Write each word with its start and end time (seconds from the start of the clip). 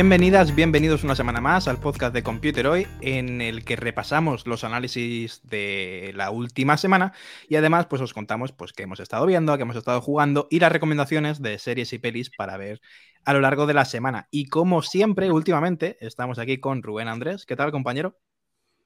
Bienvenidas, 0.00 0.54
bienvenidos 0.54 1.04
una 1.04 1.14
semana 1.14 1.42
más 1.42 1.68
al 1.68 1.78
podcast 1.78 2.14
de 2.14 2.22
Computer 2.22 2.66
Hoy, 2.68 2.86
en 3.02 3.42
el 3.42 3.66
que 3.66 3.76
repasamos 3.76 4.46
los 4.46 4.64
análisis 4.64 5.42
de 5.46 6.12
la 6.14 6.30
última 6.30 6.78
semana 6.78 7.12
y 7.50 7.56
además 7.56 7.84
pues 7.84 8.00
os 8.00 8.14
contamos 8.14 8.50
pues 8.52 8.72
qué 8.72 8.84
hemos 8.84 8.98
estado 8.98 9.26
viendo, 9.26 9.54
qué 9.58 9.62
hemos 9.64 9.76
estado 9.76 10.00
jugando 10.00 10.48
y 10.50 10.58
las 10.58 10.72
recomendaciones 10.72 11.42
de 11.42 11.58
series 11.58 11.92
y 11.92 11.98
pelis 11.98 12.30
para 12.30 12.56
ver 12.56 12.80
a 13.26 13.34
lo 13.34 13.40
largo 13.42 13.66
de 13.66 13.74
la 13.74 13.84
semana. 13.84 14.26
Y 14.30 14.46
como 14.46 14.80
siempre, 14.80 15.30
últimamente, 15.30 15.98
estamos 16.00 16.38
aquí 16.38 16.56
con 16.60 16.82
Rubén 16.82 17.08
Andrés. 17.08 17.44
¿Qué 17.44 17.54
tal, 17.54 17.70
compañero? 17.70 18.18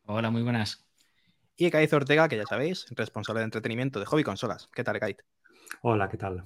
Hola, 0.07 0.33
muy 0.33 0.43
buenas. 0.43 0.85
Y 1.57 1.71
Kait 1.71 1.93
Ortega, 1.93 2.29
que 2.29 2.39
ya 2.39 2.47
sabéis, 2.47 2.87
responsable 2.91 3.39
de 3.39 3.45
entretenimiento 3.45 4.01
de 4.01 4.07
Hobby 4.07 4.25
Consolas. 4.25 4.69
¿Qué 4.75 4.83
tal, 4.83 4.99
Kait? 4.99 5.23
Hola, 5.83 6.09
¿qué 6.09 6.17
tal? 6.17 6.43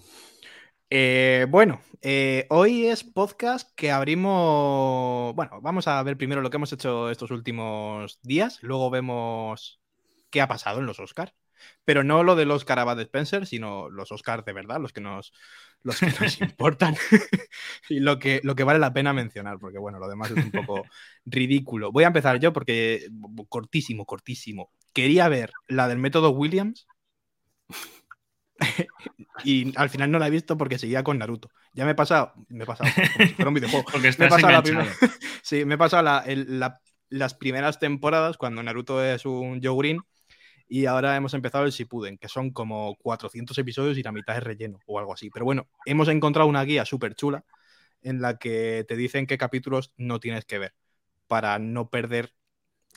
Eh, 0.90 1.46
bueno, 1.50 1.82
eh, 2.00 2.46
hoy 2.48 2.86
es 2.86 3.04
podcast 3.04 3.70
que 3.74 3.90
abrimos. 3.90 5.34
Bueno, 5.34 5.60
vamos 5.60 5.86
a 5.86 6.02
ver 6.02 6.16
primero 6.16 6.40
lo 6.40 6.50
que 6.50 6.56
hemos 6.56 6.72
hecho 6.72 7.10
estos 7.10 7.30
últimos 7.30 8.20
días, 8.22 8.58
luego 8.62 8.88
vemos 8.90 9.80
qué 10.30 10.40
ha 10.40 10.48
pasado 10.48 10.80
en 10.80 10.86
los 10.86 11.00
Oscars. 11.00 11.34
Pero 11.84 12.04
no 12.04 12.22
lo 12.22 12.36
del 12.36 12.52
Oscar 12.52 12.78
a 12.78 12.84
Bad 12.84 13.00
Spencer, 13.00 13.44
sino 13.44 13.90
los 13.90 14.12
Oscars 14.12 14.44
de 14.44 14.52
verdad, 14.52 14.80
los 14.80 14.92
que 14.92 15.00
nos, 15.00 15.32
los 15.82 15.98
que 15.98 16.06
nos 16.06 16.40
importan 16.40 16.96
y 17.88 17.98
lo 18.00 18.18
que, 18.18 18.40
lo 18.44 18.54
que 18.54 18.64
vale 18.64 18.78
la 18.78 18.92
pena 18.92 19.12
mencionar, 19.12 19.58
porque 19.58 19.78
bueno, 19.78 19.98
lo 19.98 20.08
demás 20.08 20.30
es 20.30 20.44
un 20.44 20.52
poco 20.52 20.84
ridículo. 21.26 21.90
Voy 21.90 22.04
a 22.04 22.08
empezar 22.08 22.38
yo 22.38 22.52
porque 22.52 23.08
cortísimo, 23.48 24.06
cortísimo. 24.06 24.70
Quería 24.92 25.28
ver 25.28 25.52
la 25.66 25.88
del 25.88 25.98
método 25.98 26.30
Williams 26.30 26.86
y 29.44 29.72
al 29.76 29.90
final 29.90 30.10
no 30.10 30.18
la 30.18 30.26
he 30.26 30.30
visto 30.30 30.56
porque 30.56 30.78
seguía 30.78 31.02
con 31.04 31.18
Naruto. 31.18 31.50
Ya 31.72 31.84
me 31.84 31.92
he 31.92 31.94
pasado, 31.94 32.32
me 32.48 32.64
he 32.64 32.66
pasado, 32.66 32.90
como 33.36 33.48
un 33.48 33.54
videojuego. 33.54 33.84
Porque 33.84 33.98
me 34.00 34.06
he 34.06 34.10
estás 34.10 34.28
pasado 34.30 34.52
la 34.52 34.62
primera- 34.62 34.92
sí, 35.42 35.64
me 35.64 35.74
he 35.74 35.78
pasado 35.78 36.02
la- 36.02 36.24
el- 36.26 36.58
la- 36.58 36.80
las 37.10 37.34
primeras 37.34 37.78
temporadas 37.78 38.36
cuando 38.36 38.62
Naruto 38.62 39.02
es 39.02 39.24
un 39.24 39.60
Green 39.60 40.00
y 40.68 40.84
ahora 40.84 41.16
hemos 41.16 41.32
empezado 41.32 41.64
el 41.64 41.70
Shippuden, 41.70 42.18
que 42.18 42.28
son 42.28 42.50
como 42.50 42.94
400 42.96 43.56
episodios 43.56 43.96
y 43.96 44.02
la 44.02 44.12
mitad 44.12 44.36
es 44.36 44.42
relleno 44.42 44.78
o 44.86 44.98
algo 44.98 45.14
así. 45.14 45.30
Pero 45.30 45.46
bueno, 45.46 45.68
hemos 45.86 46.08
encontrado 46.08 46.48
una 46.48 46.62
guía 46.64 46.84
súper 46.84 47.14
chula 47.14 47.44
en 48.02 48.20
la 48.20 48.36
que 48.38 48.84
te 48.86 48.94
dicen 48.96 49.26
qué 49.26 49.38
capítulos 49.38 49.92
no 49.96 50.20
tienes 50.20 50.44
que 50.44 50.58
ver 50.58 50.74
para 51.26 51.58
no 51.58 51.88
perder 51.88 52.34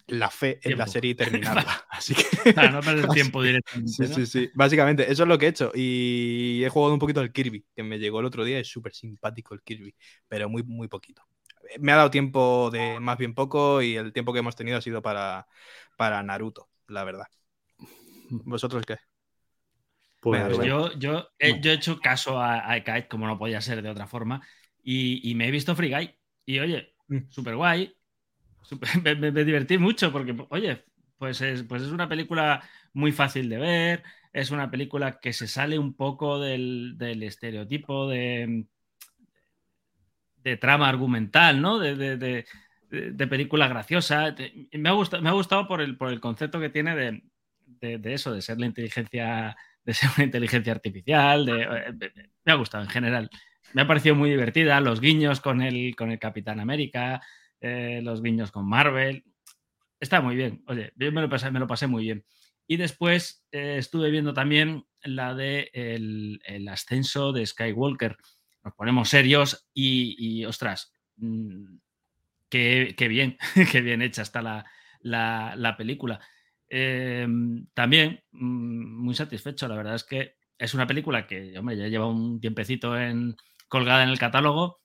la 0.07 0.29
fe 0.29 0.59
en 0.63 0.77
la 0.77 0.87
serie 0.87 1.11
y 1.11 1.15
terminarla. 1.15 1.85
Así 1.89 2.15
que 2.15 2.23
Para 2.53 2.71
no 2.71 2.83
perder 2.83 3.09
tiempo 3.11 3.41
directamente. 3.43 3.91
Sí, 3.97 4.07
¿no? 4.07 4.15
sí, 4.15 4.25
sí. 4.25 4.49
Básicamente, 4.55 5.11
eso 5.11 5.23
es 5.23 5.29
lo 5.29 5.37
que 5.37 5.45
he 5.47 5.49
hecho. 5.49 5.71
Y 5.75 6.63
he 6.63 6.69
jugado 6.69 6.93
un 6.93 6.99
poquito 6.99 7.19
al 7.21 7.31
Kirby, 7.31 7.65
que 7.75 7.83
me 7.83 7.99
llegó 7.99 8.19
el 8.19 8.25
otro 8.25 8.43
día. 8.43 8.59
Es 8.59 8.67
súper 8.69 8.93
simpático 8.93 9.53
el 9.53 9.61
Kirby, 9.63 9.95
pero 10.27 10.49
muy, 10.49 10.63
muy 10.63 10.87
poquito. 10.87 11.23
Me 11.79 11.91
ha 11.91 11.95
dado 11.97 12.11
tiempo 12.11 12.69
de 12.71 12.99
más 12.99 13.17
bien 13.17 13.33
poco 13.33 13.81
y 13.81 13.95
el 13.95 14.11
tiempo 14.13 14.33
que 14.33 14.39
hemos 14.39 14.55
tenido 14.55 14.77
ha 14.77 14.81
sido 14.81 15.01
para, 15.01 15.47
para 15.97 16.21
Naruto, 16.23 16.69
la 16.87 17.03
verdad. 17.03 17.27
¿Vosotros 18.45 18.85
qué? 18.85 18.97
Pues, 20.19 20.41
Venga, 20.43 20.55
Pues 20.55 20.67
yo, 20.67 20.93
yo, 20.99 21.29
he, 21.39 21.51
No. 21.51 21.61
yo 21.61 21.71
he 21.71 21.73
hecho 21.75 21.99
caso 21.99 22.39
a, 22.39 22.71
a 22.71 22.79
Kite, 22.83 23.07
como 23.07 23.25
no 23.27 23.37
podía 23.39 23.59
ser 23.61 23.81
de 23.81 23.89
otra 23.89 24.07
forma, 24.07 24.41
y, 24.83 25.29
y 25.29 25.35
me 25.35 25.47
he 25.47 25.51
visto 25.51 25.75
Free 25.75 25.89
Guy. 25.89 26.15
Y 26.45 26.59
oye, 26.59 26.93
Mm. 27.09 27.27
súper 27.29 27.55
guay. 27.55 27.95
me, 29.03 29.31
divertí 29.43 29.77
mucho 29.77 30.11
porque, 30.11 30.35
oye, 30.49 30.83
pues 31.17 31.41
es, 31.41 31.63
pues 31.63 31.81
es 31.83 31.89
una 31.91 32.07
película 32.09 32.63
muy 32.93 33.11
fácil 33.11 33.49
de 33.49 33.57
ver. 33.57 34.03
Es 34.33 34.51
una 34.51 34.71
película 34.71 35.19
que 35.19 35.33
se 35.33 35.47
sale 35.47 35.77
un 35.77 35.93
poco 35.95 36.39
del, 36.39 36.95
del 36.97 37.23
estereotipo 37.23 38.07
de, 38.07 38.65
de 40.37 40.57
trama 40.57 40.89
argumental, 40.89 41.61
¿no? 41.61 41.79
De, 41.79 41.95
de- 41.95 42.17
de- 42.17 42.45
de- 42.89 43.27
película 43.27 43.67
graciosa. 43.67 44.35
Me 44.73 44.89
ha 44.89 44.93
gustado, 44.93 45.21
me 45.23 45.29
ha 45.29 45.33
gustado 45.33 45.67
por, 45.67 45.81
el, 45.81 45.97
por 45.97 46.09
el 46.11 46.19
concepto 46.19 46.59
que 46.59 46.69
tiene 46.69 46.95
de, 47.65 48.13
eso, 48.13 48.33
de 48.33 48.41
ser 48.41 48.59
la 48.59 48.65
inteligencia, 48.65 49.55
de 49.85 49.93
ser 49.93 50.09
una 50.17 50.25
inteligencia 50.25 50.73
artificial. 50.73 51.47
eh, 51.49 51.93
me 52.45 52.51
ha 52.51 52.55
gustado 52.55 52.83
en 52.83 52.89
general. 52.89 53.29
Me 53.73 53.83
ha 53.83 53.87
parecido 53.87 54.15
muy 54.15 54.29
divertida. 54.29 54.79
Los 54.81 54.99
guiños 54.99 55.39
con 55.39 55.61
el, 55.61 55.95
con 55.95 56.11
el 56.11 56.19
Capitán 56.19 56.59
América, 56.59 57.21
eh, 57.61 58.01
los 58.03 58.21
guiños 58.21 58.51
con 58.51 58.67
Marvel. 58.67 59.23
Está 59.99 60.21
muy 60.21 60.35
bien. 60.35 60.63
Oye, 60.67 60.91
yo 60.95 61.11
me 61.11 61.21
lo 61.21 61.29
pasé, 61.29 61.51
me 61.51 61.59
lo 61.59 61.67
pasé 61.67 61.87
muy 61.87 62.03
bien. 62.03 62.25
Y 62.67 62.77
después 62.77 63.45
eh, 63.51 63.75
estuve 63.77 64.09
viendo 64.11 64.33
también 64.33 64.85
la 65.03 65.33
de 65.35 65.69
el, 65.73 66.67
ascenso 66.69 67.31
de 67.33 67.45
Skywalker. 67.45 68.17
Nos 68.63 68.73
ponemos 68.75 69.09
serios 69.09 69.67
y, 69.73 70.15
y, 70.19 70.45
ostras, 70.45 70.93
mm, 71.17 71.77
qué, 72.49 72.95
qué 72.97 73.07
bien, 73.07 73.37
qué 73.71 73.81
bien 73.81 74.01
hecha 74.01 74.21
está 74.21 74.41
la, 74.41 74.65
la- 75.01 75.55
la 75.55 75.77
película. 75.77 76.19
Eh, 76.69 77.27
también 77.73 78.23
mm, 78.31 79.03
muy 79.03 79.15
satisfecho, 79.15 79.67
la 79.67 79.75
verdad 79.75 79.95
es 79.95 80.03
que 80.03 80.35
es 80.57 80.73
una 80.73 80.87
película 80.87 81.27
que, 81.27 81.57
hombre, 81.57 81.75
ya 81.77 81.87
lleva 81.87 82.07
un 82.07 82.39
tiempecito 82.39 82.97
en, 82.99 83.35
colgada 83.67 84.03
en 84.03 84.09
el 84.09 84.19
catálogo, 84.19 84.80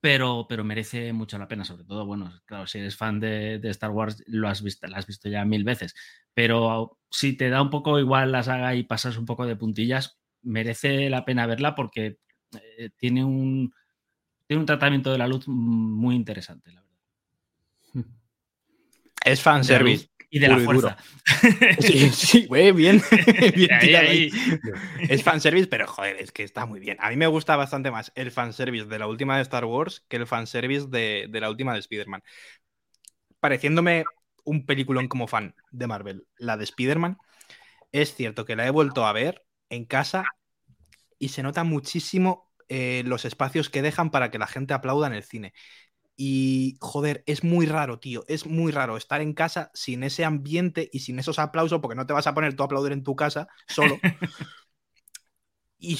pero, 0.00 0.46
pero 0.48 0.64
merece 0.64 1.12
mucho 1.12 1.38
la 1.38 1.48
pena, 1.48 1.64
sobre 1.64 1.84
todo, 1.84 2.06
bueno, 2.06 2.32
claro, 2.44 2.66
si 2.66 2.78
eres 2.78 2.96
fan 2.96 3.18
de, 3.20 3.60
Star 3.64 3.90
Wars, 3.90 4.22
lo 4.26 4.48
has 4.48 4.62
visto, 4.62 4.86
la 4.86 4.98
has 4.98 5.06
visto 5.06 5.28
ya 5.28 5.44
mil 5.44 5.64
veces, 5.64 5.94
pero 6.34 6.98
si 7.10 7.36
te 7.36 7.48
da 7.48 7.62
un 7.62 7.70
poco 7.70 7.98
igual 7.98 8.32
la 8.32 8.42
saga 8.42 8.74
y 8.74 8.84
pasas 8.84 9.16
un 9.16 9.26
poco 9.26 9.46
de 9.46 9.56
puntillas, 9.56 10.18
merece 10.42 11.10
la 11.10 11.24
pena 11.24 11.46
verla 11.46 11.74
porque 11.74 12.18
eh, 12.60 12.90
tiene, 12.96 13.24
un, 13.24 13.74
tiene 14.46 14.60
un 14.60 14.66
tratamiento 14.66 15.10
de 15.10 15.18
la 15.18 15.28
luz 15.28 15.48
muy 15.48 16.14
interesante, 16.14 16.72
la 16.72 16.82
verdad. 16.82 16.96
Es 19.24 19.42
fanservice. 19.42 20.08
Y 20.36 20.40
de 20.40 20.48
la 20.48 20.58
fuerza. 20.58 20.96
Sí, 21.78 22.10
sí, 22.10 22.46
güey, 22.46 22.72
bien. 22.72 23.02
bien 23.54 23.78
Ahí, 23.78 23.78
tirado 23.78 24.08
ahí. 24.08 24.10
ahí. 24.10 24.30
Es 25.06 25.22
fanservice, 25.22 25.68
pero 25.68 25.86
joder, 25.86 26.16
es 26.18 26.32
que 26.32 26.42
está 26.42 26.66
muy 26.66 26.80
bien. 26.80 26.96
A 27.00 27.10
mí 27.10 27.16
me 27.16 27.26
gusta 27.26 27.56
bastante 27.56 27.90
más 27.90 28.12
el 28.14 28.30
fanservice 28.30 28.86
de 28.86 28.98
la 28.98 29.08
última 29.08 29.36
de 29.36 29.42
Star 29.42 29.64
Wars 29.64 30.04
que 30.08 30.16
el 30.16 30.26
fanservice 30.26 30.86
de, 30.88 31.26
de 31.30 31.40
la 31.40 31.50
última 31.50 31.72
de 31.74 31.80
Spider-Man. 31.80 32.22
Pareciéndome 33.40 34.04
un 34.44 34.66
peliculón 34.66 35.08
como 35.08 35.26
fan 35.26 35.54
de 35.70 35.86
Marvel, 35.86 36.26
la 36.38 36.56
de 36.56 36.64
Spider-Man, 36.64 37.18
es 37.92 38.14
cierto 38.14 38.44
que 38.44 38.56
la 38.56 38.66
he 38.66 38.70
vuelto 38.70 39.06
a 39.06 39.12
ver 39.12 39.44
en 39.70 39.84
casa 39.86 40.24
y 41.18 41.30
se 41.30 41.42
nota 41.42 41.64
muchísimo 41.64 42.52
eh, 42.68 43.02
los 43.06 43.24
espacios 43.24 43.70
que 43.70 43.82
dejan 43.82 44.10
para 44.10 44.30
que 44.30 44.38
la 44.38 44.46
gente 44.48 44.74
aplauda 44.74 45.06
en 45.08 45.14
el 45.14 45.24
cine. 45.24 45.54
Y 46.16 46.78
joder, 46.80 47.22
es 47.26 47.44
muy 47.44 47.66
raro, 47.66 47.98
tío. 47.98 48.24
Es 48.26 48.46
muy 48.46 48.72
raro 48.72 48.96
estar 48.96 49.20
en 49.20 49.34
casa 49.34 49.70
sin 49.74 50.02
ese 50.02 50.24
ambiente 50.24 50.88
y 50.92 51.00
sin 51.00 51.18
esos 51.18 51.38
aplausos, 51.38 51.80
porque 51.80 51.96
no 51.96 52.06
te 52.06 52.14
vas 52.14 52.26
a 52.26 52.34
poner 52.34 52.54
tú 52.54 52.62
a 52.62 52.66
aplaudir 52.66 52.92
en 52.92 53.02
tu 53.02 53.14
casa 53.14 53.48
solo. 53.68 53.98
y 55.78 55.98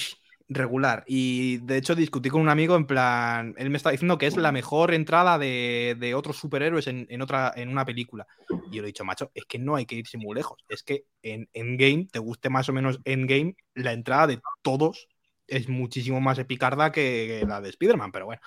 regular. 0.48 1.04
Y 1.06 1.58
de 1.58 1.76
hecho 1.76 1.94
discutí 1.94 2.30
con 2.30 2.40
un 2.40 2.48
amigo 2.48 2.76
en 2.76 2.86
plan, 2.86 3.54
él 3.58 3.70
me 3.70 3.76
está 3.76 3.90
diciendo 3.90 4.18
que 4.18 4.26
es 4.26 4.36
la 4.36 4.52
mejor 4.52 4.94
entrada 4.94 5.38
de, 5.38 5.96
de 5.98 6.14
otros 6.14 6.36
superhéroes 6.36 6.86
en, 6.86 7.06
en 7.10 7.22
otra, 7.22 7.52
en 7.56 7.69
una 7.69 7.84
película. 7.84 8.26
Y 8.70 8.76
yo 8.76 8.82
le 8.82 8.88
he 8.88 8.92
dicho, 8.92 9.04
macho, 9.04 9.30
es 9.34 9.44
que 9.46 9.58
no 9.58 9.76
hay 9.76 9.86
que 9.86 9.96
irse 9.96 10.19
muy 10.19 10.34
lejos. 10.34 10.64
Es 10.69 10.82
que 10.82 11.04
en 11.22 11.48
Endgame, 11.52 12.08
te 12.10 12.19
guste 12.20 12.48
más 12.48 12.69
o 12.69 12.72
menos 12.72 13.00
Endgame, 13.04 13.56
la 13.74 13.92
entrada 13.92 14.28
de 14.28 14.40
todos 14.62 15.08
es 15.48 15.69
muchísimo 15.69 16.20
más 16.20 16.38
epicarda 16.38 16.90
que, 16.92 17.40
que 17.40 17.46
la 17.46 17.60
de 17.60 17.69
Spider-Man, 17.70 18.12
pero 18.12 18.26
bueno, 18.26 18.42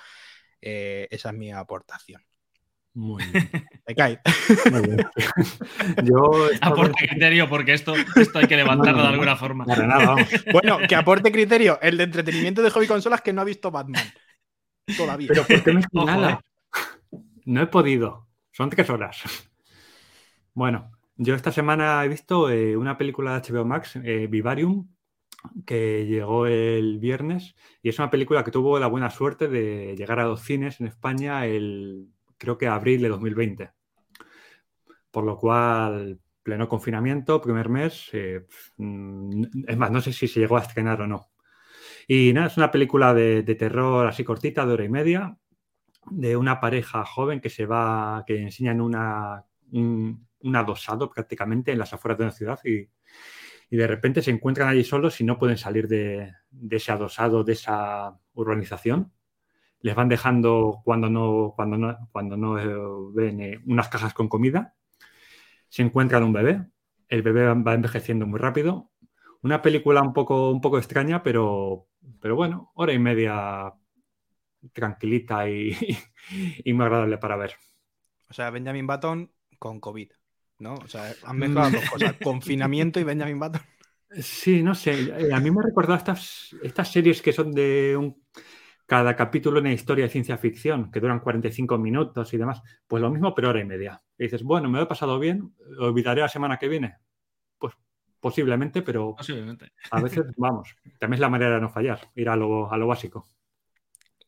eh, 0.61 1.07
esa 1.11 1.29
es 1.29 1.35
mi 1.35 1.51
aportación. 1.51 2.21
Muy 2.93 3.23
bien. 3.23 3.49
Te 3.85 3.95
cae. 3.95 4.19
Muy 4.71 4.81
bien. 4.81 4.97
Yo 6.03 6.49
estaba- 6.49 6.73
Aporte 6.73 7.07
criterio, 7.07 7.47
porque 7.47 7.73
esto, 7.73 7.93
esto 8.15 8.39
hay 8.39 8.47
que 8.47 8.57
levantarlo 8.57 9.01
de 9.01 9.07
alguna 9.07 9.35
forma. 9.35 9.65
Para 9.65 9.85
nada, 9.87 10.05
vamos. 10.05 10.27
Bueno, 10.51 10.79
que 10.87 10.95
aporte 10.95 11.31
criterio. 11.31 11.79
El 11.81 11.97
de 11.97 12.03
entretenimiento 12.03 12.61
de 12.61 12.71
hobby 12.71 12.87
consolas 12.87 13.21
que 13.21 13.31
no 13.31 13.41
ha 13.41 13.45
visto 13.45 13.71
Batman. 13.71 14.03
Todavía. 14.97 15.27
Pero 15.29 15.43
¿por 15.45 15.63
qué 15.63 15.71
me 15.73 15.81
Ojo, 15.93 16.07
señala? 16.07 16.41
No 17.45 17.61
he 17.61 17.67
podido. 17.67 18.27
Son 18.51 18.69
tres 18.69 18.89
horas. 18.89 19.21
Bueno, 20.53 20.91
yo 21.15 21.35
esta 21.35 21.51
semana 21.51 22.03
he 22.03 22.07
visto 22.07 22.49
eh, 22.49 22.75
una 22.75 22.97
película 22.97 23.39
de 23.39 23.51
HBO 23.53 23.65
Max, 23.65 23.95
eh, 24.03 24.27
Vivarium, 24.29 24.89
que 25.65 26.05
llegó 26.05 26.45
el 26.47 26.99
viernes 26.99 27.55
y 27.81 27.89
es 27.89 27.99
una 27.99 28.09
película 28.09 28.43
que 28.43 28.51
tuvo 28.51 28.79
la 28.79 28.87
buena 28.87 29.09
suerte 29.09 29.47
de 29.47 29.95
llegar 29.95 30.19
a 30.19 30.25
los 30.25 30.41
cines 30.41 30.79
en 30.81 30.87
España 30.87 31.45
el, 31.45 32.09
creo 32.37 32.57
que 32.57 32.67
abril 32.67 33.01
de 33.01 33.09
2020. 33.09 33.71
Por 35.11 35.23
lo 35.23 35.37
cual, 35.37 36.19
pleno 36.43 36.67
confinamiento, 36.67 37.41
primer 37.41 37.69
mes, 37.69 38.09
eh, 38.13 38.45
mm, 38.77 39.43
es 39.67 39.77
más, 39.77 39.91
no 39.91 40.01
sé 40.01 40.13
si 40.13 40.27
se 40.27 40.39
llegó 40.39 40.57
a 40.57 40.61
estrenar 40.61 41.01
o 41.01 41.07
no. 41.07 41.29
Y 42.07 42.33
nada, 42.33 42.47
es 42.47 42.57
una 42.57 42.71
película 42.71 43.13
de, 43.13 43.43
terror 43.55 44.07
así 44.07 44.23
cortita, 44.23 44.65
de 44.65 44.73
hora 44.73 44.85
y 44.85 44.89
media, 44.89 45.37
de 46.09 46.35
una 46.37 46.59
pareja 46.59 47.05
joven 47.05 47.39
que 47.39 47.49
se 47.49 47.65
va, 47.65 48.23
que 48.25 48.41
enseñan 48.41 48.81
una, 48.81 49.45
un, 49.71 50.27
un 50.41 50.55
adosado 50.55 51.09
prácticamente 51.09 51.71
en 51.71 51.79
las 51.79 51.93
afueras 51.93 52.17
de 52.17 52.23
una 52.25 52.33
ciudad 52.33 52.59
y, 52.65 52.89
y 53.69 53.77
de 53.77 53.87
repente 53.87 54.21
se 54.21 54.31
encuentran 54.31 54.67
allí 54.67 54.83
solos 54.83 55.21
y 55.21 55.23
no 55.23 55.37
pueden 55.37 55.57
salir 55.57 55.87
de, 55.87 56.33
ese 56.71 56.91
adosado, 56.91 57.43
de 57.43 57.53
esa 57.53 58.19
urbanización. 58.33 59.13
Les 59.81 59.95
van 59.95 60.09
dejando 60.09 60.81
cuando 60.83 61.09
no, 61.09 61.53
cuando 61.55 61.77
no, 61.77 62.09
cuando 62.11 62.35
no 62.35 62.59
eh, 62.59 63.11
ven 63.13 63.41
eh, 63.41 63.59
unas 63.65 63.87
cajas 63.89 64.13
con 64.13 64.27
comida. 64.27 64.75
Se 65.69 65.83
encuentran 65.83 66.23
un 66.23 66.33
bebé. 66.33 66.65
El 67.07 67.21
bebé 67.21 67.53
va 67.53 67.73
envejeciendo 67.73 68.25
muy 68.25 68.39
rápido. 68.39 68.91
Una 69.41 69.61
película 69.61 70.01
un 70.01 70.13
poco, 70.13 70.51
un 70.51 70.61
poco 70.61 70.79
extraña, 70.79 71.23
pero, 71.23 71.87
pero 72.19 72.35
bueno, 72.35 72.71
hora 72.75 72.91
y 72.91 72.99
media 72.99 73.73
tranquilita 74.73 75.47
y, 75.47 75.77
y 76.65 76.73
muy 76.73 76.85
agradable 76.85 77.19
para 77.19 77.37
ver. 77.37 77.53
O 78.29 78.33
sea, 78.33 78.49
Benjamin 78.49 78.87
Button 78.87 79.31
con 79.59 79.79
COVID, 79.79 80.11
¿no? 80.59 80.81
O 80.83 80.87
sea, 80.87 81.17
han 81.23 81.37
mezclado 81.39 81.71
dos 81.71 81.85
cosas. 81.85 82.15
Confinamiento 82.21 82.99
y 82.99 83.03
Benjamin 83.03 83.39
Button. 83.39 83.61
Sí, 84.21 84.63
no 84.63 84.73
sé. 84.73 85.01
eh, 85.17 85.33
A 85.33 85.39
mí 85.39 85.51
me 85.51 85.59
ha 85.61 85.63
recordado 85.67 85.95
estas, 85.97 86.55
estas 86.63 86.91
series 86.91 87.21
que 87.21 87.31
son 87.31 87.51
de 87.51 87.95
un, 87.95 88.23
cada 88.87 89.15
capítulo 89.15 89.59
una 89.59 89.71
historia 89.73 90.05
de 90.05 90.09
ciencia 90.11 90.37
ficción, 90.37 90.91
que 90.91 90.99
duran 90.99 91.19
45 91.19 91.77
minutos 91.77 92.33
y 92.33 92.37
demás. 92.37 92.61
Pues 92.87 93.01
lo 93.01 93.11
mismo, 93.11 93.35
pero 93.35 93.49
hora 93.49 93.61
y 93.61 93.65
media. 93.65 94.01
Y 94.17 94.23
dices, 94.23 94.43
bueno, 94.43 94.69
me 94.69 94.79
lo 94.79 94.85
he 94.85 94.87
pasado 94.87 95.19
bien, 95.19 95.53
lo 95.59 95.87
olvidaré 95.87 96.21
la 96.21 96.27
semana 96.29 96.57
que 96.57 96.67
viene. 96.69 96.97
Pues 97.59 97.75
posiblemente, 98.19 98.81
pero 98.81 99.15
Posiblemente. 99.15 99.71
a 99.91 100.01
veces, 100.01 100.25
vamos, 100.37 100.75
también 100.99 101.15
es 101.15 101.19
la 101.21 101.29
manera 101.29 101.55
de 101.55 101.61
no 101.61 101.69
fallar, 101.69 102.09
ir 102.15 102.29
a 102.29 102.35
lo, 102.35 102.71
a 102.71 102.77
lo 102.77 102.87
básico. 102.87 103.29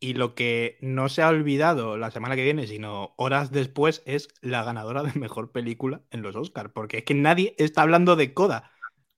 Y 0.02 0.16
lo 0.16 0.36
que 0.36 0.78
no 0.82 1.08
se 1.10 1.22
ha 1.22 1.30
olvidado 1.30 1.96
la 1.96 2.12
semana 2.12 2.36
que 2.36 2.44
viene, 2.44 2.68
sino 2.68 3.14
horas 3.18 3.52
después, 3.52 4.02
es 4.06 4.28
la 4.42 4.64
ganadora 4.64 5.04
de 5.04 5.18
mejor 5.18 5.52
película 5.52 6.02
en 6.10 6.24
los 6.24 6.36
Oscars. 6.36 6.72
Porque 6.74 6.98
es 6.98 7.06
que 7.06 7.14
nadie 7.14 7.56
está 7.58 7.84
hablando 7.84 8.18
de 8.18 8.34
Coda 8.34 8.72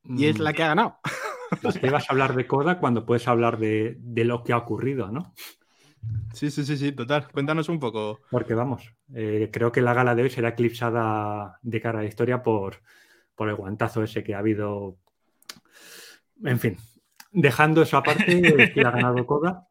y 0.04 0.26
es 0.26 0.40
Mm, 0.40 0.44
la 0.44 0.54
que 0.54 0.64
ha 0.64 0.68
ganado. 0.68 1.00
¿Por 1.62 1.80
qué 1.80 1.90
vas 1.90 2.10
a 2.10 2.14
hablar 2.14 2.36
de 2.36 2.46
Coda 2.46 2.80
cuando 2.80 3.06
puedes 3.06 3.28
hablar 3.28 3.58
de, 3.58 3.96
de 3.98 4.26
lo 4.26 4.44
que 4.44 4.54
ha 4.54 4.58
ocurrido, 4.58 5.10
no? 5.10 5.34
Sí, 6.34 6.52
sí, 6.52 6.66
sí, 6.66 6.78
sí, 6.78 6.92
total. 6.92 7.28
Cuéntanos 7.32 7.70
un 7.70 7.80
poco. 7.80 8.20
Porque 8.30 8.54
vamos, 8.54 8.94
eh, 9.14 9.50
creo 9.54 9.72
que 9.72 9.82
la 9.82 9.94
gala 9.94 10.16
de 10.16 10.24
hoy 10.24 10.30
será 10.30 10.50
eclipsada 10.50 11.60
de 11.62 11.82
cara 11.82 12.00
a 12.00 12.02
la 12.02 12.08
historia 12.08 12.44
por, 12.44 12.82
por 13.36 13.50
el 13.50 13.56
guantazo 13.56 14.04
ese 14.04 14.24
que 14.24 14.34
ha 14.36 14.40
habido. 14.40 14.98
En 16.44 16.60
fin, 16.60 16.78
dejando 17.32 17.84
eso 17.84 17.98
aparte, 17.98 18.42
que 18.74 18.82
ha 18.82 18.92
ganado 18.92 19.26
Coda. 19.26 19.68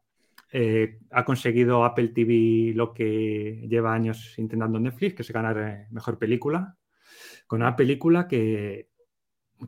Eh, 0.55 0.99
ha 1.09 1.25
conseguido 1.25 1.83
Apple 1.83 2.09
TV 2.09 2.73
lo 2.75 2.93
que 2.93 3.65
lleva 3.67 3.91
años 3.91 4.37
intentando 4.37 4.79
Netflix, 4.79 5.15
que 5.15 5.21
es 5.23 5.31
ganar 5.31 5.57
eh, 5.57 5.87
mejor 5.89 6.19
película. 6.19 6.77
Con 7.47 7.63
una 7.63 7.75
película 7.75 8.27
que, 8.27 8.89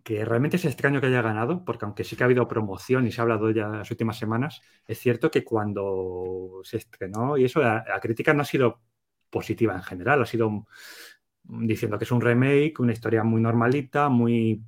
que 0.04 0.24
realmente 0.24 0.58
es 0.58 0.66
extraño 0.66 1.02
que 1.02 1.08
haya 1.08 1.24
ganado, 1.24 1.66
porque 1.66 1.86
aunque 1.86 2.04
sí 2.04 2.16
que 2.16 2.24
ha 2.24 2.26
habido 2.26 2.48
promoción 2.48 3.08
y 3.08 3.12
se 3.12 3.20
ha 3.20 3.24
hablado 3.24 3.50
ya 3.50 3.68
las 3.68 3.90
últimas 3.90 4.20
semanas, 4.20 4.62
es 4.86 5.00
cierto 5.00 5.32
que 5.32 5.44
cuando 5.44 6.62
se 6.64 6.78
estrenó, 6.78 7.36
y 7.36 7.46
eso, 7.46 7.62
la, 7.64 7.84
crítica 8.00 8.36
no 8.36 8.44
ha 8.44 8.46
sido 8.46 8.82
positiva 9.32 9.74
en 9.74 9.82
general, 9.82 10.22
ha 10.22 10.26
sido 10.28 10.68
diciendo 11.44 11.98
que 11.98 12.04
es 12.06 12.12
un 12.12 12.22
remake, 12.22 12.80
una 12.80 12.94
historia 12.94 13.24
muy 13.24 13.42
normalita, 13.42 14.08
muy 14.10 14.64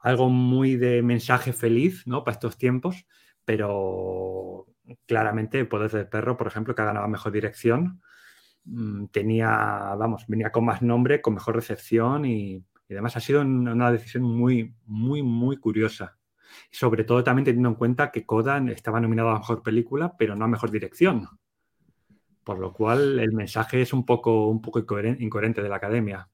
algo 0.00 0.28
muy 0.28 0.74
de 0.74 1.02
mensaje 1.02 1.52
feliz, 1.52 2.04
¿no? 2.06 2.24
Para 2.24 2.34
estos 2.34 2.58
tiempos, 2.58 3.06
pero 3.44 4.57
claramente 5.06 5.64
Poder 5.64 5.90
del 5.90 6.08
Perro, 6.08 6.36
por 6.36 6.46
ejemplo, 6.46 6.74
que 6.74 6.82
ha 6.82 6.86
ganado 6.86 7.08
mejor 7.08 7.32
dirección, 7.32 8.02
mm, 8.64 9.06
tenía, 9.06 9.48
vamos, 9.98 10.24
venía 10.28 10.50
con 10.52 10.64
más 10.64 10.82
nombre, 10.82 11.20
con 11.22 11.34
mejor 11.34 11.54
recepción 11.56 12.24
y, 12.26 12.54
y 12.88 12.92
además 12.92 13.16
ha 13.16 13.20
sido 13.20 13.42
un- 13.42 13.68
una 13.68 13.90
decisión 13.92 14.22
muy, 14.24 14.74
muy, 14.86 15.22
muy 15.22 15.56
curiosa. 15.58 16.16
Sobre 16.70 17.04
todo 17.04 17.22
también 17.24 17.44
teniendo 17.44 17.68
en 17.70 17.74
cuenta 17.76 18.10
que 18.10 18.24
Coda 18.26 18.58
estaba 18.70 19.00
nominado 19.00 19.30
a 19.30 19.38
mejor 19.38 19.62
película, 19.62 20.16
pero 20.16 20.34
no 20.36 20.44
a 20.46 20.48
mejor 20.48 20.70
dirección. 20.70 21.28
Por 22.44 22.58
lo 22.58 22.72
cual 22.72 23.18
el 23.20 23.32
mensaje 23.32 23.82
es 23.82 23.92
un 23.92 24.06
poco, 24.06 24.48
un 24.48 24.62
poco 24.62 24.80
incoheren- 24.80 25.20
incoherente 25.20 25.62
de 25.62 25.68
la 25.68 25.76
academia. 25.76 26.28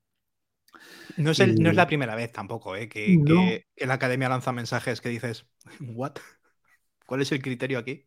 No 1.17 1.31
es, 1.33 1.41
el- 1.41 1.57
no 1.57 1.69
es 1.69 1.75
Y- 1.75 1.77
la 1.77 1.87
primera 1.87 2.15
vez 2.15 2.33
tampoco, 2.33 2.77
¿eh? 2.77 2.89
Que, 2.89 3.17
No. 3.17 3.25
que- 3.35 3.67
que 3.77 3.87
la 3.87 3.95
academia 3.95 4.29
lanza 4.29 4.53
mensajes 4.53 5.01
que 5.01 5.09
dices, 5.09 5.47
¿what? 5.81 6.15
¿Cuál 7.07 7.23
es 7.23 7.33
el 7.33 7.43
criterio 7.43 7.79
aquí? 7.79 8.07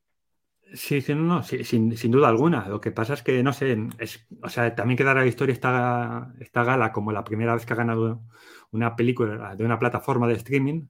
Sí, 0.74 1.02
sí, 1.02 1.16
no, 1.16 1.44
sin, 1.44 1.96
sin 1.98 2.12
duda 2.12 2.28
alguna. 2.28 2.68
Lo 2.68 2.82
que 2.82 2.92
pasa 2.92 3.14
es 3.14 3.24
que, 3.24 3.42
no 3.42 3.54
sé, 3.54 3.78
es, 4.00 4.28
o 4.44 4.50
sea, 4.50 4.76
también 4.76 4.98
quedará 4.98 5.22
la 5.22 5.28
historia 5.28 5.54
esta, 5.54 6.34
esta 6.40 6.64
gala 6.64 6.92
como 6.92 7.12
la 7.14 7.24
primera 7.24 7.54
vez 7.54 7.66
que 7.66 7.74
ha 7.74 7.76
ganado 7.78 8.24
una 8.72 8.96
película 8.96 9.56
de 9.56 9.64
una 9.64 9.80
plataforma 9.80 10.28
de 10.28 10.34
streaming, 10.36 10.88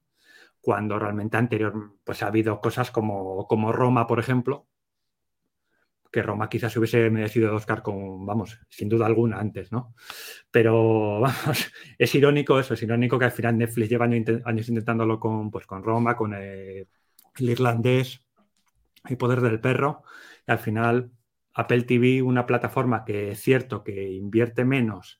cuando 0.61 0.99
realmente 0.99 1.37
anterior 1.37 1.97
pues 2.03 2.23
ha 2.23 2.27
habido 2.27 2.61
cosas 2.61 2.91
como, 2.91 3.47
como 3.47 3.71
Roma, 3.71 4.07
por 4.07 4.19
ejemplo, 4.19 4.67
que 6.11 6.21
Roma 6.23 6.49
quizás 6.49 6.75
hubiese 6.77 7.09
merecido 7.09 7.49
el 7.49 7.55
Oscar 7.55 7.81
con, 7.83 8.25
vamos, 8.25 8.59
sin 8.69 8.89
duda 8.89 9.05
alguna 9.05 9.39
antes, 9.39 9.71
¿no? 9.71 9.93
Pero, 10.51 11.19
vamos, 11.21 11.71
es 11.97 12.15
irónico 12.15 12.59
eso, 12.59 12.73
es 12.73 12.83
irónico 12.83 13.19
que 13.19 13.25
al 13.25 13.31
final 13.31 13.57
Netflix 13.57 13.89
lleva 13.89 14.05
años 14.05 14.69
intentándolo 14.69 15.19
con, 15.19 15.51
pues, 15.51 15.65
con 15.67 15.83
Roma, 15.83 16.15
con 16.15 16.33
eh, 16.35 16.87
el 17.37 17.49
irlandés, 17.49 18.23
el 19.09 19.17
poder 19.17 19.41
del 19.41 19.59
perro, 19.59 20.03
y 20.47 20.51
al 20.51 20.59
final 20.59 21.11
Apple 21.57 21.83
TV, 21.83 22.21
una 22.21 22.45
plataforma 22.45 23.03
que 23.03 23.31
es 23.31 23.41
cierto 23.41 23.83
que 23.83 24.11
invierte 24.11 24.63
menos, 24.63 25.19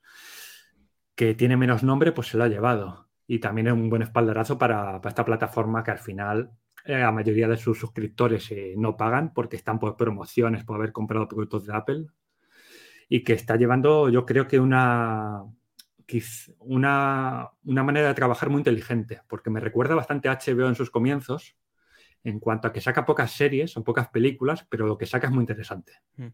que 1.15 1.33
tiene 1.33 1.57
menos 1.57 1.83
nombre, 1.83 2.11
pues 2.11 2.27
se 2.27 2.37
lo 2.37 2.43
ha 2.43 2.47
llevado. 2.47 3.09
Y 3.25 3.39
también 3.39 3.67
es 3.67 3.73
un 3.73 3.89
buen 3.89 4.03
espaldarazo 4.03 4.57
para, 4.57 5.01
esta 5.03 5.25
plataforma 5.25 5.83
que 5.83 5.91
al 5.91 5.97
final 5.99 6.51
eh, 6.85 6.99
la 6.99 7.11
mayoría 7.11 7.47
de 7.47 7.57
sus 7.57 7.79
suscriptores 7.79 8.51
eh, 8.51 8.75
no 8.77 8.95
pagan 8.95 9.33
porque 9.33 9.55
están 9.55 9.79
por 9.79 9.97
promociones, 9.97 10.63
por 10.63 10.77
haber 10.77 10.91
comprado 10.91 11.27
productos 11.27 11.65
de 11.65 11.75
Apple. 11.75 12.05
Y 13.09 13.23
que 13.23 13.33
está 13.33 13.55
llevando, 13.55 14.09
yo 14.09 14.25
creo 14.25 14.47
que 14.47 14.59
una, 14.59 15.43
una, 16.59 17.49
una 17.63 17.83
manera 17.83 18.09
de 18.09 18.13
trabajar 18.13 18.49
muy 18.49 18.59
inteligente, 18.59 19.21
porque 19.27 19.49
me 19.49 19.59
recuerda 19.59 19.95
bastante 19.95 20.29
a 20.29 20.37
HBO 20.37 20.67
en 20.67 20.75
sus 20.75 20.91
comienzos, 20.91 21.55
en 22.27 22.39
cuanto 22.39 22.67
a 22.67 22.73
que 22.73 22.81
saca 22.81 23.05
pocas 23.05 23.31
series, 23.31 23.71
son 23.71 23.85
pocas 23.85 24.09
películas, 24.09 24.65
pero 24.69 24.85
lo 24.85 24.97
que 24.97 25.05
saca 25.05 25.27
es 25.27 25.33
muy 25.33 25.43
interesante. 25.43 25.93
Mm. 26.17 26.27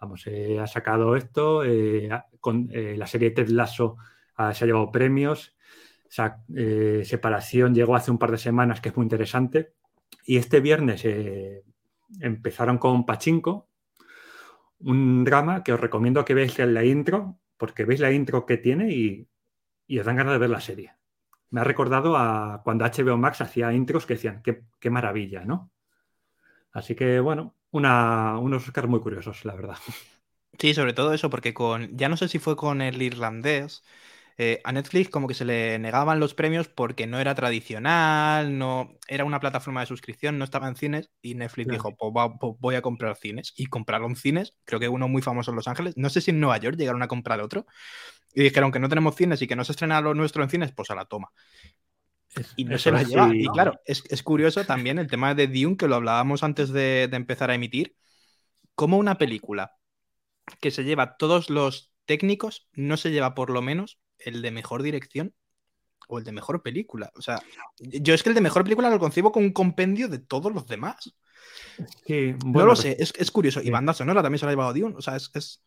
Vamos, 0.00 0.26
eh, 0.26 0.58
ha 0.58 0.66
sacado 0.66 1.16
esto, 1.16 1.62
eh, 1.64 2.08
con 2.40 2.70
eh, 2.72 2.96
la 2.96 3.06
serie 3.06 3.32
Ted 3.32 3.48
Lasso 3.48 3.98
ah, 4.36 4.54
se 4.54 4.64
ha 4.64 4.66
llevado 4.66 4.90
premios, 4.90 5.54
Separación 6.08 7.74
llegó 7.74 7.94
hace 7.94 8.10
un 8.10 8.18
par 8.18 8.30
de 8.32 8.38
semanas, 8.38 8.80
que 8.80 8.88
es 8.88 8.96
muy 8.96 9.04
interesante, 9.04 9.74
y 10.24 10.38
este 10.38 10.58
viernes 10.58 11.04
empezaron 12.18 12.78
con 12.78 13.06
Pachinko, 13.06 13.68
un 14.80 15.22
drama 15.22 15.62
que 15.62 15.72
os 15.72 15.78
recomiendo 15.78 16.24
que 16.24 16.34
veáis 16.34 16.58
la 16.58 16.84
intro, 16.84 17.38
porque 17.56 17.84
veis 17.84 18.00
la 18.00 18.10
intro 18.10 18.44
que 18.44 18.56
tiene 18.56 18.90
y, 18.90 19.28
y 19.86 19.98
os 20.00 20.06
dan 20.06 20.16
ganas 20.16 20.32
de 20.32 20.38
ver 20.38 20.50
la 20.50 20.60
serie. 20.60 20.94
Me 21.50 21.60
ha 21.60 21.64
recordado 21.64 22.16
a 22.16 22.62
cuando 22.64 22.84
HBO 22.84 23.16
Max 23.18 23.40
hacía 23.40 23.72
intros 23.72 24.06
que 24.06 24.14
decían, 24.14 24.42
qué, 24.42 24.64
qué 24.80 24.90
maravilla, 24.90 25.44
¿no? 25.44 25.70
Así 26.72 26.94
que, 26.94 27.20
bueno, 27.20 27.56
una, 27.70 28.38
unos 28.38 28.64
Oscars 28.66 28.88
muy 28.88 29.00
curiosos, 29.00 29.44
la 29.44 29.54
verdad. 29.54 29.78
Sí, 30.58 30.74
sobre 30.74 30.92
todo 30.92 31.14
eso, 31.14 31.30
porque 31.30 31.54
con, 31.54 31.96
ya 31.96 32.08
no 32.08 32.16
sé 32.16 32.28
si 32.28 32.38
fue 32.38 32.56
con 32.56 32.82
el 32.82 33.00
irlandés, 33.00 33.82
eh, 34.42 34.58
a 34.64 34.72
Netflix 34.72 35.10
como 35.10 35.28
que 35.28 35.34
se 35.34 35.44
le 35.44 35.78
negaban 35.78 36.18
los 36.18 36.32
premios 36.32 36.66
porque 36.66 37.06
no 37.06 37.20
era 37.20 37.34
tradicional, 37.34 38.56
no 38.56 38.96
era 39.06 39.26
una 39.26 39.38
plataforma 39.38 39.80
de 39.80 39.86
suscripción, 39.86 40.38
no 40.38 40.46
estaba 40.46 40.66
en 40.66 40.76
cines 40.76 41.10
y 41.20 41.34
Netflix 41.34 41.68
dijo, 41.68 41.94
pues, 41.94 42.10
pues, 42.40 42.54
voy 42.58 42.74
a 42.74 42.80
comprar 42.80 43.16
cines. 43.16 43.52
Y 43.54 43.66
compraron 43.66 44.16
cines, 44.16 44.54
creo 44.64 44.80
que 44.80 44.88
uno 44.88 45.08
muy 45.08 45.20
famoso 45.20 45.50
en 45.50 45.56
Los 45.56 45.68
Ángeles, 45.68 45.98
no 45.98 46.08
sé 46.08 46.22
si 46.22 46.30
en 46.30 46.40
Nueva 46.40 46.56
York 46.56 46.78
llegaron 46.78 47.02
a 47.02 47.06
comprar 47.06 47.38
otro 47.42 47.66
y 48.32 48.42
dijeron 48.42 48.72
que 48.72 48.78
no 48.78 48.88
tenemos 48.88 49.14
cines 49.14 49.42
y 49.42 49.46
que 49.46 49.56
no 49.56 49.62
se 49.62 49.72
estrena 49.72 50.00
lo 50.00 50.14
nuestro 50.14 50.42
en 50.42 50.48
cines, 50.48 50.72
pues 50.72 50.88
a 50.88 50.94
la 50.94 51.04
toma. 51.04 51.28
y 52.56 52.64
no 52.64 52.78
se 52.78 52.92
la 52.92 53.02
lleva. 53.02 53.34
y 53.34 53.46
claro, 53.46 53.78
es, 53.84 54.22
curioso 54.22 54.64
también 54.64 54.98
el 54.98 55.08
tema 55.08 55.34
de 55.34 55.48
Dune, 55.48 55.76
que 55.76 55.86
lo 55.86 55.96
hablábamos 55.96 56.42
antes 56.44 56.72
de, 56.72 57.08
de 57.10 57.16
empezar 57.18 57.50
a 57.50 57.56
emitir, 57.56 57.94
como 58.74 58.96
una 58.96 59.18
película 59.18 59.76
que 60.62 60.70
se 60.70 60.84
lleva 60.84 61.18
todos 61.18 61.50
los 61.50 61.92
técnicos, 62.06 62.70
no 62.72 62.96
se 62.96 63.10
lleva 63.10 63.34
por 63.34 63.50
lo 63.50 63.60
menos 63.60 64.00
el 64.24 64.42
de 64.42 64.50
mejor 64.50 64.82
dirección 64.82 65.34
o 66.08 66.18
el 66.18 66.24
de 66.24 66.32
mejor 66.32 66.62
película. 66.62 67.10
O 67.16 67.22
sea, 67.22 67.40
yo 67.78 68.14
es 68.14 68.22
que 68.22 68.30
el 68.30 68.34
de 68.34 68.40
mejor 68.40 68.64
película 68.64 68.90
lo 68.90 68.98
concibo 68.98 69.32
con 69.32 69.44
un 69.44 69.52
compendio 69.52 70.08
de 70.08 70.18
todos 70.18 70.52
los 70.52 70.66
demás. 70.66 71.14
Sí, 72.06 72.34
no 72.44 72.66
lo 72.66 72.76
sé, 72.76 72.96
es, 72.98 73.30
curioso. 73.30 73.60
Y 73.62 73.70
banda 73.70 73.94
sonora 73.94 74.22
también 74.22 74.38
se 74.38 74.46
la 74.46 74.50
ha 74.50 74.54
llevado 74.54 74.74
Dune. 74.74 74.94
O 74.96 75.02
sea, 75.02 75.16
es, 75.16 75.62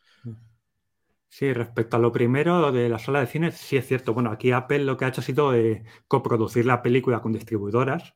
Sí, 1.30 1.52
respecto 1.52 1.98
a 1.98 2.00
lo 2.00 2.12
primero 2.12 2.72
de 2.72 2.90
la 2.90 3.00
sala 3.00 3.20
de 3.20 3.26
cine, 3.26 3.52
sí 3.52 3.76
es 3.76 3.88
cierto. 3.88 4.14
Bueno, 4.14 4.30
aquí 4.30 4.52
Apple 4.52 4.84
lo 4.84 4.98
que 4.98 5.06
ha 5.06 5.08
hecho 5.08 5.22
ha 5.22 5.24
sido 5.24 5.56
eh, 5.56 5.84
coproducir 6.08 6.68
la 6.68 6.84
película 6.84 7.22
con 7.22 7.34
distribuidoras, 7.34 8.14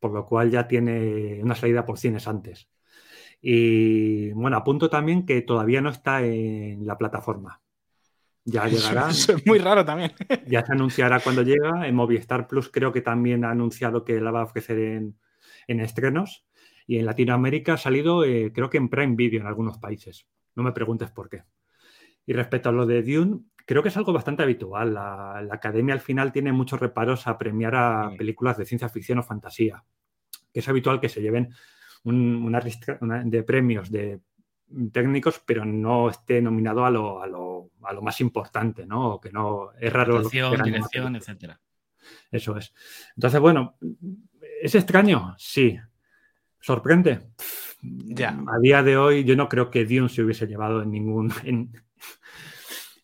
por 0.00 0.12
lo 0.12 0.26
cual 0.26 0.50
ya 0.50 0.66
tiene 0.66 1.40
una 1.40 1.54
salida 1.54 1.86
por 1.86 1.98
cines 1.98 2.26
antes. 2.26 2.68
Y 3.40 4.32
bueno, 4.32 4.56
apunto 4.56 4.90
también 4.90 5.24
que 5.24 5.40
todavía 5.42 5.80
no 5.80 5.90
está 5.90 6.24
en 6.24 6.84
la 6.84 6.98
plataforma. 6.98 7.62
Ya 8.50 8.66
llegará. 8.66 9.10
Eso 9.10 9.36
es 9.36 9.46
muy 9.46 9.58
raro 9.58 9.84
también. 9.84 10.12
Ya 10.46 10.64
se 10.64 10.72
anunciará 10.72 11.20
cuando 11.20 11.42
llega. 11.42 11.86
En 11.86 11.94
Movistar 11.94 12.48
Plus 12.48 12.70
creo 12.70 12.92
que 12.92 13.02
también 13.02 13.44
ha 13.44 13.50
anunciado 13.50 14.04
que 14.04 14.20
la 14.20 14.30
va 14.30 14.40
a 14.40 14.44
ofrecer 14.44 14.78
en, 14.78 15.80
estrenos. 15.80 16.46
Y 16.86 16.98
en 16.98 17.04
Latinoamérica 17.04 17.74
ha 17.74 17.76
salido, 17.76 18.24
eh, 18.24 18.50
creo 18.54 18.70
que 18.70 18.78
en 18.78 18.88
Prime 18.88 19.14
Video 19.16 19.42
en 19.42 19.46
algunos 19.46 19.78
países. 19.78 20.26
No 20.54 20.62
me 20.62 20.72
preguntes 20.72 21.10
por 21.10 21.28
qué. 21.28 21.44
Y 22.24 22.32
respecto 22.32 22.70
a 22.70 22.72
lo 22.72 22.86
de 22.86 23.02
Dune, 23.02 23.40
creo 23.66 23.82
que 23.82 23.90
es 23.90 23.96
algo 23.98 24.14
bastante 24.14 24.42
habitual. 24.42 24.94
La, 24.94 25.42
la 25.46 25.54
academia 25.54 25.92
al 25.92 26.00
final 26.00 26.32
tiene 26.32 26.50
muchos 26.52 26.80
reparos 26.80 27.26
a 27.26 27.36
premiar 27.36 27.74
a 27.74 28.10
películas 28.16 28.56
de 28.56 28.64
ciencia 28.64 28.88
ficción 28.88 29.18
o 29.18 29.22
fantasía. 29.22 29.84
Que 30.52 30.60
es 30.60 30.68
habitual 30.68 31.00
que 31.00 31.10
se 31.10 31.20
lleven 31.20 31.50
una, 32.04 32.60
de 33.24 33.42
premios 33.42 33.90
de 33.90 34.20
técnicos, 34.92 35.42
pero 35.44 35.64
no 35.64 36.10
esté 36.10 36.40
nominado 36.42 36.84
a 36.84 36.90
lo, 36.90 37.22
a 37.22 37.26
lo, 37.26 37.70
a 37.82 37.92
lo 37.92 38.02
más 38.02 38.20
importante, 38.20 38.86
¿no? 38.86 39.14
O 39.14 39.20
que 39.20 39.30
no 39.30 39.72
es 39.78 39.92
raro. 39.92 40.18
Dirección, 40.18 40.62
dirección, 40.62 41.16
etcétera. 41.16 41.60
Eso 42.30 42.56
es. 42.56 42.74
Entonces, 43.16 43.40
bueno, 43.40 43.76
¿es 44.62 44.74
extraño? 44.74 45.34
Sí. 45.38 45.78
¿Sorprende? 46.60 47.30
Ya. 47.80 48.38
A 48.46 48.58
día 48.58 48.82
de 48.82 48.96
hoy, 48.96 49.24
yo 49.24 49.36
no 49.36 49.48
creo 49.48 49.70
que 49.70 49.84
Dune 49.84 50.08
se 50.08 50.22
hubiese 50.22 50.46
llevado 50.46 50.82
en 50.82 50.90
ningún, 50.90 51.32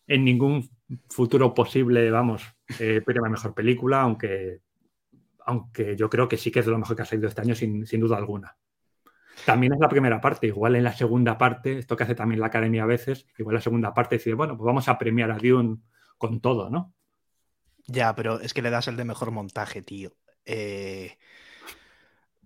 en, 0.07 0.23
ningún 0.23 0.69
futuro 1.09 1.53
posible, 1.53 2.11
vamos, 2.11 2.43
eh, 2.79 3.01
pero 3.05 3.23
la 3.23 3.29
mejor 3.29 3.53
película, 3.53 4.01
aunque, 4.01 4.59
aunque 5.45 5.95
yo 5.95 6.09
creo 6.09 6.27
que 6.27 6.37
sí 6.37 6.51
que 6.51 6.59
es 6.59 6.65
de 6.65 6.71
lo 6.71 6.79
mejor 6.79 6.95
que 6.95 7.03
ha 7.03 7.05
salido 7.05 7.27
este 7.27 7.41
año, 7.41 7.55
sin, 7.55 7.85
sin 7.87 8.01
duda 8.01 8.17
alguna. 8.17 8.55
También 9.43 9.73
es 9.73 9.79
la 9.79 9.89
primera 9.89 10.21
parte, 10.21 10.47
igual 10.47 10.75
en 10.75 10.83
la 10.83 10.93
segunda 10.93 11.37
parte, 11.37 11.77
esto 11.77 11.97
que 11.97 12.03
hace 12.03 12.15
también 12.15 12.39
la 12.39 12.47
academia 12.47 12.83
a 12.83 12.87
veces, 12.87 13.27
igual 13.37 13.53
en 13.53 13.57
la 13.57 13.61
segunda 13.61 13.93
parte 13.93 14.15
dice, 14.15 14.33
bueno, 14.33 14.55
pues 14.57 14.65
vamos 14.65 14.87
a 14.87 14.97
premiar 14.97 15.31
a 15.31 15.37
Dune 15.37 15.77
con 16.17 16.39
todo, 16.39 16.69
¿no? 16.69 16.93
Ya, 17.87 18.15
pero 18.15 18.39
es 18.39 18.53
que 18.53 18.61
le 18.61 18.69
das 18.69 18.87
el 18.87 18.97
de 18.97 19.05
mejor 19.05 19.31
montaje, 19.31 19.81
tío. 19.81 20.15
Eh, 20.45 21.17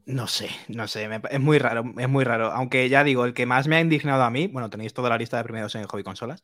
no 0.05 0.27
sé, 0.27 0.49
no 0.67 0.87
sé, 0.87 1.07
es 1.29 1.39
muy 1.39 1.59
raro, 1.59 1.83
es 1.97 2.09
muy 2.09 2.23
raro. 2.23 2.51
Aunque 2.51 2.89
ya 2.89 3.03
digo, 3.03 3.25
el 3.25 3.33
que 3.33 3.45
más 3.45 3.67
me 3.67 3.75
ha 3.75 3.81
indignado 3.81 4.23
a 4.23 4.31
mí, 4.31 4.47
bueno, 4.47 4.69
tenéis 4.69 4.93
toda 4.93 5.09
la 5.09 5.17
lista 5.17 5.37
de 5.37 5.43
premios 5.43 5.75
en 5.75 5.85
Hobby 5.85 6.03
Consolas, 6.03 6.41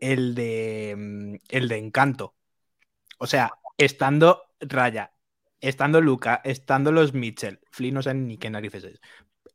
el 0.00 0.34
de, 0.34 0.94
mm, 0.96 1.34
el 1.48 1.68
de 1.68 1.78
Encanto. 1.78 2.36
O 3.18 3.26
sea, 3.26 3.52
estando 3.78 4.42
Raya, 4.60 5.12
estando 5.60 6.00
Luca, 6.00 6.40
estando 6.44 6.92
los 6.92 7.14
Mitchell, 7.14 7.60
Flynn 7.70 7.94
no 7.94 8.02
sé 8.02 8.14
ni 8.14 8.38
qué 8.38 8.50
narices 8.50 8.84
es, 8.84 9.00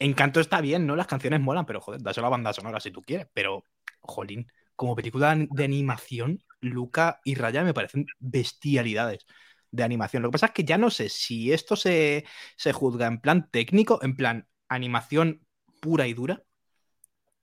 Encanto 0.04 0.42
está 0.42 0.60
bien, 0.60 0.86
¿no? 0.86 0.98
Las 0.98 1.08
canciones 1.08 1.40
molan, 1.40 1.66
pero 1.66 1.80
joder, 1.80 2.02
dáselo 2.02 2.28
a 2.28 2.30
la 2.30 2.32
banda 2.32 2.52
sonora 2.52 2.82
si 2.82 2.92
tú 2.92 3.02
quieres. 3.02 3.28
Pero, 3.34 3.64
jolín, 4.02 4.52
como 4.76 4.98
película 4.98 5.34
de 5.34 5.64
animación, 5.64 6.44
Luca 6.60 7.22
y 7.24 7.36
Raya 7.36 7.64
me 7.64 7.74
parecen 7.74 8.06
bestialidades 8.20 9.26
de 9.72 9.84
animación. 9.84 10.22
Lo 10.22 10.28
que 10.30 10.34
pasa 10.34 10.48
es 10.48 10.52
que 10.52 10.66
ya 10.66 10.78
no 10.78 10.90
sé 10.90 11.08
si 11.08 11.54
esto 11.54 11.78
se, 11.78 12.26
juzga 12.74 13.08
en 13.08 13.22
plan 13.22 13.50
técnico, 13.50 14.00
en 14.04 14.18
plan 14.18 14.48
animación 14.68 15.48
pura 15.80 16.06
y 16.06 16.14
dura, 16.14 16.44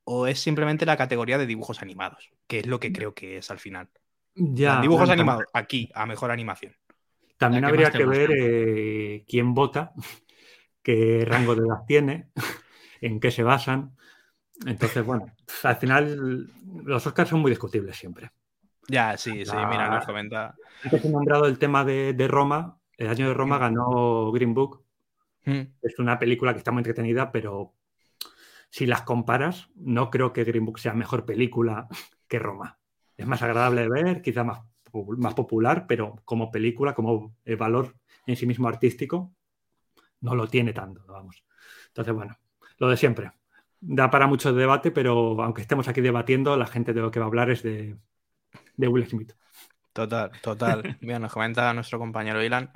o 0.04 0.26
es 0.26 0.38
simplemente 0.38 0.84
la 0.84 0.98
categoría 0.98 1.38
de 1.38 1.46
dibujos 1.46 1.80
animados, 1.80 2.28
que 2.46 2.58
es 2.58 2.66
lo 2.66 2.78
que 2.78 2.92
creo 2.92 3.14
que 3.14 3.38
es 3.38 3.50
al 3.50 3.58
final. 3.58 3.88
Ya, 4.34 4.82
dibujos 4.82 5.08
animados, 5.08 5.44
aquí, 5.54 5.90
a 5.94 6.04
mejor 6.04 6.30
animación. 6.30 6.76
También 7.38 7.64
habría 7.64 7.90
que 7.90 8.04
ver 8.04 8.30
eh, 8.36 9.24
quién 9.26 9.54
vota 9.54 9.94
qué 10.82 11.24
rango 11.26 11.54
de 11.54 11.66
edad 11.66 11.84
tiene, 11.86 12.28
en 13.00 13.20
qué 13.20 13.30
se 13.30 13.42
basan. 13.42 13.96
Entonces, 14.66 15.04
bueno, 15.04 15.32
al 15.62 15.76
final 15.76 16.48
los 16.84 17.06
Oscars 17.06 17.30
son 17.30 17.40
muy 17.40 17.50
discutibles 17.50 17.96
siempre. 17.96 18.30
Ya, 18.88 19.16
sí, 19.16 19.44
sí, 19.44 19.56
mira, 19.68 19.88
nos 19.88 20.04
comenta. 20.04 20.56
Antes 20.82 21.04
he 21.04 21.08
nombrado 21.08 21.46
el 21.46 21.58
tema 21.58 21.84
de, 21.84 22.28
Roma. 22.28 22.78
El 22.96 23.08
año 23.08 23.28
de 23.28 23.34
Roma 23.34 23.58
ganó 23.58 24.30
Green 24.32 24.52
Book. 24.52 24.84
Mm. 25.44 25.60
Es 25.80 25.98
una 25.98 26.18
película 26.18 26.52
que 26.52 26.58
está 26.58 26.72
muy 26.72 26.80
entretenida, 26.80 27.30
pero 27.32 27.74
si 28.68 28.86
las 28.86 29.02
comparas, 29.02 29.68
no 29.76 30.10
creo 30.10 30.32
que 30.32 30.44
Green 30.44 30.64
Book 30.64 30.78
sea 30.78 30.92
mejor 30.92 31.24
película 31.24 31.88
que 32.28 32.38
Roma. 32.38 32.78
Es 33.16 33.26
más 33.26 33.42
agradable 33.42 33.82
de 33.82 33.88
ver, 33.88 34.22
quizá 34.22 34.44
más, 34.44 34.60
más 35.18 35.34
popular, 35.34 35.86
pero 35.86 36.16
como 36.24 36.50
película, 36.50 36.94
como 36.94 37.36
el 37.44 37.56
valor 37.56 37.96
en 38.26 38.36
sí 38.36 38.46
mismo 38.46 38.68
artístico, 38.68 39.32
no 40.20 40.34
lo 40.34 40.46
tiene 40.46 40.72
tanto, 40.72 41.04
vamos. 41.06 41.42
Entonces, 41.88 42.14
bueno, 42.14 42.38
lo 42.78 42.88
de 42.88 42.96
siempre. 42.96 43.32
Da 43.80 44.10
para 44.10 44.26
mucho 44.26 44.52
debate, 44.52 44.90
pero 44.90 45.42
aunque 45.42 45.62
estemos 45.62 45.88
aquí 45.88 46.00
debatiendo, 46.00 46.56
la 46.56 46.66
gente 46.66 46.92
de 46.92 47.00
lo 47.00 47.10
que 47.10 47.18
va 47.18 47.26
a 47.26 47.28
hablar 47.28 47.50
es 47.50 47.62
de, 47.62 47.96
Will 48.76 49.06
Smith. 49.08 49.32
Total, 49.92 50.30
total. 50.42 50.98
Mira, 51.00 51.18
nos 51.18 51.32
comenta 51.32 51.72
nuestro 51.72 51.98
compañero 51.98 52.42
Ilan 52.42 52.72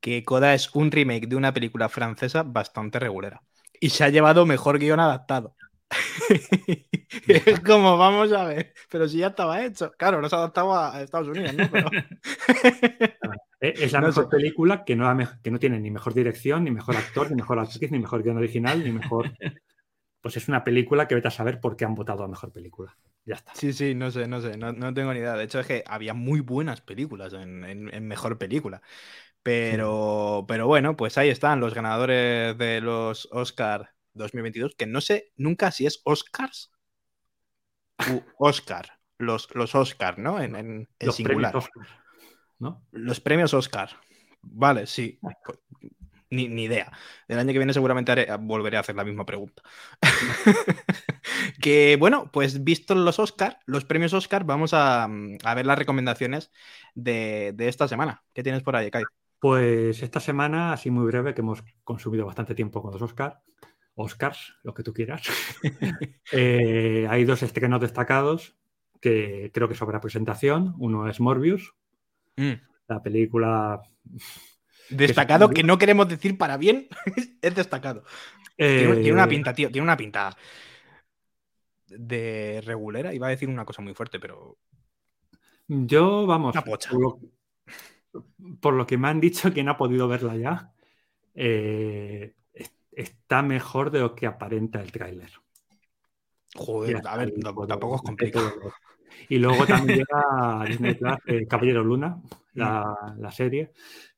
que 0.00 0.24
Coda 0.24 0.54
es 0.54 0.74
un 0.74 0.90
remake 0.90 1.26
de 1.28 1.36
una 1.36 1.52
película 1.52 1.88
francesa 1.88 2.42
bastante 2.42 2.98
regulera. 2.98 3.42
Y 3.80 3.90
se 3.90 4.04
ha 4.04 4.08
llevado 4.08 4.46
mejor 4.46 4.78
guion 4.78 5.00
adaptado. 5.00 5.54
es 7.26 7.60
como, 7.60 7.98
vamos 7.98 8.32
a 8.32 8.44
ver, 8.44 8.72
pero 8.90 9.08
si 9.08 9.18
ya 9.18 9.28
estaba 9.28 9.64
hecho. 9.64 9.92
Claro, 9.92 10.20
no 10.20 10.28
se 10.28 10.36
ha 10.36 10.38
adaptado 10.38 10.76
a 10.76 11.02
Estados 11.02 11.28
Unidos, 11.28 11.54
¿no? 11.54 11.66
Eh, 13.60 13.74
es 13.76 13.92
la 13.92 14.00
mejor 14.00 14.28
película 14.28 14.84
que 14.84 14.94
no, 14.94 15.16
que 15.42 15.50
no 15.50 15.58
tiene 15.58 15.80
ni 15.80 15.90
mejor 15.90 16.14
dirección, 16.14 16.64
ni 16.64 16.70
mejor 16.70 16.96
actor, 16.96 17.30
ni 17.30 17.36
mejor 17.36 17.58
actriz, 17.58 17.90
ni 17.90 17.98
mejor 17.98 18.22
guion 18.22 18.36
original, 18.36 18.82
ni 18.82 18.92
mejor. 18.92 19.32
Pues 20.22 20.36
es 20.36 20.48
una 20.48 20.62
película 20.64 21.08
que 21.08 21.14
vete 21.14 21.28
a 21.28 21.30
saber 21.30 21.60
por 21.60 21.78
qué 21.78 21.86
han 21.86 21.94
votado 21.94 22.22
a 22.22 22.28
mejor 22.28 22.52
película. 22.52 22.94
Ya 23.24 23.36
está. 23.36 23.54
Sí, 23.54 23.72
sí, 23.72 23.94
no 23.94 24.10
sé, 24.10 24.28
no 24.28 24.42
sé, 24.42 24.58
no, 24.58 24.92
tengo 24.92 25.14
ni 25.14 25.20
idea. 25.20 25.32
De 25.32 25.44
hecho, 25.44 25.60
es 25.60 25.66
que 25.66 25.82
había 25.86 26.12
muy 26.12 26.40
buenas 26.40 26.82
películas 26.82 27.32
en, 27.32 28.06
mejor 28.06 28.36
película. 28.36 28.82
Pero, 29.42 30.44
pero 30.46 30.66
bueno, 30.66 30.94
pues 30.94 31.16
ahí 31.16 31.30
están 31.30 31.60
los 31.60 31.72
ganadores 31.72 32.58
de 32.58 32.82
los 32.82 33.30
Oscar 33.32 33.94
2022, 34.14 34.74
que 34.76 34.86
no 34.86 35.00
sé 35.00 35.32
nunca 35.36 35.70
si 35.70 35.86
es 35.86 36.00
Oscars 36.04 36.70
u 38.10 38.22
Oscar. 38.38 38.98
Los, 39.18 39.54
los 39.54 39.74
Oscar, 39.74 40.18
¿no? 40.18 40.40
En, 40.40 40.56
en, 40.56 41.12
singular. 41.12 41.54
Los 42.90 43.20
premios 43.20 43.52
Oscar. 43.52 43.90
Vale, 44.40 44.86
sí. 44.86 45.18
Pues, 45.20 45.58
ni, 46.30 46.44
idea. 46.44 46.92
El 47.28 47.38
año 47.38 47.52
que 47.52 47.58
viene 47.58 47.72
seguramente 47.72 48.26
volveré 48.38 48.76
a 48.76 48.80
hacer 48.80 48.94
la 48.94 49.04
misma 49.04 49.26
pregunta. 49.26 49.62
que 51.60 51.96
bueno, 51.98 52.30
pues 52.32 52.62
visto 52.62 52.94
los 52.94 53.18
Oscar, 53.18 53.58
los 53.66 53.84
premios 53.84 54.12
Oscar, 54.12 54.44
vamos 54.44 54.72
a, 54.72 55.08
ver 55.08 55.66
las 55.66 55.78
recomendaciones 55.78 56.52
de, 56.94 57.54
esta 57.58 57.88
semana. 57.88 58.22
¿Qué 58.32 58.42
tienes 58.42 58.62
por 58.62 58.76
ahí, 58.76 58.90
Kai? 58.90 59.02
Pues 59.40 60.02
esta 60.02 60.20
semana, 60.20 60.72
así 60.72 60.90
muy 60.90 61.06
breve, 61.06 61.34
que 61.34 61.40
hemos 61.40 61.64
consumido 61.82 62.26
bastante 62.26 62.54
tiempo 62.54 62.82
con 62.82 62.92
los 62.92 63.02
Oscar, 63.02 63.40
Oscars, 64.00 64.54
lo 64.62 64.74
que 64.74 64.82
tú 64.82 64.92
quieras. 64.92 65.22
Eh, 66.32 67.08
hay 67.10 67.24
dos 67.24 67.42
estrenos 67.42 67.80
destacados 67.80 68.54
que 69.00 69.50
creo 69.52 69.68
que 69.68 69.74
sobra 69.74 70.00
presentación. 70.00 70.76
Uno 70.78 71.08
es 71.08 71.18
Morbius, 71.18 71.74
Mm. 72.40 72.52
La 72.88 73.02
película. 73.02 73.82
Destacado, 74.90 75.50
que, 75.50 75.62
no 75.62 75.78
queremos 75.78 76.08
decir 76.08 76.36
para 76.36 76.56
bien, 76.56 76.88
es 77.42 77.54
destacado. 77.54 78.02
Tiene, 78.56 79.12
una 79.12 79.24
eh, 79.24 79.28
pinta, 79.28 79.54
tío, 79.54 79.70
tiene 79.70 79.84
una 79.84 79.96
pinta 79.96 80.36
de 81.86 82.60
regulera. 82.64 83.14
Iba 83.14 83.28
a 83.28 83.30
decir 83.30 83.48
una 83.48 83.64
cosa 83.64 83.82
muy 83.82 83.94
fuerte, 83.94 84.18
pero. 84.18 84.58
Yo, 85.68 86.26
vamos, 86.26 86.56
Una 86.56 86.64
pocha. 86.64 86.90
por 86.90 87.00
lo, 87.00 87.20
por 88.60 88.74
lo 88.74 88.84
que 88.84 88.98
me 88.98 89.06
han 89.06 89.20
dicho, 89.20 89.52
quien 89.52 89.68
ha 89.68 89.76
podido 89.76 90.08
verla 90.08 90.36
ya, 90.36 90.72
eh, 91.36 92.34
está 92.92 93.42
mejor 93.42 93.90
de 93.90 94.00
lo 94.00 94.14
que 94.14 94.26
aparenta 94.26 94.80
el 94.80 94.92
tráiler. 94.92 95.30
Joder, 96.54 97.00
Ya 97.02 97.12
a 97.12 97.16
ver, 97.16 97.32
tampoco 97.68 97.96
es 97.96 98.02
complicado. 98.02 98.52
Y 99.28 99.38
luego 99.38 99.66
también 99.66 99.98
llega 100.10 100.66
Disney 100.66 100.94
Plus 100.94 101.16
eh, 101.26 101.46
Caballero 101.46 101.84
Luna, 101.84 102.20
la, 102.54 102.94
la 103.18 103.30
serie, 103.30 103.72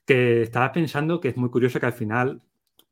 que 0.06 0.42
estaba 0.42 0.72
pensando 0.72 1.20
que 1.20 1.28
es 1.28 1.36
muy 1.36 1.50
curioso 1.50 1.78
que 1.78 1.86
al 1.86 1.92
final 1.92 2.42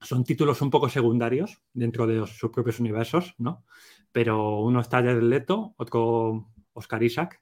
son 0.00 0.24
títulos 0.24 0.60
un 0.62 0.70
poco 0.70 0.88
secundarios 0.88 1.60
dentro 1.72 2.06
de 2.06 2.16
los- 2.16 2.36
sus 2.38 2.50
propios 2.50 2.80
universos, 2.80 3.34
¿no? 3.38 3.64
Pero 4.12 4.60
uno 4.60 4.80
está 4.80 4.98
Jared 4.98 5.22
Leto, 5.22 5.74
otro 5.76 6.48
Oscar 6.72 7.02
Isaac. 7.02 7.40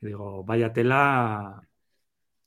Y 0.00 0.06
digo, 0.06 0.44
vaya 0.44 0.72
tela 0.72 1.62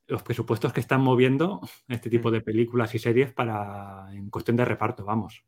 los 0.07 0.23
presupuestos 0.23 0.73
que 0.73 0.81
están 0.81 1.01
moviendo 1.01 1.61
este 1.87 2.09
tipo 2.09 2.29
mm. 2.29 2.33
de 2.33 2.41
películas 2.41 2.93
y 2.95 2.99
series 2.99 3.31
para 3.31 4.07
en 4.11 4.29
cuestión 4.29 4.57
de 4.57 4.65
reparto, 4.65 5.05
vamos. 5.05 5.43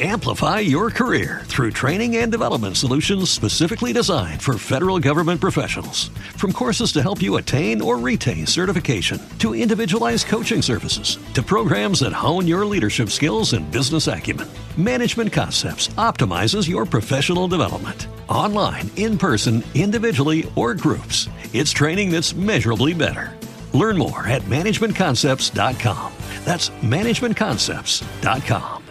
Amplify 0.00 0.58
your 0.60 0.90
career 0.90 1.42
through 1.44 1.70
training 1.70 2.16
and 2.16 2.32
development 2.32 2.76
solutions 2.76 3.30
specifically 3.30 3.92
designed 3.92 4.42
for 4.42 4.58
federal 4.58 4.98
government 4.98 5.40
professionals. 5.40 6.08
From 6.34 6.52
courses 6.52 6.92
to 6.92 7.02
help 7.02 7.22
you 7.22 7.36
attain 7.36 7.80
or 7.80 7.98
retain 7.98 8.46
certification, 8.46 9.20
to 9.38 9.54
individualized 9.54 10.26
coaching 10.26 10.60
services, 10.60 11.18
to 11.34 11.42
programs 11.42 12.00
that 12.00 12.12
hone 12.12 12.48
your 12.48 12.66
leadership 12.66 13.10
skills 13.10 13.52
and 13.52 13.70
business 13.70 14.08
acumen, 14.08 14.48
Management 14.76 15.32
Concepts 15.32 15.88
optimizes 15.98 16.68
your 16.68 16.84
professional 16.84 17.46
development. 17.46 18.08
Online, 18.28 18.90
in 18.96 19.18
person, 19.18 19.62
individually, 19.74 20.50
or 20.56 20.74
groups, 20.74 21.28
it's 21.52 21.70
training 21.70 22.10
that's 22.10 22.34
measurably 22.34 22.94
better. 22.94 23.36
Learn 23.72 23.96
more 23.96 24.26
at 24.26 24.42
managementconcepts.com. 24.48 26.12
That's 26.44 26.72
managementconcepts.com. 26.82 28.82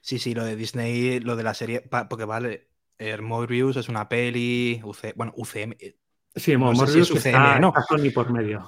Sí, 0.00 0.18
sí, 0.18 0.34
lo 0.34 0.44
de 0.44 0.56
Disney, 0.56 1.20
lo 1.20 1.36
de 1.36 1.42
la 1.42 1.54
serie, 1.54 1.82
porque 2.08 2.24
vale, 2.24 2.68
eh, 2.98 3.16
Morbius 3.18 3.76
es 3.76 3.88
una 3.88 4.08
peli, 4.08 4.80
UC, 4.82 5.12
bueno, 5.16 5.32
UCM, 5.36 5.76
eh, 5.78 5.96
Sí, 6.34 6.56
No 6.56 6.74
si 6.86 7.00
es 7.00 7.10
UCM, 7.10 7.16
está, 7.26 7.58
¿no? 7.58 7.68
está 7.68 7.82
Sony 7.82 8.10
por 8.14 8.30
medio. 8.32 8.66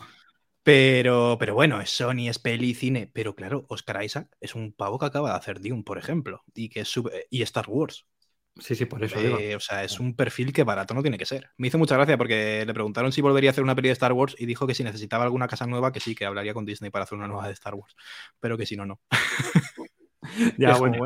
pero, 0.63 1.37
pero 1.39 1.55
bueno, 1.55 1.81
es 1.81 1.91
Sony, 1.91 2.29
es 2.29 2.39
peli, 2.39 2.75
cine, 2.75 3.11
pero 3.13 3.35
claro, 3.35 3.65
Oscar 3.69 4.03
Isaac 4.05 4.29
es 4.41 4.55
un 4.55 4.73
pavo 4.73 4.99
que 4.99 5.07
acaba 5.07 5.31
de 5.31 5.37
hacer 5.37 5.61
Dune, 5.61 5.83
por 5.83 5.99
ejemplo, 5.99 6.43
y 6.55 6.69
que 6.69 6.81
es 6.81 6.89
sub- 6.89 7.11
y 7.31 7.43
Star 7.43 7.67
Wars. 7.69 8.07
Sí, 8.59 8.75
sí, 8.75 8.85
por 8.85 9.03
eso 9.05 9.21
digo. 9.23 9.39
Eh, 9.39 9.57
o 9.57 9.61
sea, 9.61 9.85
es 9.85 9.99
un 10.01 10.15
perfil 10.15 10.53
que 10.53 10.65
barato 10.65 10.93
no 10.95 11.03
tiene 11.03 11.17
que 11.19 11.25
ser. 11.25 11.51
Me 11.57 11.69
hizo 11.69 11.79
mucha 11.79 11.97
gracia 11.97 12.19
porque 12.19 12.65
le 12.67 12.75
preguntaron 12.75 13.13
si 13.13 13.21
volvería 13.23 13.51
a 13.51 13.53
hacer 13.53 13.65
una 13.65 13.75
peli 13.75 13.89
de 13.89 13.93
Star 13.93 14.13
Wars 14.13 14.35
y 14.39 14.47
dijo 14.47 14.67
que 14.67 14.75
si 14.75 14.85
necesitaba 14.85 15.25
alguna 15.25 15.49
casa 15.49 15.67
nueva, 15.67 15.93
que 15.93 16.01
sí, 16.01 16.15
que 16.15 16.27
hablaría 16.27 16.53
con 16.55 16.65
Disney 16.67 16.91
para 16.91 17.05
hacer 17.05 17.17
una 17.17 17.29
nueva 17.29 17.47
de 17.47 17.53
Star 17.55 17.75
Wars, 17.75 17.95
pero 18.41 18.59
que 18.59 18.67
si 18.67 18.77
no, 18.77 18.85
no. 18.87 19.01
Ya, 20.57 20.77
como, 20.77 20.97
bueno, 20.97 21.05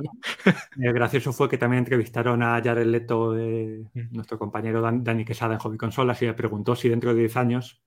eh, 0.79 0.93
gracioso 0.93 1.33
fue 1.33 1.49
que 1.49 1.59
también 1.59 1.81
entrevistaron 1.81 2.43
a 2.43 2.61
Jared 2.63 2.87
Leto, 2.87 3.39
eh, 3.39 3.85
nuestro 4.11 4.39
compañero 4.39 4.81
Dan- 4.83 5.05
Dani 5.05 5.25
Quesada 5.25 5.55
en 5.55 5.61
Hobby 5.61 5.79
Consolas, 5.79 6.21
y 6.23 6.27
le 6.27 6.35
preguntó 6.35 6.77
si 6.77 6.89
dentro 6.89 7.15
de 7.15 7.21
10 7.21 7.37
años 7.37 7.83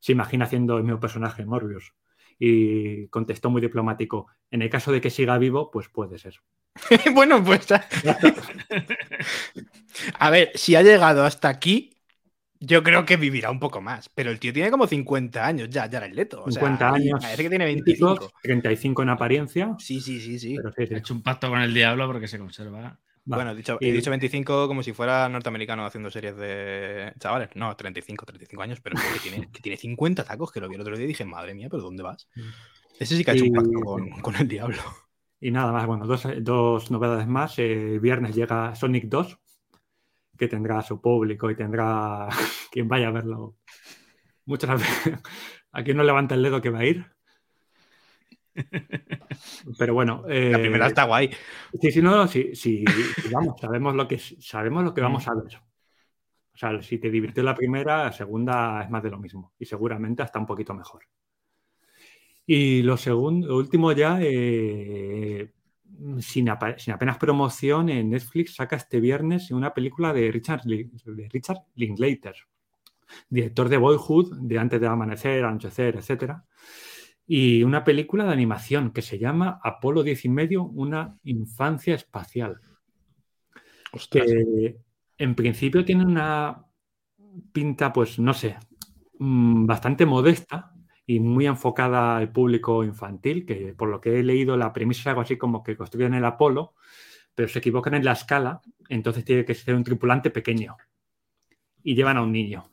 se 0.00 0.12
imagina 0.12 0.46
haciendo 0.46 0.78
el 0.78 0.84
mismo 0.84 1.00
personaje 1.00 1.46
Morbius. 1.46 1.94
Y 2.38 3.08
contestó 3.08 3.50
muy 3.50 3.62
diplomático, 3.62 4.28
en 4.50 4.62
el 4.62 4.70
caso 4.70 4.92
de 4.92 5.00
que 5.00 5.10
siga 5.10 5.38
vivo, 5.38 5.70
pues 5.70 5.88
puede 5.88 6.18
ser. 6.18 6.34
bueno, 7.14 7.42
pues 7.44 7.66
A 10.18 10.30
ver, 10.30 10.50
si 10.54 10.76
ha 10.76 10.82
llegado 10.82 11.24
hasta 11.24 11.48
aquí, 11.48 11.90
yo 12.60 12.82
creo 12.82 13.04
que 13.04 13.16
vivirá 13.16 13.50
un 13.50 13.60
poco 13.60 13.80
más. 13.80 14.08
Pero 14.08 14.30
el 14.30 14.38
tío 14.38 14.52
tiene 14.52 14.70
como 14.70 14.86
50 14.86 15.46
años 15.46 15.68
ya, 15.70 15.86
ya 15.86 15.98
el 15.98 16.14
leto. 16.14 16.44
O 16.44 16.50
sea, 16.50 16.60
50 16.62 16.90
y 16.98 17.02
años. 17.02 17.20
Parece 17.22 17.42
que 17.42 17.48
tiene 17.50 17.66
físicos, 17.82 18.18
25. 18.20 18.32
35 18.42 19.02
en 19.02 19.08
apariencia. 19.08 19.74
Sí, 19.78 20.00
sí, 20.00 20.20
sí, 20.20 20.38
sí. 20.38 20.56
Pero 20.56 20.72
sí, 20.72 20.86
sí. 20.86 20.94
Ha 20.94 20.98
hecho 20.98 21.14
un 21.14 21.22
pacto 21.22 21.48
con 21.48 21.60
el 21.60 21.72
diablo 21.74 22.06
porque 22.06 22.28
se 22.28 22.38
conserva. 22.38 22.80
Va. 22.80 23.36
Bueno, 23.36 23.50
he 23.50 23.56
dicho, 23.56 23.76
Y- 23.80 23.88
he 23.88 23.92
dicho 23.92 24.10
25 24.10 24.68
como 24.68 24.82
si 24.82 24.92
fuera 24.94 25.28
norteamericano 25.28 25.84
haciendo 25.84 26.10
series 26.10 26.36
de 26.36 27.12
chavales. 27.18 27.50
No, 27.54 27.76
35, 27.76 28.24
35 28.24 28.62
años, 28.62 28.80
pero 28.80 28.96
que 28.96 29.20
tiene, 29.20 29.50
que 29.52 29.60
tiene 29.60 29.76
50 29.76 30.24
tacos, 30.24 30.50
que 30.50 30.60
lo 30.60 30.68
vi 30.68 30.76
el 30.76 30.80
otro 30.80 30.96
día 30.96 31.04
y 31.04 31.08
dije, 31.08 31.26
madre 31.26 31.54
mía, 31.54 31.68
¿pero 31.70 31.82
dónde 31.82 32.02
vas? 32.02 32.26
Ese 32.98 33.16
sí 33.16 33.24
que 33.24 33.32
ha 33.32 33.34
hecho 33.34 33.44
un 33.44 33.52
pacto 33.52 33.80
con, 33.80 34.08
con 34.22 34.36
el 34.36 34.48
diablo. 34.48 34.78
Y 35.40 35.50
nada 35.50 35.72
más, 35.72 35.86
bueno, 35.86 36.06
dos, 36.06 36.26
dos 36.40 36.90
novedades 36.90 37.26
más. 37.26 37.58
Eh, 37.58 37.94
El 37.94 38.00
viernes 38.00 38.34
llega 38.34 38.74
Sonic 38.74 39.04
2, 39.04 39.38
que 40.36 40.48
tendrá 40.48 40.82
su 40.82 41.00
público 41.00 41.50
y 41.50 41.56
tendrá 41.56 42.28
quien 42.72 42.88
vaya 42.88 43.08
a 43.08 43.12
verlo. 43.12 43.56
Muchas 44.46 44.80
veces. 44.80 45.20
Aquí 45.72 45.94
no 45.94 46.02
levanta 46.02 46.34
el 46.34 46.42
dedo 46.42 46.60
que 46.60 46.70
va 46.70 46.80
a 46.80 46.86
ir. 46.86 47.06
Pero 49.78 49.94
bueno. 49.94 50.24
eh, 50.28 50.50
La 50.50 50.58
primera 50.58 50.86
está 50.86 51.04
guay. 51.04 51.30
Sí, 51.80 51.90
sí, 51.92 52.02
no, 52.02 52.26
sí, 52.26 52.54
sí, 52.54 52.84
sí, 52.86 53.28
vamos, 53.32 53.60
sabemos 53.60 53.94
lo 53.94 54.08
que 54.08 54.18
sabemos 54.18 54.84
lo 54.84 54.94
que 54.94 55.00
vamos 55.00 55.26
a 55.28 55.34
ver. 55.34 55.56
O 56.54 56.56
sea, 56.58 56.82
si 56.82 56.98
te 56.98 57.10
divirtió 57.10 57.42
la 57.44 57.54
primera, 57.54 58.04
la 58.04 58.12
segunda 58.12 58.82
es 58.82 58.90
más 58.90 59.02
de 59.02 59.10
lo 59.10 59.18
mismo. 59.18 59.54
Y 59.58 59.64
seguramente 59.64 60.22
hasta 60.22 60.40
un 60.40 60.46
poquito 60.46 60.74
mejor. 60.74 61.04
Y 62.50 62.80
lo 62.82 62.96
segundo, 62.96 63.46
lo 63.46 63.56
último 63.58 63.92
ya, 63.92 64.18
eh, 64.22 65.52
sin, 66.20 66.48
apa- 66.48 66.78
sin 66.78 66.94
apenas 66.94 67.18
promoción, 67.18 67.90
en 67.90 68.08
Netflix 68.08 68.54
saca 68.54 68.76
este 68.76 69.00
viernes 69.00 69.50
una 69.50 69.74
película 69.74 70.14
de 70.14 70.32
Richard, 70.32 70.62
de 70.62 70.88
Richard 71.30 71.58
Linklater, 71.74 72.34
director 73.28 73.68
de 73.68 73.76
Boyhood, 73.76 74.38
de 74.40 74.58
Antes 74.58 74.80
de 74.80 74.86
Amanecer, 74.86 75.44
Anochecer, 75.44 75.96
etcétera. 75.96 76.42
Y 77.26 77.62
una 77.64 77.84
película 77.84 78.24
de 78.24 78.32
animación 78.32 78.92
que 78.92 79.02
se 79.02 79.18
llama 79.18 79.60
Apolo 79.62 80.02
10 80.02 80.24
y 80.24 80.30
medio, 80.30 80.62
una 80.62 81.18
infancia 81.24 81.94
espacial. 81.94 82.62
Ostras. 83.92 84.24
Que 84.24 84.78
en 85.18 85.34
principio 85.34 85.84
tiene 85.84 86.06
una 86.06 86.64
pinta, 87.52 87.92
pues 87.92 88.18
no 88.18 88.32
sé, 88.32 88.56
mm, 89.18 89.66
bastante 89.66 90.06
modesta 90.06 90.72
y 91.08 91.20
muy 91.20 91.46
enfocada 91.46 92.18
al 92.18 92.30
público 92.30 92.84
infantil, 92.84 93.46
que 93.46 93.72
por 93.72 93.88
lo 93.88 93.98
que 93.98 94.20
he 94.20 94.22
leído 94.22 94.58
la 94.58 94.74
premisa 94.74 95.00
es 95.00 95.06
algo 95.06 95.22
así 95.22 95.38
como 95.38 95.62
que 95.62 95.74
construyen 95.74 96.12
el 96.12 96.24
Apolo, 96.26 96.74
pero 97.34 97.48
se 97.48 97.60
equivocan 97.60 97.94
en 97.94 98.04
la 98.04 98.12
escala, 98.12 98.60
entonces 98.90 99.24
tiene 99.24 99.46
que 99.46 99.54
ser 99.54 99.74
un 99.74 99.84
tripulante 99.84 100.28
pequeño 100.28 100.76
y 101.82 101.94
llevan 101.94 102.18
a 102.18 102.22
un 102.22 102.30
niño. 102.30 102.70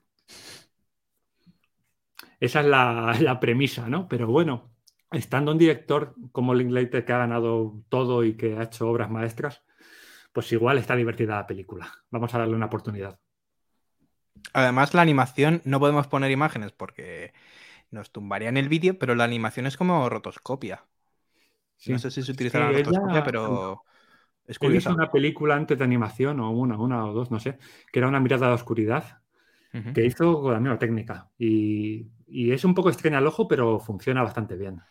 Esa 2.38 2.60
es 2.60 2.66
la, 2.66 3.38
premisa, 3.40 3.88
¿no? 3.88 4.10
Pero 4.10 4.28
bueno, 4.28 4.70
estando 5.12 5.54
un 5.54 5.58
director 5.58 6.14
como 6.34 6.54
Linklater 6.54 7.06
que 7.06 7.14
ha 7.14 7.20
ganado 7.20 7.86
todo 7.88 8.26
y 8.26 8.36
que 8.36 8.58
ha 8.58 8.64
hecho 8.64 8.90
obras 8.90 9.10
maestras, 9.10 9.64
pues 10.34 10.52
igual 10.52 10.78
está 10.78 10.98
divertida 10.98 11.36
la 11.36 11.48
película. 11.48 11.90
Vamos 12.12 12.36
a 12.36 12.40
darle 12.40 12.56
una 12.56 12.66
oportunidad. 12.66 13.18
Además, 14.52 14.94
la 14.94 15.04
animación, 15.04 15.62
no 15.64 15.80
podemos 15.80 16.08
poner 16.08 16.32
imágenes 16.32 16.74
porque 16.74 17.32
nos 17.92 18.12
tumbarían 18.12 18.58
el 18.58 18.70
vídeo, 18.70 18.98
pero 19.00 19.16
la 19.16 19.24
animación 19.26 19.66
es 19.68 19.78
como 19.78 20.10
rotoscopia. 20.10 20.86
Sí. 21.78 21.94
No 21.94 21.98
sé 22.00 22.12
si 22.12 22.22
se 22.24 22.32
utilizará 22.32 22.66
la 22.68 22.72
Sí, 22.72 22.76
ella- 22.76 23.00
rotoscopia, 23.14 23.24
pero 23.24 23.84
es 24.48 24.60
curioso. 24.60 24.96
una 24.96 25.12
película 25.12 25.56
antes 25.56 25.78
de 25.78 25.84
animación, 25.86 26.40
o 26.40 26.52
una, 26.52 26.78
una 26.80 27.06
o 27.08 27.14
dos, 27.14 27.32
no 27.32 27.40
sé, 27.40 27.58
que 27.92 28.00
era 28.00 28.08
una 28.08 28.20
mirada 28.20 28.48
a 28.48 28.50
la 28.50 28.56
oscuridad, 28.56 29.22
que 29.94 30.06
hizo 30.06 30.42
con 30.42 30.54
la 30.54 30.60
misma 30.62 30.80
técnica. 30.80 31.32
Y, 31.40 32.10
y 32.28 32.52
es 32.54 32.66
un 32.66 32.76
poco 32.76 32.90
extraña 32.90 33.20
al 33.20 33.28
ojo, 33.28 33.48
pero 33.50 33.80
funciona 33.80 34.24
bastante 34.24 34.56
bien. 34.58 34.82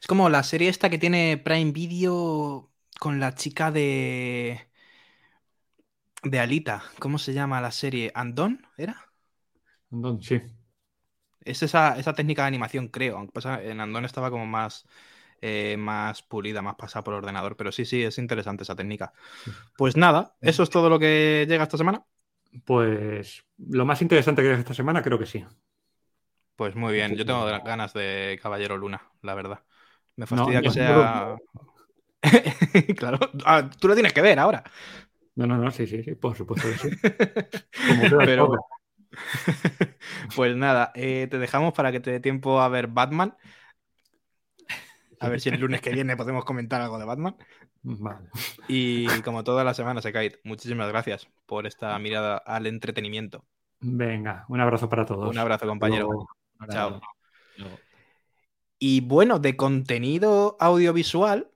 Es 0.00 0.06
como 0.06 0.28
la 0.28 0.42
serie 0.42 0.68
esta 0.68 0.90
que 0.90 0.98
tiene 0.98 1.38
Prime 1.38 1.72
Video 1.72 2.70
con 2.98 3.20
la 3.20 3.34
chica 3.34 3.70
de. 3.70 4.68
de 6.22 6.38
Alita. 6.40 6.82
¿Cómo 6.98 7.18
se 7.18 7.34
llama 7.34 7.60
la 7.60 7.70
serie? 7.72 8.10
¿Andón? 8.14 8.66
¿Era? 8.78 9.12
Entonces, 9.92 10.42
sí. 10.42 10.59
Es 11.44 11.62
esa, 11.62 11.98
esa 11.98 12.12
técnica 12.14 12.42
de 12.42 12.48
animación, 12.48 12.88
creo. 12.88 13.16
Aunque 13.16 13.32
pasa, 13.32 13.62
en 13.62 13.80
Andón 13.80 14.04
estaba 14.04 14.30
como 14.30 14.46
más, 14.46 14.86
eh, 15.40 15.76
más 15.78 16.22
pulida, 16.22 16.62
más 16.62 16.76
pasada 16.76 17.04
por 17.04 17.14
ordenador. 17.14 17.56
Pero 17.56 17.72
sí, 17.72 17.84
sí, 17.84 18.02
es 18.02 18.18
interesante 18.18 18.64
esa 18.64 18.76
técnica. 18.76 19.12
Pues 19.76 19.96
nada, 19.96 20.34
eso 20.40 20.62
es 20.62 20.70
todo 20.70 20.90
lo 20.90 20.98
que 20.98 21.46
llega 21.48 21.62
esta 21.64 21.78
semana. 21.78 22.04
Pues 22.64 23.44
lo 23.58 23.84
más 23.84 24.02
interesante 24.02 24.42
que 24.42 24.48
hay 24.50 24.58
esta 24.58 24.74
semana, 24.74 25.02
creo 25.02 25.18
que 25.18 25.26
sí. 25.26 25.44
Pues 26.56 26.74
muy 26.76 26.92
bien, 26.92 27.16
yo 27.16 27.24
tengo 27.24 27.44
ganas 27.44 27.94
de 27.94 28.38
Caballero 28.42 28.76
Luna, 28.76 29.00
la 29.22 29.34
verdad. 29.34 29.60
Me 30.16 30.26
No, 30.26 30.36
fastidia 30.36 30.60
que 30.60 30.70
sea. 30.70 31.38
claro, 32.98 33.18
ah, 33.46 33.70
tú 33.78 33.88
lo 33.88 33.94
tienes 33.94 34.12
que 34.12 34.20
ver 34.20 34.38
ahora. 34.38 34.62
No, 35.36 35.46
no, 35.46 35.56
no, 35.56 35.70
sí, 35.70 35.86
sí, 35.86 36.02
sí, 36.02 36.14
por 36.16 36.36
supuesto 36.36 36.68
que 36.68 36.76
sí. 36.76 36.90
Como 37.88 38.24
Pero-. 38.26 38.58
Pues 40.36 40.56
nada, 40.56 40.92
eh, 40.94 41.26
te 41.30 41.38
dejamos 41.38 41.72
para 41.74 41.92
que 41.92 42.00
te 42.00 42.10
dé 42.10 42.20
tiempo 42.20 42.60
a 42.60 42.68
ver 42.68 42.86
Batman. 42.86 43.36
A 45.20 45.28
ver 45.28 45.40
si 45.40 45.50
el 45.50 45.60
lunes 45.60 45.80
que 45.80 45.90
viene 45.90 46.16
podemos 46.16 46.44
comentar 46.44 46.80
algo 46.80 46.98
de 46.98 47.04
Batman. 47.04 47.36
Vale. 47.82 48.28
Y 48.68 49.06
como 49.22 49.44
todas 49.44 49.64
las 49.64 49.76
semanas, 49.76 50.04
Ekait, 50.04 50.36
muchísimas 50.44 50.88
gracias 50.88 51.28
por 51.46 51.66
esta 51.66 51.98
mirada 51.98 52.38
al 52.38 52.66
entretenimiento. 52.66 53.44
Venga, 53.80 54.44
un 54.48 54.60
abrazo 54.60 54.88
para 54.88 55.04
todos. 55.04 55.28
Un 55.30 55.38
abrazo, 55.38 55.66
compañero. 55.66 56.06
Luego. 56.06 56.28
Chao. 56.70 57.00
Y 58.78 59.02
bueno, 59.02 59.38
de 59.38 59.56
contenido 59.56 60.56
audiovisual, 60.58 61.50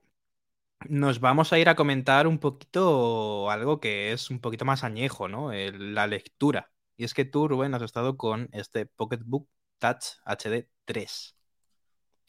nos 0.87 1.19
vamos 1.19 1.53
a 1.53 1.59
ir 1.59 1.69
a 1.69 1.75
comentar 1.75 2.27
un 2.27 2.37
poquito 2.37 3.49
algo 3.49 3.79
que 3.79 4.11
es 4.11 4.29
un 4.29 4.39
poquito 4.39 4.65
más 4.65 4.83
añejo, 4.83 5.27
¿no? 5.27 5.51
El- 5.51 5.95
la 5.95 6.05
lectura. 6.05 6.71
Y 6.97 7.03
es 7.03 7.13
que 7.13 7.25
tú, 7.25 7.47
Rubén, 7.47 7.73
has 7.73 7.81
estado 7.81 8.17
con 8.17 8.49
este 8.53 8.85
Pocketbook 8.85 9.49
Touch 9.79 10.05
HD 10.25 10.69
3, 10.85 11.35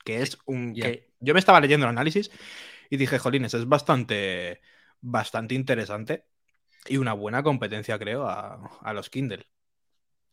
que 0.05 0.23
es 0.23 0.39
un... 0.47 0.75
que 0.75 1.11
yo 1.21 1.35
me 1.35 1.41
estaba 1.41 1.61
leyendo 1.61 1.87
el 1.87 1.91
análisis 1.91 2.31
y 2.91 2.97
dije, 2.97 3.19
jolines, 3.19 3.55
es 3.55 3.69
bastante, 3.69 4.61
bastante 5.01 5.55
interesante 5.55 6.27
y 6.89 6.99
una 6.99 7.13
buena 7.15 7.43
competencia, 7.43 7.99
creo, 7.99 8.29
a, 8.29 8.79
a 8.81 8.93
los 8.93 9.11
Kindle. 9.11 9.47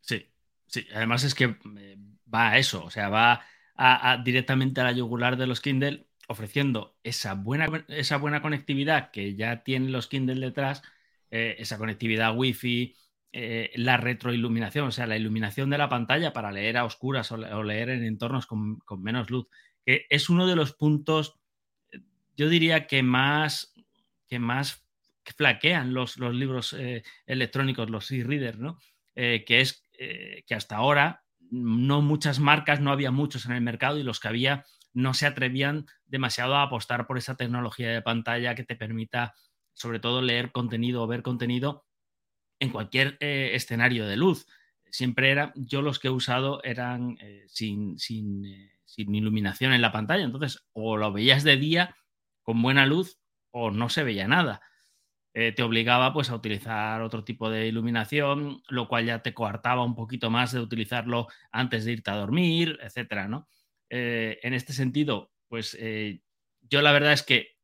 Sí, 0.02 0.32
sí. 0.68 0.88
Además 0.94 1.24
es 1.24 1.36
que 1.36 1.56
eh, 1.78 1.98
va 2.34 2.52
a 2.52 2.58
eso, 2.58 2.84
o 2.86 2.92
sea, 2.92 3.10
va 3.10 3.42
a- 3.76 4.12
a- 4.12 4.18
directamente 4.18 4.82
a 4.82 4.86
la 4.86 4.92
yugular 4.92 5.38
de 5.38 5.48
los 5.48 5.62
Kindle, 5.62 6.08
ofreciendo 6.28 6.98
esa 7.04 7.34
buena, 7.36 7.86
esa 7.88 8.18
buena 8.18 8.42
conectividad 8.42 9.12
que 9.12 9.36
ya 9.36 9.64
tienen 9.64 9.92
los 9.92 10.08
Kindle 10.08 10.40
detrás, 10.46 10.82
eh, 11.32 11.56
esa 11.60 11.78
conectividad 11.78 12.36
Wi-Fi, 12.38 12.96
eh, 13.34 13.72
la 13.76 13.98
retroiluminación, 13.98 14.88
o 14.88 14.92
sea, 14.92 15.08
la 15.08 15.18
iluminación 15.18 15.70
de 15.70 15.78
la 15.80 15.90
pantalla 15.90 16.34
para 16.34 16.52
leer 16.52 16.78
a 16.78 16.86
oscuras 16.86 17.32
o, 17.32 17.38
le- 17.38 17.54
o 17.54 17.64
leer 17.64 17.90
en 17.90 18.04
entornos 18.04 18.46
con, 18.46 18.78
con 18.80 19.02
menos 19.04 19.30
luz, 19.30 19.48
que 19.86 20.06
es 20.10 20.30
uno 20.30 20.48
de 20.48 20.56
los 20.56 20.74
puntos, 20.74 21.40
eh, 21.92 22.00
yo 22.38 22.48
diría 22.50 22.88
que 22.88 23.04
más, 23.04 23.74
que 24.28 24.40
más 24.40 24.86
flaquean 25.36 25.94
los, 25.94 26.18
los 26.18 26.34
libros 26.34 26.74
eh, 26.74 27.04
electrónicos, 27.26 27.90
los 27.90 28.10
e-readers, 28.12 28.60
¿no? 28.60 28.78
Que 29.16 29.44
es 29.62 29.84
que 29.94 30.56
hasta 30.56 30.76
ahora 30.78 31.24
no 31.52 32.02
muchas 32.02 32.40
marcas, 32.40 32.80
no 32.82 32.92
había 32.92 33.12
muchos 33.12 33.46
en 33.46 33.52
el 33.52 33.62
mercado 33.62 34.00
y 34.00 34.04
los 34.04 34.20
que 34.20 34.28
había 34.28 34.66
no 34.94 35.14
se 35.14 35.28
atrevían 35.28 35.86
demasiado 36.06 36.56
a 36.56 36.64
apostar 36.64 37.06
por 37.08 37.18
esa 37.18 37.36
tecnología 37.38 37.92
de 37.92 38.02
pantalla 38.02 38.56
que 38.56 38.64
te 38.64 38.76
permita 38.76 39.34
sobre 39.74 40.00
todo 40.00 40.22
leer 40.22 40.52
contenido 40.52 41.04
o 41.04 41.08
ver 41.08 41.22
contenido 41.22 41.86
en 42.64 42.70
cualquier 42.70 43.18
eh, 43.20 43.52
escenario 43.54 44.08
de 44.08 44.18
luz. 44.18 44.48
Siempre 44.90 45.32
era, 45.32 45.52
yo 45.56 45.82
los 45.82 46.00
que 46.00 46.08
he 46.08 46.12
usado 46.12 46.64
eran 46.64 47.18
eh, 47.20 47.44
sin, 47.48 48.00
sin, 48.00 48.46
eh, 48.46 48.72
sin 48.86 49.14
iluminación 49.14 49.74
en 49.74 49.82
la 49.82 49.92
pantalla, 49.92 50.24
entonces 50.24 50.66
o 50.72 50.98
lo 50.98 51.12
veías 51.12 51.44
de 51.44 51.58
día 51.58 51.96
con 52.42 52.62
buena 52.62 52.86
luz 52.86 53.20
o 53.52 53.70
no 53.72 53.90
se 53.90 54.04
veía 54.04 54.28
nada 54.28 54.62
te 55.36 55.64
obligaba 55.64 56.14
pues 56.14 56.30
a 56.30 56.36
utilizar 56.36 57.02
otro 57.02 57.24
tipo 57.24 57.50
de 57.50 57.66
iluminación, 57.66 58.62
lo 58.68 58.88
cual 58.88 59.08
ya 59.08 59.24
te 59.24 59.34
coartaba 59.34 59.84
un 59.84 59.96
poquito 59.96 60.30
más 60.30 60.52
de 60.52 60.60
utilizarlo 60.60 61.26
antes 61.52 61.86
de 61.86 61.94
irte 61.94 62.12
a 62.12 62.18
dormir, 62.18 62.78
etcétera, 62.84 63.28
¿no? 63.28 63.48
En 63.90 64.54
este 64.54 64.74
sentido, 64.74 65.32
pues 65.48 65.76
yo 66.70 66.84
la 66.84 66.92
verdad 66.92 67.14
es 67.14 67.24
que 67.24 67.58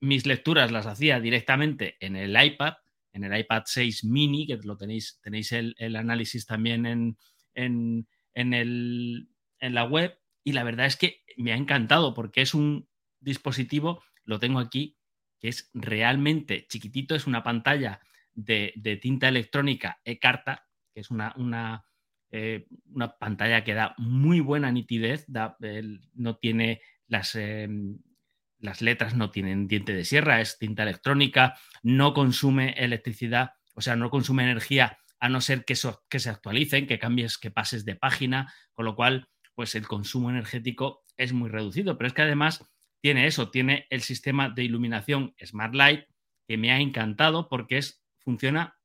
mis 0.00 0.26
lecturas 0.26 0.72
las 0.72 0.86
hacía 0.86 1.20
directamente 1.20 1.96
en 2.00 2.16
el 2.16 2.36
iPad, 2.44 2.74
en 3.12 3.24
el 3.24 3.38
iPad 3.38 3.62
6 3.66 4.04
mini, 4.04 4.46
que 4.46 4.58
lo 4.64 4.76
tenéis, 4.76 5.20
tenéis 5.22 5.52
el, 5.52 5.74
el 5.78 5.96
análisis 5.96 6.46
también 6.46 6.86
en, 6.86 7.18
en, 7.54 8.08
en, 8.34 8.54
el, 8.54 9.28
en 9.60 9.74
la 9.74 9.84
web, 9.84 10.18
y 10.44 10.52
la 10.52 10.64
verdad 10.64 10.86
es 10.86 10.96
que 10.96 11.22
me 11.36 11.52
ha 11.52 11.56
encantado 11.56 12.14
porque 12.14 12.42
es 12.42 12.54
un 12.54 12.88
dispositivo, 13.20 14.02
lo 14.24 14.38
tengo 14.38 14.58
aquí, 14.58 14.98
que 15.38 15.48
es 15.48 15.70
realmente 15.74 16.66
chiquitito, 16.68 17.14
es 17.14 17.26
una 17.26 17.42
pantalla 17.42 18.00
de, 18.32 18.72
de 18.76 18.96
tinta 18.96 19.28
electrónica 19.28 20.00
e-carta, 20.04 20.68
que 20.94 21.00
es 21.00 21.10
una, 21.10 21.34
una, 21.36 21.84
eh, 22.30 22.66
una, 22.92 23.18
pantalla 23.18 23.64
que 23.64 23.74
da 23.74 23.94
muy 23.98 24.40
buena 24.40 24.70
nitidez, 24.70 25.24
da, 25.28 25.56
eh, 25.62 25.82
no 26.14 26.36
tiene 26.36 26.80
las, 27.08 27.34
eh, 27.34 27.68
las 28.62 28.80
letras, 28.80 29.14
no 29.14 29.30
tienen 29.30 29.68
diente 29.68 29.92
de 29.92 30.04
sierra, 30.04 30.40
es 30.40 30.56
tinta 30.58 30.84
electrónica, 30.84 31.58
no 31.82 32.14
consume 32.14 32.74
electricidad, 32.78 33.50
o 33.74 33.82
sea, 33.82 33.96
no 33.96 34.08
consume 34.08 34.44
energía 34.44 34.98
a 35.18 35.28
no 35.28 35.40
ser 35.40 35.64
que, 35.64 35.74
que 36.08 36.18
se 36.20 36.30
actualicen, 36.30 36.86
que 36.86 36.98
cambies, 36.98 37.38
que 37.38 37.50
pases 37.50 37.84
de 37.84 37.96
página, 37.96 38.52
con 38.72 38.84
lo 38.84 38.94
cual, 38.94 39.28
pues 39.54 39.74
el 39.74 39.86
consumo 39.86 40.30
energético 40.30 41.04
es 41.16 41.32
muy 41.32 41.50
reducido, 41.50 41.98
pero 41.98 42.08
es 42.08 42.14
que 42.14 42.22
además 42.22 42.64
tiene 43.00 43.26
eso, 43.26 43.50
tiene 43.50 43.86
el 43.90 44.02
sistema 44.02 44.48
de 44.48 44.64
iluminación 44.64 45.34
Smart 45.44 45.74
Light 45.74 46.04
que 46.46 46.56
me 46.56 46.70
ha 46.70 46.78
encantado 46.78 47.48
porque 47.48 47.78
es, 47.78 48.02
funciona 48.20 48.78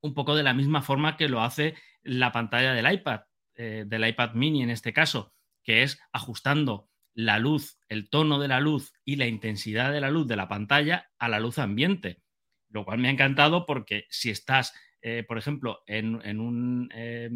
un 0.00 0.14
poco 0.14 0.34
de 0.34 0.42
la 0.42 0.54
misma 0.54 0.82
forma 0.82 1.16
que 1.16 1.28
lo 1.28 1.42
hace 1.42 1.74
la 2.02 2.32
pantalla 2.32 2.72
del 2.72 2.90
iPad, 2.90 3.20
eh, 3.54 3.84
del 3.86 4.08
iPad 4.08 4.32
mini 4.34 4.62
en 4.62 4.70
este 4.70 4.92
caso, 4.92 5.34
que 5.62 5.82
es 5.82 5.98
ajustando 6.12 6.88
la 7.16 7.38
luz, 7.38 7.78
el 7.88 8.10
tono 8.10 8.38
de 8.38 8.46
la 8.46 8.60
luz 8.60 8.92
y 9.04 9.16
la 9.16 9.26
intensidad 9.26 9.90
de 9.90 10.02
la 10.02 10.10
luz 10.10 10.28
de 10.28 10.36
la 10.36 10.48
pantalla 10.48 11.10
a 11.18 11.28
la 11.28 11.40
luz 11.40 11.58
ambiente, 11.58 12.22
lo 12.68 12.84
cual 12.84 12.98
me 12.98 13.08
ha 13.08 13.10
encantado 13.10 13.64
porque 13.64 14.04
si 14.10 14.28
estás, 14.30 14.74
eh, 15.00 15.24
por 15.26 15.38
ejemplo, 15.38 15.82
en, 15.86 16.20
en 16.24 16.40
un... 16.40 16.88
Eh, 16.94 17.30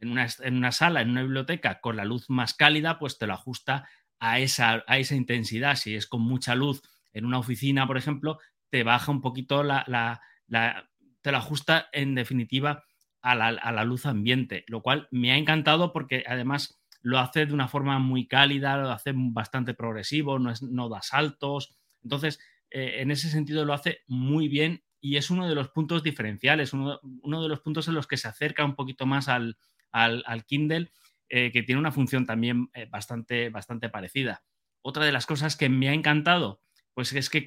en 0.00 0.12
una, 0.12 0.28
en 0.44 0.56
una, 0.56 0.70
sala, 0.70 1.02
en 1.02 1.10
una 1.10 1.22
biblioteca, 1.22 1.80
con 1.80 1.96
la 1.96 2.04
luz 2.04 2.30
más 2.30 2.54
cálida, 2.54 3.00
pues 3.00 3.18
te 3.18 3.26
lo 3.26 3.34
ajusta 3.34 3.88
a 4.20 4.38
esa, 4.38 4.84
a 4.86 4.98
esa 4.98 5.16
intensidad. 5.16 5.74
Si 5.74 5.96
es 5.96 6.06
con 6.06 6.22
mucha 6.22 6.54
luz 6.54 6.82
en 7.12 7.24
una 7.24 7.40
oficina, 7.40 7.84
por 7.84 7.98
ejemplo, 7.98 8.38
te 8.70 8.84
baja 8.84 9.10
un 9.10 9.20
poquito 9.20 9.64
la, 9.64 9.84
la, 9.88 10.20
la 10.46 10.88
te 11.22 11.32
lo 11.32 11.38
ajusta 11.38 11.88
en 11.92 12.14
definitiva 12.14 12.84
a 13.20 13.34
la, 13.34 13.48
a 13.48 13.72
la, 13.72 13.84
luz 13.84 14.06
ambiente, 14.06 14.64
lo 14.68 14.82
cual 14.82 15.08
me 15.10 15.32
ha 15.32 15.36
encantado 15.36 15.92
porque 15.92 16.22
además 16.26 16.77
lo 17.00 17.18
hace 17.18 17.46
de 17.46 17.54
una 17.54 17.68
forma 17.68 17.98
muy 17.98 18.26
cálida, 18.26 18.76
lo 18.76 18.90
hace 18.90 19.12
bastante 19.14 19.74
progresivo, 19.74 20.38
no, 20.38 20.50
es, 20.50 20.62
no 20.62 20.88
da 20.88 21.02
saltos. 21.02 21.76
Entonces, 22.02 22.40
eh, 22.70 22.96
en 23.00 23.10
ese 23.10 23.30
sentido 23.30 23.64
lo 23.64 23.72
hace 23.72 24.00
muy 24.06 24.48
bien 24.48 24.84
y 25.00 25.16
es 25.16 25.30
uno 25.30 25.48
de 25.48 25.54
los 25.54 25.70
puntos 25.70 26.02
diferenciales, 26.02 26.72
uno, 26.72 26.98
de 27.42 27.48
los 27.48 27.60
puntos 27.60 27.88
en 27.88 27.94
los 27.94 28.06
que 28.06 28.16
se 28.16 28.28
acerca 28.28 28.64
un 28.64 28.74
poquito 28.74 29.06
más 29.06 29.28
al, 29.28 29.56
al, 29.92 30.44
Kindle 30.44 30.90
eh, 31.28 31.52
que 31.52 31.62
tiene 31.62 31.78
una 31.78 31.92
función 31.92 32.26
también 32.26 32.68
eh, 32.74 32.86
bastante, 32.90 33.48
bastante 33.48 33.88
parecida. 33.88 34.42
Otra 34.82 35.04
de 35.04 35.12
las 35.12 35.26
cosas 35.26 35.56
que 35.56 35.68
me 35.68 35.88
ha 35.88 35.94
encantado, 35.94 36.60
pues 36.94 37.12
es 37.12 37.30
que 37.30 37.46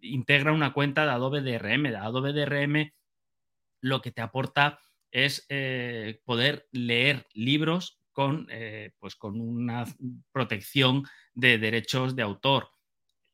integra 0.00 0.52
una 0.52 0.72
cuenta 0.72 1.04
de 1.04 1.12
Adobe 1.12 1.40
DRM. 1.40 1.84
De 1.84 1.96
Adobe 1.96 2.32
DRM 2.32 2.92
lo 3.80 4.02
que 4.02 4.10
te 4.10 4.22
aporta 4.22 4.80
es 5.12 5.46
poder 6.24 6.66
leer 6.72 7.26
libros 7.32 8.00
con, 8.16 8.46
eh, 8.50 8.92
pues 8.98 9.14
con 9.14 9.38
una 9.38 9.84
protección 10.32 11.04
de 11.34 11.58
derechos 11.58 12.16
de 12.16 12.22
autor. 12.22 12.70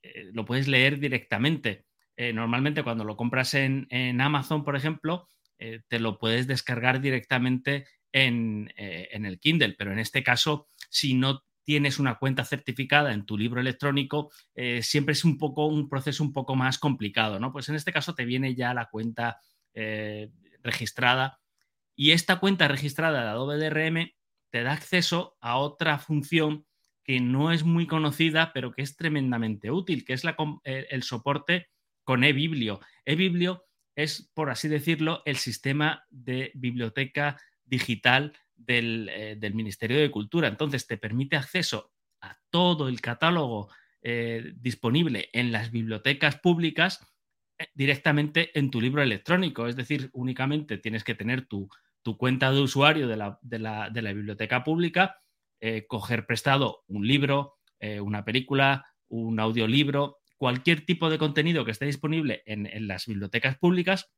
Eh, 0.03 0.31
lo 0.33 0.45
puedes 0.45 0.67
leer 0.67 0.99
directamente. 0.99 1.87
Eh, 2.17 2.33
normalmente 2.33 2.83
cuando 2.83 3.05
lo 3.05 3.17
compras 3.17 3.55
en, 3.55 3.87
Amazon, 4.21 4.65
por 4.65 4.75
ejemplo, 4.75 5.29
te 5.57 6.01
lo 6.01 6.19
puedes 6.19 6.49
descargar 6.49 7.01
directamente 7.01 7.87
en, 8.11 8.73
en, 8.77 9.25
el 9.25 9.39
Kindle, 9.39 9.77
pero 9.79 9.93
en 9.93 10.01
este 10.01 10.25
caso, 10.25 10.67
si 10.91 11.15
no 11.15 11.45
tienes 11.63 12.01
una 12.01 12.17
cuenta 12.17 12.45
certificada 12.45 13.13
en 13.13 13.25
tu 13.25 13.39
libro 13.39 13.61
electrónico, 13.61 14.33
siempre 14.81 15.13
es 15.13 15.25
un 15.25 15.39
poco 15.39 15.67
un 15.67 15.89
proceso 15.89 16.25
un 16.25 16.33
poco 16.33 16.57
más 16.57 16.79
complicado, 16.79 17.39
¿no? 17.39 17.53
Pues 17.53 17.69
en 17.69 17.77
este 17.77 17.93
caso 17.93 18.17
te 18.17 18.25
viene 18.25 18.57
ya 18.57 18.75
la 18.75 18.91
cuenta 18.91 19.39
registrada 20.65 21.39
y 21.95 22.11
esta 22.11 22.41
cuenta 22.41 22.67
registrada 22.67 23.23
de 23.23 23.29
Adobe 23.29 23.59
DRM 23.59 24.13
te 24.53 24.63
da 24.63 24.73
acceso 24.73 25.37
a 25.41 25.57
otra 25.57 25.99
función 25.99 26.67
que 27.05 27.21
no 27.21 27.51
es 27.51 27.65
muy 27.65 27.87
conocida, 27.87 28.53
pero 28.53 28.73
que 28.73 28.83
es 28.83 28.97
tremendamente 28.97 29.71
útil, 29.71 30.05
que 30.05 30.13
es 30.13 30.25
la, 30.25 30.37
eh, 30.65 30.87
el 30.91 31.03
soporte 31.03 31.69
con 32.05 32.23
eBiblio. 32.23 32.81
eBiblio 33.07 33.65
es, 33.97 34.31
por 34.35 34.51
así 34.51 34.69
decirlo, 34.69 35.23
el 35.25 35.37
sistema 35.37 36.05
de 36.11 36.53
biblioteca 36.55 37.41
digital 37.65 38.35
del, 38.55 39.09
eh, 39.11 39.37
del, 39.39 39.55
Ministerio 39.55 39.99
de 39.99 40.11
Cultura. 40.11 40.49
Entonces, 40.49 40.87
te 40.87 40.99
permite 40.99 41.37
acceso 41.37 41.91
a 42.21 42.39
todo 42.51 42.89
el 42.89 43.01
catálogo 43.01 43.71
eh, 44.03 44.53
disponible 44.57 45.31
en 45.33 45.51
las 45.51 45.71
bibliotecas 45.71 46.39
públicas 46.39 47.01
directamente 47.75 48.57
en 48.59 48.71
tu 48.71 48.83
libro 48.83 49.03
electrónico. 49.03 49.67
Es 49.67 49.77
decir, 49.77 50.11
únicamente 50.13 50.77
tienes 50.77 51.05
que 51.05 51.15
tener 51.15 51.47
tu, 51.47 51.69
tu 52.03 52.17
cuenta 52.17 52.51
de 52.53 52.61
usuario 52.61 53.09
de 53.09 53.17
la, 53.17 53.39
de 53.43 53.59
la, 53.59 53.91
de 53.91 54.03
la 54.03 54.13
biblioteca 54.13 54.65
pública, 54.65 55.21
eh, 55.61 55.87
coger 55.87 56.27
prestado 56.27 56.83
un 56.89 57.07
libro, 57.07 57.55
eh, 57.81 58.01
una 58.01 58.25
película, 58.25 58.87
un 59.09 59.39
audiolibro, 59.41 60.19
cualquier 60.37 60.85
tipo 60.85 61.09
de 61.09 61.19
contenido 61.19 61.65
que 61.65 61.71
esté 61.71 61.87
disponible 61.87 62.43
en, 62.47 62.67
en 62.67 62.89
las 62.89 63.07
bibliotecas 63.07 63.57
públicas 63.59 64.13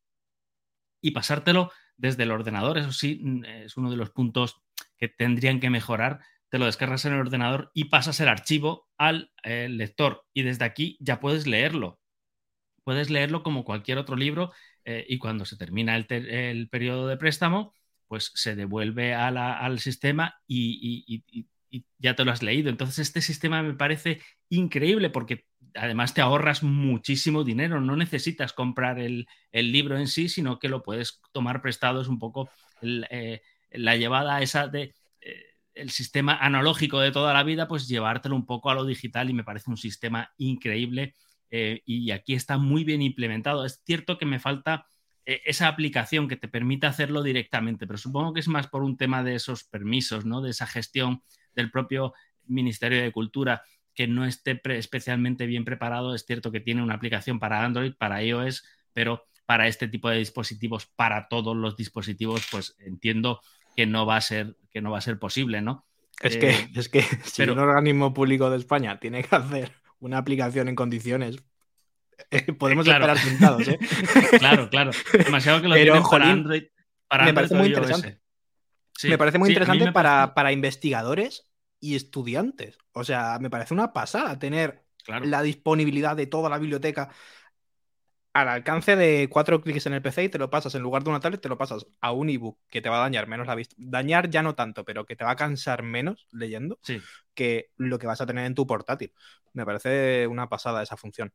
y 1.03 1.11
pasártelo 1.11 1.71
desde 1.97 2.23
el 2.23 2.31
ordenador. 2.31 2.79
Eso 2.79 2.93
sí, 2.93 3.23
es 3.47 3.77
uno 3.77 3.91
de 3.91 3.97
los 3.97 4.11
puntos 4.11 4.63
que 4.97 5.09
tendrían 5.09 5.61
que 5.61 5.71
mejorar. 5.71 6.21
Te 6.49 6.59
lo 6.59 6.67
descargas 6.67 7.05
en 7.05 7.13
el 7.13 7.21
ordenador 7.21 7.71
y 7.75 7.85
pasas 7.85 8.21
el 8.21 8.29
archivo 8.29 8.89
al 8.97 9.33
eh, 9.43 9.69
lector. 9.69 10.25
Y 10.33 10.43
desde 10.43 10.65
aquí 10.65 10.97
ya 11.01 11.21
puedes 11.21 11.47
leerlo. 11.47 12.01
Puedes 12.85 13.11
leerlo 13.11 13.43
como 13.43 13.65
cualquier 13.65 13.99
otro 13.99 14.17
libro 14.17 14.53
eh, 14.85 15.05
y 15.09 15.19
cuando 15.19 15.45
se 15.45 15.57
termina 15.57 15.97
el, 15.97 16.69
periodo 16.69 17.09
de 17.09 17.17
préstamo, 17.17 17.73
pues 18.07 18.33
se 18.35 18.55
devuelve 18.55 19.15
al 19.15 19.79
sistema 19.79 20.37
y, 20.47 21.25
ya 21.99 22.15
te 22.15 22.25
lo 22.25 22.31
has 22.31 22.43
leído. 22.43 22.71
Entonces 22.71 22.99
este 23.01 23.21
sistema 23.21 23.63
me 23.63 23.75
parece 23.75 24.21
increíble 24.49 25.11
porque 25.11 25.47
además 25.75 26.15
te 26.15 26.21
ahorras 26.21 26.63
muchísimo 26.63 27.43
dinero, 27.43 27.81
no 27.81 27.97
necesitas 27.97 28.53
comprar 28.53 29.01
el, 29.01 29.27
libro 29.53 29.99
en 29.99 30.07
sí, 30.07 30.29
sino 30.29 30.59
que 30.59 30.69
lo 30.69 30.83
puedes 30.83 31.21
tomar 31.33 31.63
prestado, 31.63 32.03
es 32.03 32.09
un 32.09 32.19
poco 32.19 32.49
eh, 32.83 33.41
la 33.71 33.97
llevada 33.97 34.43
esa 34.43 34.69
de... 34.69 34.95
Eh, 35.21 35.47
el 35.75 35.91
sistema 35.91 36.37
analógico 36.37 37.01
de 37.01 37.11
toda 37.11 37.35
la 37.35 37.43
vida, 37.43 37.67
pues 37.67 37.89
llevártelo 37.89 38.37
un 38.37 38.47
poco 38.47 38.71
a 38.71 38.75
lo 38.77 38.85
digital 38.85 39.29
y 39.29 39.35
me 39.35 39.43
parece 39.43 39.71
un 39.71 39.77
sistema 39.77 40.33
increíble 40.39 41.17
eh, 41.57 41.83
y 41.87 42.11
aquí 42.11 42.35
está 42.35 42.59
muy 42.59 42.83
bien 42.83 43.01
implementado. 43.01 43.65
Es 43.65 43.81
cierto 43.87 44.19
que 44.19 44.27
me 44.27 44.41
falta 44.41 44.89
eh, 45.25 45.41
esa 45.45 45.69
aplicación 45.69 46.27
que 46.27 46.37
te 46.37 46.49
permita 46.49 46.89
hacerlo 46.89 47.23
directamente, 47.23 47.87
pero 47.87 47.97
supongo 47.97 48.35
que 48.35 48.41
es 48.41 48.49
más 48.49 48.67
por 48.67 48.83
un 48.83 48.97
tema 48.97 49.23
de 49.23 49.37
esos 49.37 49.63
permisos, 49.63 50.25
¿no? 50.25 50.43
de 50.43 50.51
esa 50.51 50.67
gestión 50.67 51.23
del 51.55 51.71
propio 51.71 52.13
Ministerio 52.49 53.01
de 53.01 53.13
Cultura 53.13 53.63
que 53.95 54.09
no 54.09 54.27
esté 54.27 54.61
especialmente 54.77 55.47
bien 55.47 55.65
preparado. 55.65 56.17
Es 56.17 56.27
cierto 56.27 56.51
que 56.51 56.59
tiene 56.59 56.83
una 56.83 56.95
aplicación 56.95 57.39
para 57.39 57.65
Android, 57.65 57.95
para 57.97 58.21
iOS, 58.21 58.65
pero 58.93 59.23
para 59.47 59.69
este 59.69 59.87
tipo 59.87 60.09
de 60.09 60.19
dispositivos, 60.19 60.87
para 60.87 61.29
todos 61.29 61.57
los 61.57 61.77
dispositivos, 61.77 62.49
pues 62.51 62.75
entiendo 62.81 63.41
que 63.77 63.87
no 63.87 64.07
va 64.07 64.17
a 64.17 64.21
ser, 64.21 64.57
que 64.73 64.81
no 64.81 64.91
va 64.91 64.99
a 64.99 65.03
ser 65.03 65.21
posible, 65.21 65.63
¿no? 65.63 65.87
Es 66.21 66.37
que, 66.37 66.51
eh, 66.51 66.71
es 66.75 66.89
que 66.89 67.03
si 67.23 67.43
un 67.43 67.61
organismo 67.61 68.13
público 68.13 68.51
de 68.51 68.57
España 68.57 68.99
tiene 68.99 69.23
que 69.23 69.37
hacer 69.37 69.84
una 70.01 70.19
aplicación 70.19 70.69
en 70.69 70.75
condiciones. 70.75 71.37
Eh, 72.31 72.53
podemos 72.53 72.87
esperar 72.87 73.19
sentados, 73.19 73.67
¿eh? 73.67 73.77
claro, 74.39 74.71
claro. 74.71 74.93
Demasiado 75.25 75.61
que 75.61 75.67
lo 75.67 75.75
Pero, 75.75 76.01
para 76.09 76.31
Android. 76.31 76.63
me 77.25 77.35
parece 77.35 77.57
muy 77.57 77.67
interesante. 77.67 78.21
me 79.03 79.19
parece 79.19 79.39
muy 79.39 79.49
interesante 79.49 79.91
para, 79.91 80.53
investigadores 80.53 81.49
y 81.81 81.97
estudiantes. 81.97 82.79
O 82.93 83.03
sea, 83.03 83.41
me 83.41 83.51
parece 83.51 83.75
una 83.75 83.93
pasada 83.93 84.39
tener 84.39 84.85
la 85.25 85.43
disponibilidad 85.43 86.15
de 86.15 86.29
toda 86.29 86.49
la 86.49 86.59
biblioteca 86.59 87.11
al 88.35 88.49
alcance 88.49 88.97
de 88.97 89.29
cuatro 89.31 89.61
clics 89.63 89.87
en 89.87 89.95
el 89.95 90.03
PC 90.03 90.25
y 90.25 90.29
te 90.29 90.39
lo 90.39 90.51
pasas 90.51 90.75
en 90.75 90.83
lugar 90.83 91.05
de 91.05 91.11
una 91.11 91.21
tablet, 91.21 91.41
te 91.41 91.49
lo 91.49 91.57
pasas 91.57 91.87
a 92.01 92.11
un 92.11 92.29
ebook 92.29 92.59
que 92.69 92.83
te 92.83 92.89
va 92.89 92.97
a 92.97 93.01
dañar 93.01 93.29
menos 93.29 93.47
la 93.47 93.55
vista. 93.55 93.77
Dañar 93.79 94.29
ya 94.29 94.43
no 94.43 94.57
tanto, 94.57 94.85
pero 94.85 95.07
que 95.07 95.15
te 95.15 95.25
va 95.25 95.31
a 95.31 95.37
cansar 95.37 95.85
menos 95.85 96.27
leyendo 96.33 96.81
que 97.33 97.71
lo 97.77 97.99
que 97.99 98.09
vas 98.09 98.21
a 98.21 98.27
tener 98.27 98.45
en 98.45 98.57
tu 98.57 98.67
portátil. 98.67 99.13
Me 99.53 99.65
parece 99.65 100.27
una 100.27 100.49
pasada 100.49 100.83
esa 100.83 100.97
función. 100.97 101.33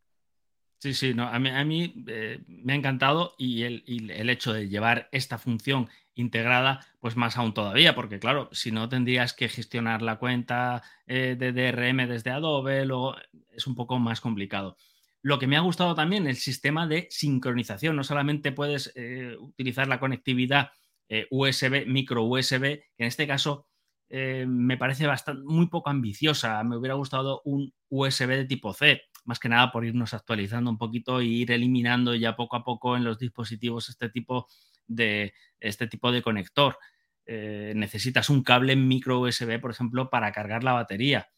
Sí, 0.79 0.93
sí, 0.93 1.13
no, 1.13 1.27
a 1.27 1.39
mí, 1.39 2.05
eh, 2.07 2.41
me 2.47 2.73
ha 2.73 2.75
encantado 2.75 3.33
y 3.37 3.63
el, 3.63 4.29
hecho 4.29 4.53
de 4.53 4.67
llevar 4.67 5.09
esta 5.11 5.37
función 5.37 5.89
integrada, 6.15 6.85
pues 6.99 7.15
más 7.15 7.37
aún 7.37 7.53
todavía, 7.53 7.95
porque 7.95 8.19
claro, 8.19 8.49
si 8.51 8.71
no 8.71 8.89
tendrías 8.89 9.33
que 9.33 9.49
gestionar 9.49 10.01
la 10.01 10.17
cuenta 10.19 10.83
eh, 11.07 11.35
de 11.37 11.53
DRM 11.53 12.07
desde 12.07 12.31
Adobe, 12.31 12.85
luego 12.85 13.15
es 13.53 13.67
un 13.67 13.75
poco 13.75 13.99
más 13.99 14.21
complicado. 14.21 14.77
Lo 15.21 15.37
que 15.37 15.47
me 15.47 15.57
ha 15.57 15.61
gustado 15.61 15.95
también, 15.95 16.27
el 16.27 16.37
sistema 16.37 16.87
de 16.87 17.07
sincronización. 17.09 17.95
No 17.95 18.03
solamente 18.03 18.51
puedes 18.51 18.91
eh, 18.95 19.35
utilizar 19.39 19.87
la 19.87 19.99
conectividad 19.99 20.71
eh, 21.09 21.27
USB, 21.29 21.85
micro 21.87 22.23
USB, 22.23 22.61
que 22.61 23.03
en 23.03 23.07
este 23.07 23.27
caso 23.27 23.67
eh, 24.09 24.45
me 24.47 24.77
parece 24.77 25.07
bastante, 25.07 25.43
muy 25.43 25.67
poco 25.67 25.89
ambiciosa. 25.89 26.63
Me 26.63 26.77
hubiera 26.77 26.95
gustado 26.95 27.41
un 27.43 27.73
USB 27.89 28.27
de 28.27 28.45
tipo 28.45 28.73
C, 28.73 29.01
más 29.25 29.39
que 29.39 29.49
nada 29.49 29.71
por 29.71 29.85
irnos 29.85 30.13
actualizando 30.13 30.69
un 30.71 30.77
poquito 30.77 31.19
e 31.19 31.25
ir 31.25 31.51
eliminando 31.51 32.15
ya 32.15 32.35
poco 32.37 32.55
a 32.55 32.63
poco 32.63 32.95
en 32.95 33.03
los 33.03 33.19
dispositivos 33.19 33.89
este 33.89 34.09
tipo 34.09 34.47
de, 34.87 35.33
este 35.59 35.87
tipo 35.87 36.11
de 36.11 36.21
conector. 36.21 36.77
necesitas 37.25 38.29
un 38.29 38.43
cable 38.43 38.75
micro 38.75 39.19
USB, 39.19 39.59
por 39.59 39.71
ejemplo, 39.71 40.09
para 40.09 40.31
cargar 40.31 40.63
la 40.63 40.73
batería 40.73 41.29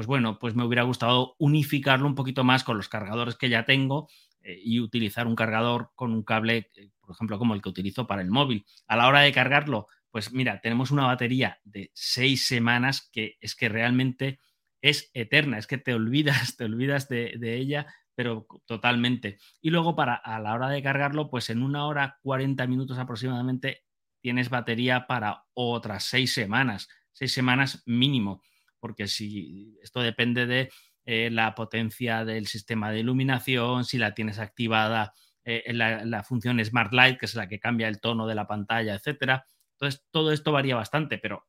pues 0.00 0.06
bueno, 0.06 0.38
pues 0.38 0.54
me 0.54 0.64
hubiera 0.64 0.84
gustado 0.84 1.36
unificarlo 1.38 2.06
un 2.06 2.14
poquito 2.14 2.42
más 2.42 2.64
con 2.64 2.78
los 2.78 2.88
cargadores 2.88 3.36
que 3.36 3.50
ya 3.50 3.66
tengo 3.66 4.08
eh, 4.40 4.58
y 4.64 4.80
utilizar 4.80 5.26
un 5.26 5.36
cargador 5.36 5.90
con 5.94 6.14
un 6.14 6.22
cable, 6.22 6.70
eh, 6.74 6.88
por 7.02 7.14
ejemplo, 7.14 7.38
como 7.38 7.52
el 7.52 7.60
que 7.60 7.68
utilizo 7.68 8.06
para 8.06 8.22
el 8.22 8.30
móvil. 8.30 8.64
A 8.86 8.96
la 8.96 9.08
hora 9.08 9.20
de 9.20 9.30
cargarlo, 9.30 9.88
pues 10.10 10.32
mira, 10.32 10.62
tenemos 10.62 10.90
una 10.90 11.04
batería 11.04 11.60
de 11.64 11.90
seis 11.92 12.46
semanas 12.46 13.10
que 13.12 13.36
es 13.42 13.54
que 13.54 13.68
realmente 13.68 14.40
es 14.80 15.10
eterna, 15.12 15.58
es 15.58 15.66
que 15.66 15.76
te 15.76 15.92
olvidas, 15.94 16.56
te 16.56 16.64
olvidas 16.64 17.06
de, 17.10 17.56
ella, 17.58 17.86
pero 18.14 18.46
totalmente. 18.64 19.36
Y 19.60 19.68
luego 19.68 19.96
para 19.96 20.14
a 20.14 20.40
la 20.40 20.54
hora 20.54 20.70
de 20.70 20.82
cargarlo, 20.82 21.28
pues 21.28 21.50
en 21.50 21.62
una 21.62 21.84
hora 21.84 22.18
40 22.22 22.66
minutos 22.66 22.96
aproximadamente 22.96 23.84
tienes 24.22 24.48
batería 24.48 25.06
para 25.06 25.44
otras 25.52 26.04
seis 26.04 26.32
semanas, 26.32 26.88
seis 27.12 27.34
semanas 27.34 27.82
mínimo 27.84 28.40
porque 28.80 29.06
si 29.06 29.78
esto 29.82 30.00
depende 30.00 30.46
de 30.46 30.70
eh, 31.06 31.30
la 31.30 31.54
potencia 31.54 32.24
del 32.24 32.46
sistema 32.46 32.90
de 32.90 33.00
iluminación, 33.00 33.84
si 33.84 33.98
la 33.98 34.14
tienes 34.14 34.38
activada 34.38 35.14
eh, 35.44 35.72
la, 35.72 36.22
función 36.22 36.64
Smart 36.64 36.92
Light, 36.92 37.18
que 37.18 37.26
es 37.26 37.34
la 37.34 37.48
que 37.48 37.58
cambia 37.58 37.88
el 37.88 38.00
tono 38.00 38.26
de 38.26 38.34
la 38.34 38.46
pantalla, 38.46 38.94
etcétera. 38.94 39.44
Entonces, 39.72 40.04
todo 40.10 40.30
esto 40.32 40.52
varía 40.52 40.76
bastante, 40.76 41.18
pero 41.18 41.46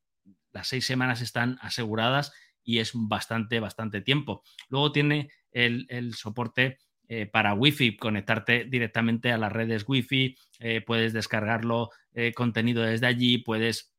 las 0.51 0.67
seis 0.67 0.85
semanas 0.85 1.21
están 1.21 1.57
aseguradas 1.61 2.33
y 2.63 2.79
es 2.79 2.91
bastante, 2.93 3.59
bastante 3.59 4.01
tiempo. 4.01 4.43
Luego 4.69 4.91
tiene 4.91 5.29
el, 5.51 6.13
soporte 6.13 6.79
eh, 7.07 7.25
para 7.25 7.53
Wi-Fi, 7.53 7.97
conectarte 7.97 8.65
directamente 8.65 9.31
a 9.31 9.37
las 9.37 9.51
redes 9.51 9.83
Wi-Fi, 9.87 10.37
puedes 10.85 11.13
descargarlo 11.13 11.89
contenido 12.35 12.83
desde 12.83 13.07
allí, 13.07 13.39
puedes, 13.39 13.93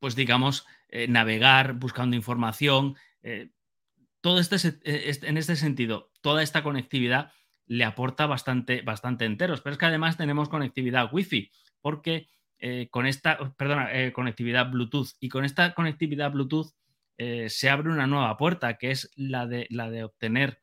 pues 0.00 0.16
digamos, 0.16 0.66
eh, 0.88 1.06
navegar 1.06 1.74
buscando 1.74 2.16
información. 2.16 2.96
Eh, 3.22 3.50
todo 4.20 4.40
este, 4.40 4.56
eh, 4.84 5.18
en 5.22 5.36
este 5.36 5.54
sentido, 5.54 6.10
toda 6.20 6.42
esta 6.42 6.62
conectividad 6.64 7.32
le 7.66 7.84
aporta 7.84 8.26
bastante, 8.26 8.82
bastante 8.82 9.26
enteros. 9.26 9.60
Pero 9.60 9.74
es 9.74 9.78
que 9.78 9.86
además 9.86 10.16
tenemos 10.16 10.48
conectividad 10.48 11.12
Wi-Fi, 11.12 11.52
porque 11.80 12.28
con 12.90 13.06
esta, 13.06 13.54
perdona, 13.56 13.88
conectividad 14.12 14.70
Bluetooth. 14.70 15.16
Y 15.18 15.30
con 15.30 15.46
esta 15.46 15.72
conectividad 15.72 16.30
Bluetooth 16.30 16.74
se 17.16 17.70
abre 17.70 17.88
una 17.88 18.06
nueva 18.06 18.36
puerta, 18.36 18.76
que 18.76 18.90
es 18.90 19.10
la 19.16 19.46
de, 19.46 19.66
la 19.70 19.88
de 19.88 20.04
obtener 20.04 20.60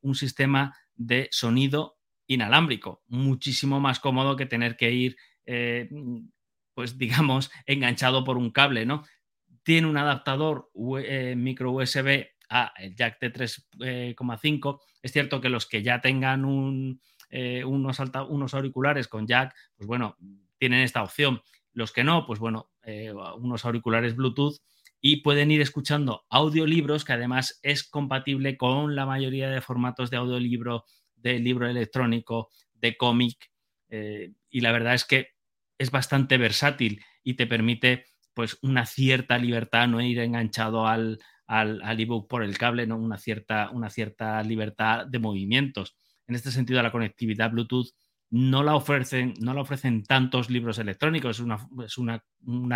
un 0.00 0.14
sistema 0.14 0.74
de 0.94 1.28
sonido 1.30 1.98
inalámbrico, 2.26 3.02
muchísimo 3.08 3.80
más 3.80 4.00
cómodo 4.00 4.34
que 4.34 4.46
tener 4.46 4.78
que 4.78 4.92
ir, 4.92 5.16
pues 6.76 6.96
digamos, 6.98 7.50
enganchado 7.66 8.22
por 8.22 8.36
un 8.36 8.52
cable, 8.52 8.86
¿no? 8.86 9.02
tiene 9.66 9.88
un 9.88 9.96
adaptador 9.96 10.70
eh, 11.02 11.34
micro 11.36 11.72
USB 11.72 12.24
a 12.48 12.72
el 12.78 12.94
jack 12.94 13.18
de 13.18 13.32
3,5. 13.32 14.80
Es 15.02 15.10
cierto 15.10 15.40
que 15.40 15.48
los 15.48 15.66
que 15.66 15.82
ya 15.82 16.00
tengan 16.00 17.00
eh, 17.30 17.64
unos, 17.64 17.98
unos, 18.28 18.54
auriculares 18.54 19.08
con 19.08 19.26
jack, 19.26 19.56
pues 19.74 19.88
bueno, 19.88 20.16
tienen 20.58 20.82
esta 20.82 21.02
opción. 21.02 21.42
Los 21.72 21.90
que 21.90 22.04
no, 22.04 22.26
pues 22.26 22.38
bueno, 22.38 22.70
eh, 22.84 23.12
unos 23.12 23.64
auriculares 23.64 24.14
Bluetooth 24.14 24.60
y 25.00 25.22
pueden 25.22 25.50
ir 25.50 25.60
escuchando 25.60 26.26
audiolibros, 26.30 27.04
que 27.04 27.14
además 27.14 27.58
es 27.64 27.82
compatible 27.82 28.56
con 28.56 28.94
la 28.94 29.04
mayoría 29.04 29.50
de 29.50 29.60
formatos 29.60 30.10
de 30.10 30.18
audiolibro, 30.18 30.84
de 31.16 31.40
libro 31.40 31.68
electrónico, 31.68 32.50
de 32.72 32.96
cómic. 32.96 33.50
y 33.90 34.60
la 34.60 34.70
verdad 34.70 34.94
es 34.94 35.04
que 35.04 35.35
es 35.78 35.90
bastante 35.90 36.38
versátil 36.38 37.04
y 37.22 37.34
te 37.34 37.46
permite 37.46 38.04
pues 38.34 38.58
una 38.62 38.84
cierta 38.86 39.38
libertad, 39.38 39.88
no 39.88 40.00
ir 40.00 40.18
enganchado 40.18 40.86
al, 40.86 41.18
al, 41.46 42.00
ebook 42.00 42.28
por 42.28 42.42
el 42.42 42.58
cable, 42.58 42.86
¿no? 42.86 42.96
una, 42.96 43.18
cierta, 43.18 43.70
una 43.70 43.90
cierta 43.90 44.42
libertad 44.42 45.06
de 45.06 45.18
movimientos. 45.18 45.96
En 46.26 46.34
este 46.34 46.50
sentido, 46.50 46.82
la 46.82 46.92
conectividad 46.92 47.50
Bluetooth 47.50 47.92
no 48.30 48.62
la 48.62 48.74
ofrecen, 48.74 49.34
no 49.40 49.54
la 49.54 49.60
ofrecen 49.60 50.02
tantos 50.04 50.50
libros 50.50 50.78
electrónicos, 50.78 51.36
es 51.36 51.40
una, 51.40 51.68
es 51.84 51.96
una, 51.96 52.22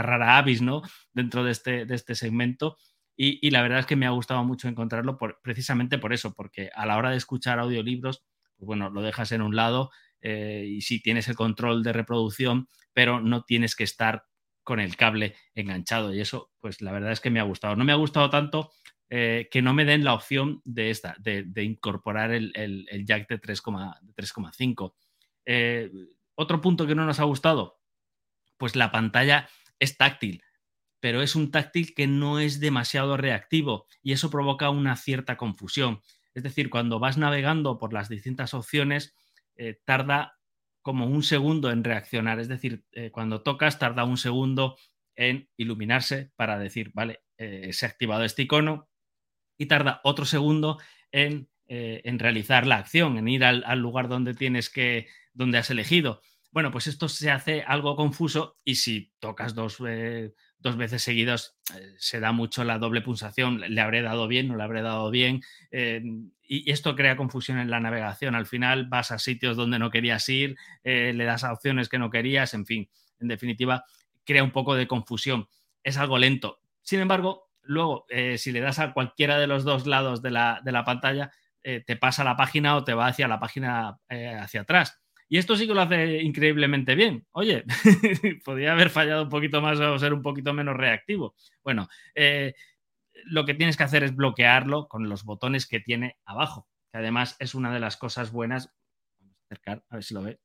rara 0.02 0.38
avis 0.38 0.62
¿no? 0.62 0.82
dentro 1.12 1.44
de 1.44 1.50
este, 1.50 1.84
de 1.84 1.94
este 1.94 2.14
segmento. 2.14 2.76
Y, 3.22 3.50
la 3.50 3.60
verdad 3.60 3.80
es 3.80 3.86
que 3.86 3.96
me 3.96 4.06
ha 4.06 4.10
gustado 4.10 4.42
mucho 4.44 4.66
encontrarlo 4.66 5.18
precisamente 5.42 5.98
por 5.98 6.14
eso, 6.14 6.32
porque 6.32 6.70
a 6.74 6.86
la 6.86 6.96
hora 6.96 7.10
de 7.10 7.18
escuchar 7.18 7.58
audiolibros, 7.58 8.24
pues 8.56 8.66
bueno, 8.66 8.88
lo 8.88 9.02
dejas 9.02 9.32
en 9.32 9.42
un 9.42 9.54
lado 9.54 9.90
eh, 10.20 10.66
y 10.68 10.80
sí 10.82 11.00
tienes 11.00 11.28
el 11.28 11.36
control 11.36 11.82
de 11.82 11.92
reproducción, 11.92 12.68
pero 12.92 13.20
no 13.20 13.42
tienes 13.44 13.76
que 13.76 13.84
estar 13.84 14.24
con 14.62 14.80
el 14.80 14.96
cable 14.96 15.34
enganchado. 15.54 16.14
Y 16.14 16.20
eso, 16.20 16.52
pues 16.60 16.80
la 16.82 16.92
verdad 16.92 17.12
es 17.12 17.20
que 17.20 17.30
me 17.30 17.40
ha 17.40 17.44
gustado. 17.44 17.76
No 17.76 17.84
me 17.84 17.92
ha 17.92 17.96
gustado 17.96 18.30
tanto 18.30 18.70
eh, 19.08 19.48
que 19.50 19.62
no 19.62 19.74
me 19.74 19.84
den 19.84 20.04
la 20.04 20.14
opción 20.14 20.62
de 20.64 20.90
esta, 20.90 21.16
de, 21.18 21.64
incorporar 21.64 22.30
el, 22.30 22.52
jack 23.04 23.28
de 23.28 23.40
3,5. 23.40 24.94
Eh, 25.46 25.90
otro 26.36 26.60
punto 26.60 26.86
que 26.86 26.94
no 26.94 27.04
nos 27.04 27.18
ha 27.18 27.24
gustado, 27.24 27.80
pues 28.56 28.76
la 28.76 28.92
pantalla 28.92 29.48
es 29.80 29.96
táctil, 29.96 30.44
pero 31.00 31.22
es 31.22 31.34
un 31.34 31.50
táctil 31.50 31.94
que 31.94 32.06
no 32.06 32.38
es 32.38 32.60
demasiado 32.60 33.16
reactivo 33.16 33.86
y 34.02 34.12
eso 34.12 34.30
provoca 34.30 34.70
una 34.70 34.94
cierta 34.96 35.36
confusión. 35.36 36.00
Es 36.34 36.44
decir, 36.44 36.70
cuando 36.70 37.00
vas 37.00 37.18
navegando 37.18 37.78
por 37.78 37.92
las 37.92 38.08
distintas 38.08 38.54
opciones, 38.54 39.14
eh, 39.60 39.78
tarda 39.84 40.38
como 40.80 41.06
un 41.06 41.22
segundo 41.22 41.70
en 41.70 41.84
reaccionar. 41.84 42.40
Es 42.40 42.48
decir, 42.48 42.84
eh, 42.92 43.10
cuando 43.10 43.42
tocas, 43.42 43.78
tarda 43.78 44.04
un 44.04 44.16
segundo 44.16 44.78
en 45.14 45.50
iluminarse 45.58 46.32
para 46.36 46.58
decir, 46.58 46.92
vale, 46.94 47.20
se 47.36 47.86
ha 47.86 47.88
activado 47.88 48.24
este 48.24 48.42
icono 48.42 48.90
y 49.58 49.66
tarda 49.66 50.00
otro 50.04 50.24
segundo 50.26 50.78
en, 51.10 51.48
realizar 52.18 52.66
la 52.66 52.76
acción, 52.76 53.16
en 53.16 53.28
ir 53.28 53.44
al, 53.44 53.64
al, 53.66 53.78
lugar 53.80 54.08
donde 54.08 54.34
tienes 54.34 54.70
que, 54.70 55.08
donde 55.32 55.58
has 55.58 55.70
elegido. 55.70 56.22
Bueno, 56.50 56.70
pues 56.70 56.86
esto 56.86 57.08
se 57.08 57.30
hace 57.30 57.62
algo 57.62 57.96
confuso 57.96 58.58
y 58.64 58.76
si 58.76 59.12
tocas 59.20 59.54
dos, 59.54 59.78
eh, 60.64 60.70
veces 60.76 61.02
seguidos 61.02 61.56
eh, 61.74 61.94
se 61.98 62.20
da 62.20 62.32
mucho 62.32 62.64
la 62.64 62.78
doble 62.78 63.00
pulsación, 63.00 63.60
le 63.60 63.80
habré 63.80 64.02
dado 64.02 64.28
bien, 64.28 64.48
no 64.48 64.56
le 64.56 64.62
habré 64.62 64.82
dado 64.82 65.10
bien 65.10 65.42
eh, 65.70 66.02
y 66.42 66.70
esto 66.70 66.96
crea 66.96 67.16
confusión 67.16 67.58
en 67.58 67.70
la 67.70 67.80
navegación. 67.80 68.34
Al 68.34 68.46
final 68.46 68.86
vas 68.86 69.10
a 69.10 69.18
sitios 69.18 69.56
donde 69.56 69.78
no 69.78 69.90
querías 69.90 70.28
ir, 70.28 70.56
le 70.82 71.24
das 71.24 71.44
a 71.44 71.52
opciones 71.52 71.88
que 71.88 71.98
no 71.98 72.10
querías, 72.10 72.54
en 72.54 72.66
fin, 72.66 72.90
en 73.20 73.28
definitiva, 73.28 73.84
crea 74.24 74.42
un 74.42 74.50
poco 74.50 74.74
de 74.74 74.88
confusión. 74.88 75.48
Es 75.84 75.96
algo 75.96 76.18
lento. 76.18 76.60
Sin 76.82 76.98
embargo, 76.98 77.50
luego, 77.62 78.06
si 78.36 78.50
le 78.50 78.58
das 78.58 78.80
a 78.80 78.92
cualquiera 78.92 79.38
de 79.38 79.46
los 79.46 79.62
dos 79.62 79.86
lados 79.86 80.22
de 80.22 80.32
la, 80.32 80.60
de 80.64 80.72
la 80.72 80.84
pantalla, 80.84 81.30
te 81.62 81.96
pasa 81.96 82.24
la 82.24 82.36
página 82.36 82.74
o 82.74 82.82
te 82.82 82.94
va 82.94 83.06
hacia 83.06 83.28
la 83.28 83.38
página 83.38 84.00
hacia 84.08 84.62
atrás. 84.62 85.00
Y 85.32 85.38
esto 85.38 85.54
sí 85.54 85.68
que 85.68 85.74
lo 85.74 85.80
hace 85.80 86.22
increíblemente 86.22 86.96
bien. 86.96 87.24
Oye, 87.30 87.62
podría 88.44 88.72
haber 88.72 88.90
fallado 88.90 89.22
un 89.22 89.28
poquito 89.28 89.62
más 89.62 89.78
o 89.78 89.96
ser 89.96 90.12
un 90.12 90.22
poquito 90.22 90.52
menos 90.52 90.76
reactivo. 90.76 91.36
Bueno, 91.62 91.88
eh, 92.16 92.52
lo 93.26 93.44
que 93.44 93.54
tienes 93.54 93.76
que 93.76 93.84
hacer 93.84 94.02
es 94.02 94.16
bloquearlo 94.16 94.88
con 94.88 95.08
los 95.08 95.22
botones 95.22 95.68
que 95.68 95.78
tiene 95.78 96.18
abajo, 96.24 96.66
que 96.90 96.98
además 96.98 97.36
es 97.38 97.54
una 97.54 97.72
de 97.72 97.78
las 97.78 97.96
cosas 97.96 98.32
buenas. 98.32 98.74
Vamos 99.20 99.36
a 99.38 99.44
acercar, 99.44 99.84
a 99.88 99.94
ver 99.94 100.04
si 100.04 100.14
lo 100.14 100.22
ve. 100.22 100.40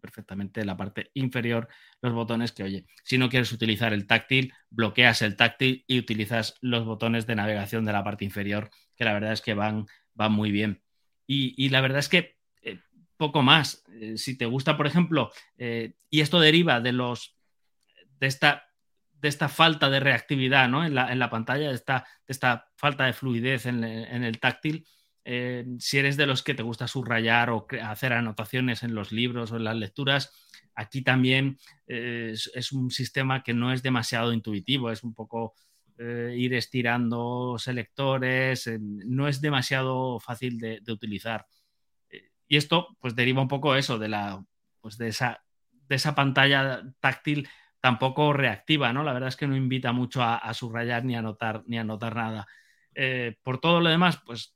Perfectamente 0.00 0.64
la 0.64 0.76
parte 0.76 1.10
inferior, 1.14 1.66
los 2.00 2.12
botones 2.12 2.52
que, 2.52 2.62
oye, 2.62 2.86
si 3.02 3.18
no 3.18 3.28
quieres 3.28 3.50
utilizar 3.50 3.92
el 3.92 4.06
táctil, 4.06 4.52
bloqueas 4.70 5.20
el 5.22 5.34
táctil 5.34 5.84
y 5.88 5.98
utilizas 5.98 6.54
los 6.60 6.84
botones 6.84 7.26
de 7.26 7.34
navegación 7.34 7.84
de 7.84 7.92
la 7.92 8.04
parte 8.04 8.24
inferior, 8.24 8.70
que 8.94 9.04
la 9.04 9.14
verdad 9.14 9.32
es 9.32 9.42
que 9.42 9.54
van, 9.54 9.86
van 10.14 10.30
muy 10.30 10.52
bien. 10.52 10.80
y 11.26 11.70
la 11.70 11.80
verdad 11.80 11.98
es 11.98 12.08
que 12.08 12.35
poco 13.16 13.42
más. 13.42 13.84
Eh, 14.00 14.16
si 14.16 14.36
te 14.36 14.46
gusta, 14.46 14.76
por 14.76 14.86
ejemplo, 14.86 15.30
eh, 15.58 15.94
y 16.10 16.20
esto 16.20 16.40
deriva 16.40 16.80
de 16.80 16.92
los 16.92 17.36
de 18.18 18.26
esta, 18.26 18.70
de 19.12 19.28
esta 19.28 19.48
falta 19.48 19.90
de 19.90 20.00
reactividad 20.00 20.68
¿no? 20.68 20.84
en, 20.84 20.94
la, 20.94 21.12
en, 21.12 21.18
la, 21.18 21.28
pantalla, 21.28 21.68
de 21.68 21.74
esta, 21.74 22.06
de 22.26 22.32
esta, 22.32 22.70
falta 22.76 23.04
de 23.04 23.12
fluidez 23.12 23.66
en, 23.66 23.84
el 23.84 24.40
táctil. 24.40 24.86
Eh, 25.24 25.66
si 25.78 25.98
eres 25.98 26.16
de 26.16 26.26
los 26.26 26.42
que 26.42 26.54
te 26.54 26.62
gusta 26.62 26.88
subrayar 26.88 27.50
o 27.50 27.66
hacer 27.82 28.12
anotaciones 28.12 28.82
en 28.82 28.94
los 28.94 29.12
libros 29.12 29.52
o 29.52 29.56
en 29.56 29.64
las 29.64 29.76
lecturas, 29.76 30.32
aquí 30.74 31.02
también 31.02 31.58
es, 31.86 32.72
un 32.72 32.90
sistema 32.90 33.42
que 33.42 33.52
no 33.52 33.72
es 33.72 33.82
demasiado 33.82 34.32
intuitivo, 34.32 34.90
es 34.90 35.02
un 35.02 35.14
poco 35.14 35.54
ir 35.98 36.54
estirando 36.54 37.56
selectores, 37.58 38.70
no 38.80 39.28
es 39.28 39.40
demasiado 39.40 40.20
fácil 40.20 40.58
de 40.58 40.92
utilizar. 40.92 41.46
Y 42.48 42.56
esto 42.56 42.96
pues 43.00 43.14
deriva 43.14 43.42
un 43.42 43.48
poco 43.48 43.76
eso 43.76 43.98
de 43.98 44.08
la 44.08 44.44
pues 44.80 44.98
de 44.98 45.08
esa 45.08 45.42
de 45.88 45.96
esa 45.96 46.14
pantalla 46.14 46.82
táctil 47.00 47.48
tampoco 47.80 48.32
reactiva, 48.32 48.92
¿no? 48.92 49.04
La 49.04 49.12
verdad 49.12 49.28
es 49.28 49.36
que 49.36 49.46
no 49.46 49.56
invita 49.56 49.92
mucho 49.92 50.22
a, 50.22 50.52
subrayar 50.54 51.04
ni 51.04 51.14
a 51.14 51.20
anotar 51.20 51.62
ni 51.66 51.78
a 51.78 51.82
anotar 51.82 52.16
nada. 52.16 52.46
Eh, 52.94 53.36
por 53.42 53.58
todo 53.60 53.80
lo 53.80 53.88
demás, 53.88 54.20
pues 54.24 54.55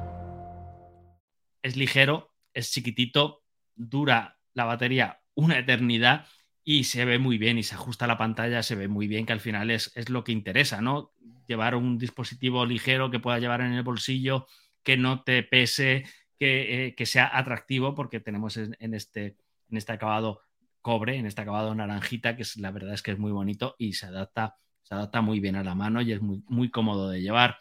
es 1.61 1.75
ligero, 1.75 2.33
es 2.53 2.71
chiquitito, 2.71 3.43
dura 3.75 4.37
la 4.53 4.65
batería 4.65 5.21
una 5.35 5.57
eternidad 5.57 6.27
y 6.63 6.83
se 6.83 7.05
ve 7.05 7.17
muy 7.17 7.37
bien 7.37 7.57
y 7.57 7.63
se 7.63 7.75
ajusta 7.75 8.07
la 8.07 8.17
pantalla, 8.17 8.63
se 8.63 8.75
ve 8.75 8.87
muy 8.87 9.07
bien, 9.07 9.25
que 9.25 9.33
al 9.33 9.39
final 9.39 9.71
es, 9.71 9.91
es 9.95 10.09
lo 10.09 10.23
que 10.23 10.31
interesa, 10.31 10.81
¿no? 10.81 11.13
Llevar 11.47 11.75
un 11.75 11.97
dispositivo 11.97 12.65
ligero 12.65 13.09
que 13.09 13.19
pueda 13.19 13.39
llevar 13.39 13.61
en 13.61 13.73
el 13.73 13.83
bolsillo, 13.83 14.47
que 14.83 14.97
no 14.97 15.23
te 15.23 15.43
pese, 15.43 16.05
que, 16.37 16.87
eh, 16.87 16.95
que 16.95 17.05
sea 17.05 17.29
atractivo, 17.35 17.95
porque 17.95 18.19
tenemos 18.19 18.57
en, 18.57 18.93
este, 18.93 19.37
en 19.69 19.77
este 19.77 19.91
acabado 19.91 20.41
cobre, 20.81 21.17
en 21.17 21.25
este 21.25 21.41
acabado 21.41 21.73
naranjita, 21.73 22.35
que 22.35 22.43
es, 22.43 22.57
la 22.57 22.71
verdad 22.71 22.93
es 22.93 23.01
que 23.01 23.11
es 23.11 23.19
muy 23.19 23.31
bonito 23.31 23.75
y 23.77 23.93
se 23.93 24.07
adapta, 24.07 24.55
se 24.83 24.95
adapta 24.95 25.21
muy 25.21 25.39
bien 25.39 25.55
a 25.55 25.63
la 25.63 25.75
mano 25.75 26.01
y 26.01 26.11
es 26.11 26.21
muy, 26.21 26.43
muy 26.47 26.69
cómodo 26.69 27.09
de 27.09 27.21
llevar. 27.21 27.57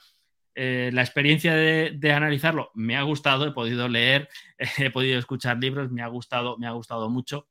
Eh, 0.55 0.91
la 0.93 1.03
experiencia 1.03 1.55
de, 1.55 2.13
analizarlo 2.13 2.71
me 2.75 2.97
ha 2.97 3.03
gustado, 3.03 3.47
he 3.47 3.53
podido 3.53 3.89
leer, 3.89 4.29
he 4.79 4.91
podido 4.91 5.19
escuchar 5.19 5.59
libros, 5.59 5.91
me 5.91 6.03
ha 6.03 6.09
gustado, 6.09 6.59
me 6.59 6.67
ha 6.67 6.73
gustado 6.73 7.09
mucho 7.09 7.49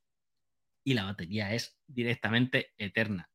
y 0.84 0.94
la 0.94 1.04
batería 1.04 1.54
es 1.54 1.78
directamente 1.86 2.72
eterna. 2.76 3.28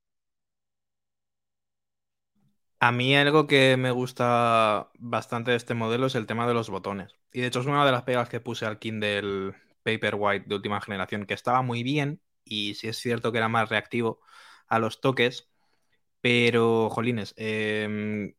A 2.79 2.91
mí 2.91 3.15
algo 3.15 3.47
que 3.47 3.77
me 3.77 3.91
gusta 3.91 4.91
bastante 4.99 5.51
de 5.51 5.57
este 5.57 5.73
modelo 5.73 6.07
es 6.07 6.15
el 6.15 6.27
tema 6.27 6.47
de 6.47 6.53
los 6.53 6.69
botones. 6.69 7.15
Y 7.31 7.41
de 7.41 7.47
hecho 7.47 7.61
es 7.61 7.65
una 7.65 7.85
de 7.85 7.91
las 7.91 8.03
pegas 8.03 8.29
que 8.29 8.39
puse 8.39 8.65
al 8.65 8.79
Kindle 8.79 9.55
Paperwhite 9.83 10.47
de 10.47 10.55
última 10.55 10.81
generación, 10.81 11.25
que 11.25 11.33
estaba 11.33 11.61
muy 11.61 11.83
bien 11.83 12.21
y 12.43 12.75
sí 12.75 12.87
es 12.87 12.97
cierto 12.97 13.31
que 13.31 13.39
era 13.39 13.49
más 13.49 13.69
reactivo 13.69 14.19
a 14.67 14.79
los 14.79 15.01
toques, 15.01 15.49
pero, 16.21 16.89
jolines, 16.89 17.33
eh, 17.37 18.35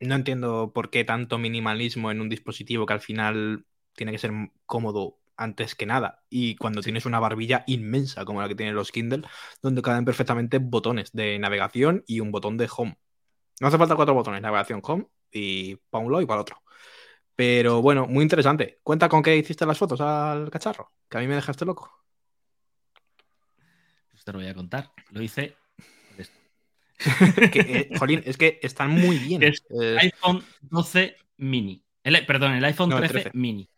no 0.00 0.14
entiendo 0.14 0.72
por 0.72 0.90
qué 0.90 1.04
tanto 1.04 1.38
minimalismo 1.38 2.10
en 2.10 2.20
un 2.20 2.28
dispositivo 2.28 2.86
que 2.86 2.94
al 2.94 3.00
final 3.00 3.66
tiene 3.94 4.12
que 4.12 4.18
ser 4.18 4.32
cómodo 4.66 5.18
antes 5.36 5.74
que 5.74 5.86
nada. 5.86 6.22
Y 6.28 6.56
cuando 6.56 6.82
tienes 6.82 7.06
una 7.06 7.20
barbilla 7.20 7.64
inmensa 7.66 8.24
como 8.24 8.40
la 8.40 8.48
que 8.48 8.54
tienen 8.54 8.74
los 8.74 8.92
Kindle, 8.92 9.26
donde 9.62 9.82
caben 9.82 10.04
perfectamente 10.04 10.58
botones 10.58 11.12
de 11.12 11.38
navegación 11.38 12.04
y 12.06 12.20
un 12.20 12.30
botón 12.30 12.56
de 12.56 12.68
home. 12.74 12.98
No 13.60 13.68
hace 13.68 13.78
falta 13.78 13.96
cuatro 13.96 14.14
botones, 14.14 14.42
navegación 14.42 14.80
home 14.82 15.06
y 15.30 15.76
para 15.90 16.04
un 16.04 16.12
lado 16.12 16.22
y 16.22 16.26
para 16.26 16.40
el 16.40 16.42
otro. 16.42 16.62
Pero 17.36 17.80
bueno, 17.82 18.06
muy 18.06 18.22
interesante. 18.22 18.80
Cuenta 18.82 19.08
con 19.08 19.22
qué 19.22 19.36
hiciste 19.36 19.66
las 19.66 19.78
fotos 19.78 20.00
al 20.00 20.50
cacharro, 20.50 20.92
que 21.08 21.18
a 21.18 21.20
mí 21.20 21.26
me 21.26 21.36
dejaste 21.36 21.64
loco. 21.64 21.90
Pues 24.10 24.24
te 24.24 24.32
lo 24.32 24.38
voy 24.38 24.48
a 24.48 24.54
contar. 24.54 24.92
Lo 25.10 25.22
hice 25.22 25.56
que, 27.52 27.60
eh, 27.60 27.98
jolín, 27.98 28.22
es 28.24 28.36
que 28.36 28.58
están 28.62 28.90
muy 28.90 29.18
bien. 29.18 29.42
Es 29.42 29.64
eh, 29.70 29.96
iPhone 30.00 30.44
12 30.62 31.16
mini. 31.38 31.82
perdón, 32.26 32.52
el 32.52 32.64
iPhone 32.64 32.90
13, 32.90 33.30
mini. 33.34 33.68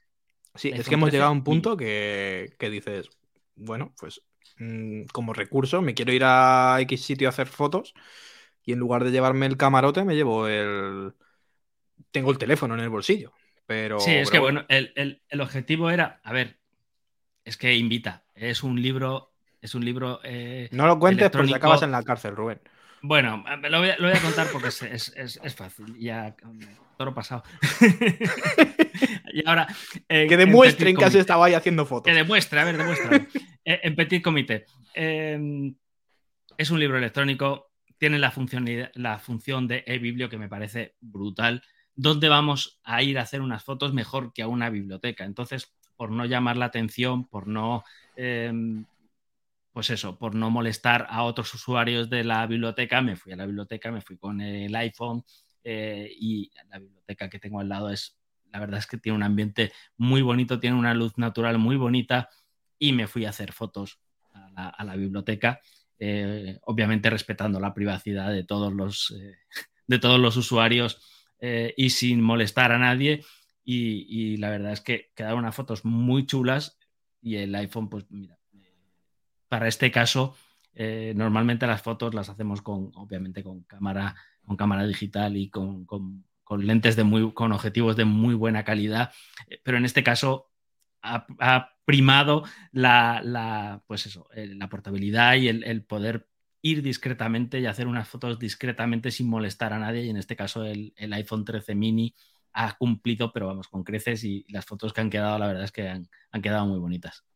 Sí, 0.54 0.70
es 0.72 0.88
que 0.88 0.94
hemos 0.94 1.10
llegado 1.10 1.30
a 1.30 1.32
un 1.32 1.44
punto 1.44 1.76
que, 1.76 2.54
dices, 2.60 3.08
bueno, 3.54 3.94
pues 3.98 4.22
mm, 4.58 5.04
como 5.12 5.32
recurso 5.32 5.80
me 5.80 5.94
quiero 5.94 6.12
ir 6.12 6.24
a 6.24 6.76
X 6.80 7.02
sitio 7.02 7.28
a 7.28 7.30
hacer 7.30 7.46
fotos 7.46 7.94
y 8.64 8.72
en 8.72 8.78
lugar 8.78 9.04
de 9.04 9.10
llevarme 9.10 9.46
el 9.46 9.56
camarote 9.56 10.04
me 10.04 10.14
llevo 10.14 10.48
el... 10.48 11.14
Tengo 12.10 12.30
el 12.30 12.38
teléfono 12.38 12.74
en 12.74 12.80
el 12.80 12.90
bolsillo. 12.90 13.32
Pero, 13.66 14.00
sí, 14.00 14.10
es 14.10 14.30
que 14.30 14.38
bueno, 14.38 14.66
el, 14.68 15.22
objetivo 15.40 15.90
era, 15.90 16.20
a 16.24 16.32
ver, 16.32 16.58
es 17.44 17.56
que 17.56 17.74
invita, 17.74 18.24
es 18.34 18.62
un 18.62 18.82
libro, 18.82 19.32
es 19.60 19.74
un 19.74 19.84
libro... 19.84 20.20
Eh, 20.24 20.68
no 20.72 20.86
lo 20.86 20.98
cuentes 20.98 21.30
porque 21.30 21.54
acabas 21.54 21.82
en 21.82 21.92
la 21.92 22.02
cárcel, 22.02 22.36
Rubén. 22.36 22.60
Bueno, 23.02 23.44
lo 23.68 23.78
voy, 23.80 23.90
a, 23.90 23.96
lo 23.98 24.08
voy 24.08 24.16
a 24.16 24.20
contar 24.20 24.46
porque 24.52 24.68
es, 24.68 24.82
es, 24.82 25.40
es, 25.42 25.54
fácil. 25.56 25.98
Ya, 25.98 26.36
toro 26.96 27.12
pasado. 27.12 27.42
y 29.32 29.46
ahora. 29.46 29.66
Eh, 30.08 30.26
que 30.28 30.36
demuestren 30.36 30.96
que 30.96 31.04
has 31.04 31.14
estado 31.16 31.42
ahí 31.42 31.54
haciendo 31.54 31.84
fotos. 31.84 32.10
Que 32.10 32.16
demuestre, 32.16 32.60
a 32.60 32.64
ver, 32.64 32.76
demuestra. 32.76 33.26
Eh, 33.64 33.80
en 33.82 33.96
Petit 33.96 34.22
Comité. 34.22 34.66
Em, 34.94 35.74
es 36.56 36.70
un 36.70 36.78
libro 36.78 36.96
electrónico. 36.96 37.72
Tiene 37.98 38.20
la 38.20 38.30
función, 38.30 38.66
la 38.94 39.18
función 39.18 39.66
de 39.66 39.82
e-biblio 39.86 40.28
que 40.28 40.38
me 40.38 40.48
parece 40.48 40.94
brutal. 41.00 41.62
¿Dónde 41.94 42.28
vamos 42.28 42.80
a 42.84 43.02
ir 43.02 43.18
a 43.18 43.22
hacer 43.22 43.40
unas 43.40 43.64
fotos 43.64 43.92
mejor 43.92 44.32
que 44.32 44.42
a 44.42 44.48
una 44.48 44.70
biblioteca? 44.70 45.24
Entonces, 45.24 45.74
por 45.96 46.10
no 46.10 46.24
llamar 46.24 46.56
la 46.56 46.66
atención, 46.66 47.28
por 47.28 47.48
no 47.48 47.84
pues 49.72 49.88
eso, 49.90 50.18
por 50.18 50.34
no 50.34 50.50
molestar 50.50 51.06
a 51.08 51.22
otros 51.22 51.52
usuarios 51.54 52.10
de 52.10 52.24
la 52.24 52.46
biblioteca, 52.46 53.00
me 53.00 53.16
fui 53.16 53.32
a 53.32 53.36
la 53.36 53.46
biblioteca, 53.46 53.90
me 53.90 54.02
fui 54.02 54.18
con 54.18 54.40
el 54.40 54.74
iPhone 54.76 55.24
eh, 55.64 56.10
y 56.14 56.50
la 56.68 56.78
biblioteca 56.78 57.30
que 57.30 57.38
tengo 57.38 57.60
al 57.60 57.70
lado 57.70 57.90
es, 57.90 58.18
la 58.52 58.60
verdad 58.60 58.78
es 58.78 58.86
que 58.86 58.98
tiene 58.98 59.16
un 59.16 59.22
ambiente 59.22 59.72
muy 59.96 60.20
bonito, 60.20 60.60
tiene 60.60 60.76
una 60.76 60.92
luz 60.92 61.16
natural 61.16 61.56
muy 61.56 61.76
bonita 61.76 62.28
y 62.78 62.92
me 62.92 63.06
fui 63.06 63.24
a 63.24 63.30
hacer 63.30 63.52
fotos 63.52 63.98
a 64.54 64.84
la, 64.84 64.96
biblioteca, 64.96 65.60
eh, 65.98 66.58
obviamente 66.62 67.08
respetando 67.08 67.60
la 67.60 67.72
privacidad 67.72 68.30
de 68.30 68.44
todos 68.44 68.72
los, 68.72 69.14
eh, 69.18 69.36
de 69.86 69.98
todos 69.98 70.20
los 70.20 70.36
usuarios 70.36 71.00
y 71.76 71.90
sin 71.90 72.20
molestar 72.20 72.70
a 72.70 72.78
nadie. 72.78 73.24
Y, 73.64 74.06
y, 74.08 74.36
la 74.36 74.48
verdad 74.48 74.72
es 74.72 74.80
que 74.80 75.10
quedaron 75.16 75.40
unas 75.40 75.56
fotos 75.56 75.84
muy 75.84 76.24
chulas 76.24 76.78
y 77.20 77.34
el 77.36 77.52
iPhone, 77.56 77.88
pues 77.88 78.08
mira, 78.10 78.38
para 79.52 79.68
este 79.68 79.90
caso, 79.90 80.34
eh, 80.74 81.12
normalmente 81.14 81.66
las 81.66 81.82
fotos 81.82 82.14
las 82.14 82.30
hacemos 82.30 82.62
con, 82.62 82.90
obviamente, 82.94 83.42
con 83.42 83.64
cámara, 83.64 84.16
con 84.40 84.56
cámara 84.56 84.86
digital 84.86 85.36
y 85.36 85.50
con, 85.50 85.86
lentes 86.56 86.96
de 86.96 87.04
muy, 87.04 87.34
con 87.34 87.52
objetivos 87.52 87.94
de 87.94 88.06
muy 88.06 88.34
buena 88.34 88.64
calidad, 88.64 89.12
eh, 89.48 89.60
pero 89.62 89.76
en 89.76 89.84
este 89.84 90.02
caso 90.02 90.50
ha, 91.02 91.26
primado 91.84 92.44
la, 92.70 93.82
pues 93.86 94.06
eso, 94.06 94.26
la 94.34 94.70
portabilidad 94.70 95.34
y 95.34 95.48
el, 95.48 95.84
poder 95.84 96.26
ir 96.62 96.80
discretamente 96.82 97.60
y 97.60 97.66
hacer 97.66 97.86
unas 97.86 98.08
fotos 98.08 98.38
discretamente 98.38 99.10
sin 99.10 99.28
molestar 99.28 99.74
a 99.74 99.78
nadie. 99.78 100.04
Y 100.04 100.08
en 100.08 100.16
este 100.16 100.34
caso 100.34 100.64
el, 100.64 100.94
iPhone 101.12 101.44
13 101.44 101.74
mini 101.74 102.14
ha 102.54 102.74
cumplido, 102.78 103.34
pero 103.34 103.48
vamos, 103.48 103.68
con 103.68 103.84
creces 103.84 104.24
y 104.24 104.46
las 104.48 104.64
fotos 104.64 104.94
que 104.94 105.02
han 105.02 105.10
quedado, 105.10 105.38
la 105.38 105.48
verdad 105.48 105.64
es 105.64 105.72
que 105.72 105.88
han 105.88 106.42
quedado 106.42 106.64
muy 106.66 106.78
bonitas. 106.78 107.26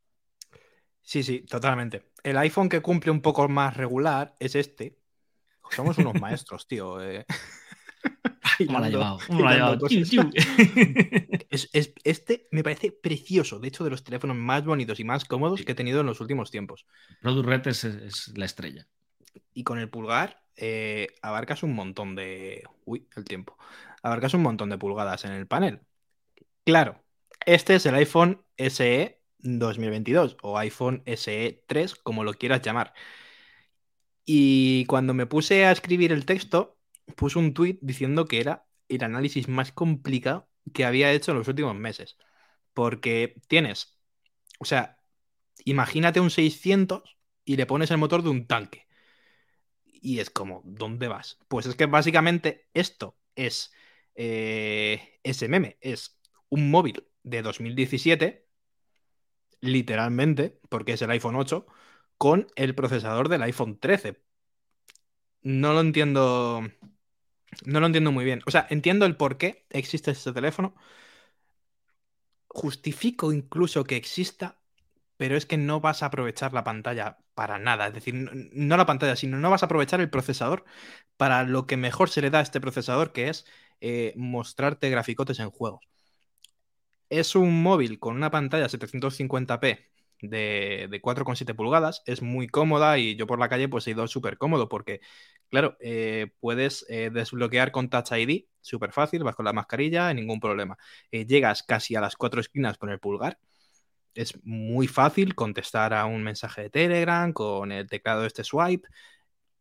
Sí, 1.06 1.22
sí, 1.22 1.42
totalmente. 1.42 2.02
El 2.24 2.36
iPhone 2.36 2.68
que 2.68 2.82
cumple 2.82 3.12
un 3.12 3.20
poco 3.20 3.48
más 3.48 3.76
regular 3.76 4.34
es 4.40 4.56
este. 4.56 4.98
Somos 5.70 5.96
unos 5.98 6.20
maestros, 6.20 6.66
tío. 6.66 7.00
Eh. 7.00 7.24
¿Cómo 8.66 8.80
lo 8.80 8.84
ha 8.84 8.88
llevado? 8.88 9.18
¿Cómo 9.24 9.42
lo 9.42 9.48
ha 9.48 9.54
llevado? 9.54 9.86
este 12.02 12.48
me 12.50 12.64
parece 12.64 12.90
precioso. 12.90 13.60
De 13.60 13.68
hecho, 13.68 13.84
de 13.84 13.90
los 13.90 14.02
teléfonos 14.02 14.36
más 14.36 14.64
bonitos 14.64 14.98
y 14.98 15.04
más 15.04 15.24
cómodos 15.24 15.62
que 15.62 15.72
he 15.72 15.76
tenido 15.76 16.00
en 16.00 16.06
los 16.06 16.20
últimos 16.20 16.50
tiempos. 16.50 16.86
Product 17.20 17.48
Red 17.48 17.68
es, 17.68 18.32
la 18.36 18.44
estrella. 18.44 18.88
Y 19.54 19.62
con 19.62 19.78
el 19.78 19.88
pulgar 19.88 20.42
eh, 20.56 21.14
abarcas 21.22 21.62
un 21.62 21.72
montón 21.72 22.16
de. 22.16 22.64
Uy, 22.84 23.06
el 23.14 23.24
tiempo. 23.24 23.56
Abarcas 24.02 24.34
un 24.34 24.42
montón 24.42 24.70
de 24.70 24.78
pulgadas 24.78 25.24
en 25.24 25.30
el 25.30 25.46
panel. 25.46 25.82
Claro, 26.64 27.04
este 27.44 27.76
es 27.76 27.86
el 27.86 27.94
iPhone 27.94 28.42
SE 28.56 29.15
2022 29.58 30.36
o 30.42 30.58
iPhone 30.58 31.02
SE 31.06 31.64
3, 31.66 31.94
como 31.96 32.24
lo 32.24 32.34
quieras 32.34 32.62
llamar. 32.62 32.94
Y 34.24 34.84
cuando 34.86 35.14
me 35.14 35.26
puse 35.26 35.64
a 35.66 35.72
escribir 35.72 36.12
el 36.12 36.26
texto, 36.26 36.78
puse 37.16 37.38
un 37.38 37.54
tweet 37.54 37.78
diciendo 37.80 38.26
que 38.26 38.40
era 38.40 38.66
el 38.88 39.04
análisis 39.04 39.48
más 39.48 39.72
complicado 39.72 40.48
que 40.74 40.84
había 40.84 41.12
hecho 41.12 41.32
en 41.32 41.38
los 41.38 41.48
últimos 41.48 41.74
meses. 41.76 42.16
Porque 42.74 43.34
tienes, 43.48 43.98
o 44.58 44.64
sea, 44.64 44.98
imagínate 45.64 46.20
un 46.20 46.30
600 46.30 47.16
y 47.44 47.56
le 47.56 47.66
pones 47.66 47.90
el 47.90 47.98
motor 47.98 48.22
de 48.22 48.30
un 48.30 48.46
tanque. 48.46 48.86
Y 49.84 50.20
es 50.20 50.30
como, 50.30 50.62
¿dónde 50.64 51.08
vas? 51.08 51.38
Pues 51.48 51.66
es 51.66 51.74
que 51.76 51.86
básicamente 51.86 52.68
esto 52.74 53.18
es 53.34 53.72
eh, 54.16 55.20
es 55.22 56.18
un 56.48 56.70
móvil 56.70 57.06
de 57.22 57.42
2017 57.42 58.45
literalmente, 59.60 60.58
porque 60.68 60.92
es 60.94 61.02
el 61.02 61.10
iPhone 61.10 61.36
8, 61.36 61.66
con 62.18 62.48
el 62.56 62.74
procesador 62.74 63.28
del 63.28 63.42
iPhone 63.42 63.78
13. 63.78 64.22
No 65.42 65.72
lo 65.72 65.80
entiendo. 65.80 66.62
No 67.64 67.80
lo 67.80 67.86
entiendo 67.86 68.12
muy 68.12 68.24
bien. 68.24 68.40
O 68.46 68.50
sea, 68.50 68.66
entiendo 68.70 69.06
el 69.06 69.16
por 69.16 69.36
qué 69.38 69.66
existe 69.70 70.10
este 70.10 70.32
teléfono. 70.32 70.74
Justifico 72.48 73.32
incluso 73.32 73.84
que 73.84 73.96
exista, 73.96 74.58
pero 75.16 75.36
es 75.36 75.46
que 75.46 75.56
no 75.58 75.80
vas 75.80 76.02
a 76.02 76.06
aprovechar 76.06 76.52
la 76.54 76.64
pantalla 76.64 77.18
para 77.34 77.58
nada. 77.58 77.88
Es 77.88 77.94
decir, 77.94 78.14
no 78.14 78.76
la 78.76 78.86
pantalla, 78.86 79.16
sino 79.16 79.38
no 79.38 79.50
vas 79.50 79.62
a 79.62 79.66
aprovechar 79.66 80.00
el 80.00 80.10
procesador 80.10 80.64
para 81.16 81.44
lo 81.44 81.66
que 81.66 81.76
mejor 81.76 82.10
se 82.10 82.22
le 82.22 82.30
da 82.30 82.40
a 82.40 82.42
este 82.42 82.60
procesador, 82.60 83.12
que 83.12 83.28
es 83.30 83.46
eh, 83.80 84.14
mostrarte 84.16 84.90
graficotes 84.90 85.40
en 85.40 85.50
juegos. 85.50 85.82
Es 87.08 87.36
un 87.36 87.62
móvil 87.62 87.98
con 88.00 88.16
una 88.16 88.30
pantalla 88.30 88.68
750p 88.68 89.86
de, 90.22 90.88
de 90.90 91.00
4,7 91.02 91.54
pulgadas, 91.54 92.02
es 92.06 92.22
muy 92.22 92.48
cómoda 92.48 92.98
y 92.98 93.16
yo 93.16 93.26
por 93.26 93.38
la 93.38 93.48
calle 93.48 93.68
pues 93.68 93.86
he 93.86 93.90
ido 93.92 94.06
súper 94.08 94.38
cómodo 94.38 94.68
porque, 94.68 95.00
claro, 95.48 95.76
eh, 95.80 96.28
puedes 96.40 96.84
eh, 96.88 97.10
desbloquear 97.12 97.70
con 97.72 97.90
Touch 97.90 98.12
ID, 98.12 98.46
súper 98.60 98.92
fácil, 98.92 99.22
vas 99.24 99.36
con 99.36 99.44
la 99.44 99.52
mascarilla, 99.52 100.12
ningún 100.14 100.40
problema. 100.40 100.76
Eh, 101.12 101.26
llegas 101.26 101.62
casi 101.62 101.94
a 101.96 102.00
las 102.00 102.16
cuatro 102.16 102.40
esquinas 102.40 102.78
con 102.78 102.90
el 102.90 102.98
pulgar. 103.00 103.38
Es 104.14 104.34
muy 104.44 104.88
fácil 104.88 105.34
contestar 105.34 105.94
a 105.94 106.06
un 106.06 106.22
mensaje 106.24 106.62
de 106.62 106.70
Telegram 106.70 107.32
con 107.32 107.72
el 107.72 107.88
teclado 107.88 108.22
de 108.22 108.28
este 108.28 108.44
swipe. 108.44 108.88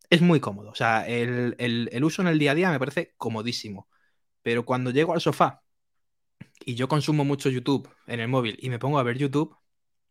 Es 0.09 0.21
muy 0.21 0.39
cómodo. 0.39 0.71
O 0.71 0.75
sea, 0.75 1.07
el, 1.07 1.55
el 1.57 2.03
uso 2.03 2.21
en 2.21 2.29
el 2.29 2.39
día 2.39 2.51
a 2.51 2.55
día 2.55 2.71
me 2.71 2.79
parece 2.79 3.13
comodísimo. 3.17 3.89
Pero 4.43 4.65
cuando 4.65 4.91
llego 4.91 5.13
al 5.13 5.21
sofá 5.21 5.64
y 6.65 6.75
yo 6.75 6.87
consumo 6.87 7.23
mucho 7.25 7.49
YouTube 7.49 7.89
en 8.07 8.19
el 8.19 8.27
móvil 8.27 8.57
y 8.61 8.69
me 8.69 8.79
pongo 8.79 8.99
a 8.99 9.03
ver 9.03 9.17
YouTube, 9.17 9.55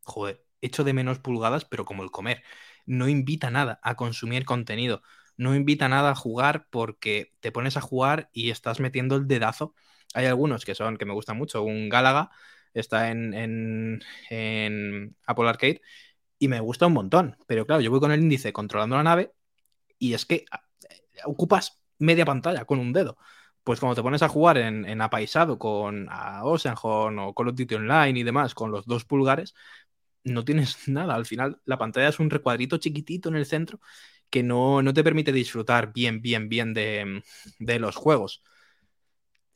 joder, 0.05 0.45
echo 0.61 0.85
de 0.85 0.93
menos 0.93 1.19
pulgadas, 1.19 1.65
pero 1.65 1.85
como 1.85 2.03
el 2.03 2.11
comer. 2.11 2.43
No 2.87 3.09
invita 3.09 3.51
nada 3.51 3.81
a 3.83 3.97
consumir 3.97 4.45
contenido. 4.45 5.03
No 5.37 5.55
invita 5.55 5.89
nada 5.89 6.11
a 6.11 6.15
jugar 6.15 6.69
porque 6.71 7.33
te 7.41 7.51
pones 7.53 7.77
a 7.77 7.81
jugar 7.81 8.31
y 8.33 8.51
estás 8.51 8.81
metiendo 8.81 9.17
el 9.17 9.27
dedazo. 9.27 9.75
Hay 10.15 10.27
algunos 10.27 10.65
que 10.65 10.75
son, 10.75 10.97
que 10.97 11.07
me 11.07 11.13
gustan 11.15 11.37
mucho. 11.39 11.63
Un 11.63 11.89
Galaga 11.89 12.31
está 12.73 13.11
en, 13.11 13.35
en, 13.35 14.03
en 14.31 15.17
Apple 15.27 15.49
Arcade 15.49 15.81
y 16.39 16.49
me 16.49 16.61
gusta 16.61 16.87
un 16.87 16.93
montón. 16.95 17.37
Pero 17.47 17.67
claro, 17.67 17.81
yo 17.83 17.91
voy 17.91 18.01
con 18.01 18.13
el 18.13 18.21
índice 18.21 18.53
controlando 18.53 18.97
la 18.97 19.03
nave 19.03 19.33
y 19.99 20.15
es 20.15 20.27
que 20.27 20.45
eh, 20.91 21.03
ocupas 21.25 21.81
media 21.99 22.25
pantalla 22.25 22.65
con 22.65 22.79
un 22.79 22.93
dedo 22.93 23.19
pues 23.65 23.81
cuando 23.81 23.97
te 23.97 24.03
pones 24.03 24.23
a 24.23 24.29
jugar 24.29 24.59
en, 24.59 25.01
apaisado 25.01 25.59
con 25.59 26.07
a 26.11 26.45
Oceanhorn 26.45 27.19
o 27.19 27.35
Call 27.35 27.49
of 27.49 27.57
Duty 27.57 27.75
Online 27.77 28.21
y 28.21 28.23
demás 28.23 28.55
con 28.55 28.71
los 28.71 28.87
dos 28.87 29.05
pulgares, 29.07 29.55
no 30.23 30.45
tienes 30.45 30.77
nada. 30.89 31.15
Al 31.15 31.27
final 31.27 31.61
la 31.65 31.79
pantalla 31.79 32.09
es 32.09 32.21
un 32.21 32.31
recuadrito 32.31 32.77
chiquitito 32.77 33.31
en 33.31 33.37
el 33.37 33.47
centro 33.47 33.81
que 34.29 34.43
no, 34.43 34.83
te 34.93 35.05
permite 35.05 35.33
disfrutar 35.33 35.93
bien, 35.93 36.21
bien, 36.21 36.49
bien 36.49 36.75
de, 36.75 37.23
los 37.79 37.97
juegos. 37.97 38.43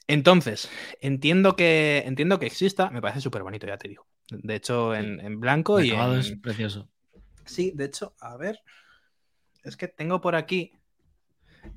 Entonces, 0.07 0.71
entiendo 1.01 1.57
que, 1.57 2.05
entiendo 2.07 2.39
que 2.39 2.47
exista, 2.47 2.89
me 2.91 3.03
parece 3.03 3.21
súper 3.21 3.43
bonito, 3.43 3.67
ya 3.67 3.77
te 3.77 3.89
digo. 3.89 4.07
De 4.31 4.55
hecho, 4.55 4.95
en, 4.95 5.41
blanco 5.41 5.81
y... 5.81 5.91
En... 5.91 6.13
es 6.13 6.37
precioso. 6.41 6.89
Sí, 7.45 7.73
de 7.75 7.87
hecho, 7.87 8.15
a 8.21 8.37
ver, 8.37 8.61
es 9.65 9.77
que 9.77 9.89
tengo 9.89 10.21
por 10.21 10.37
aquí 10.37 10.73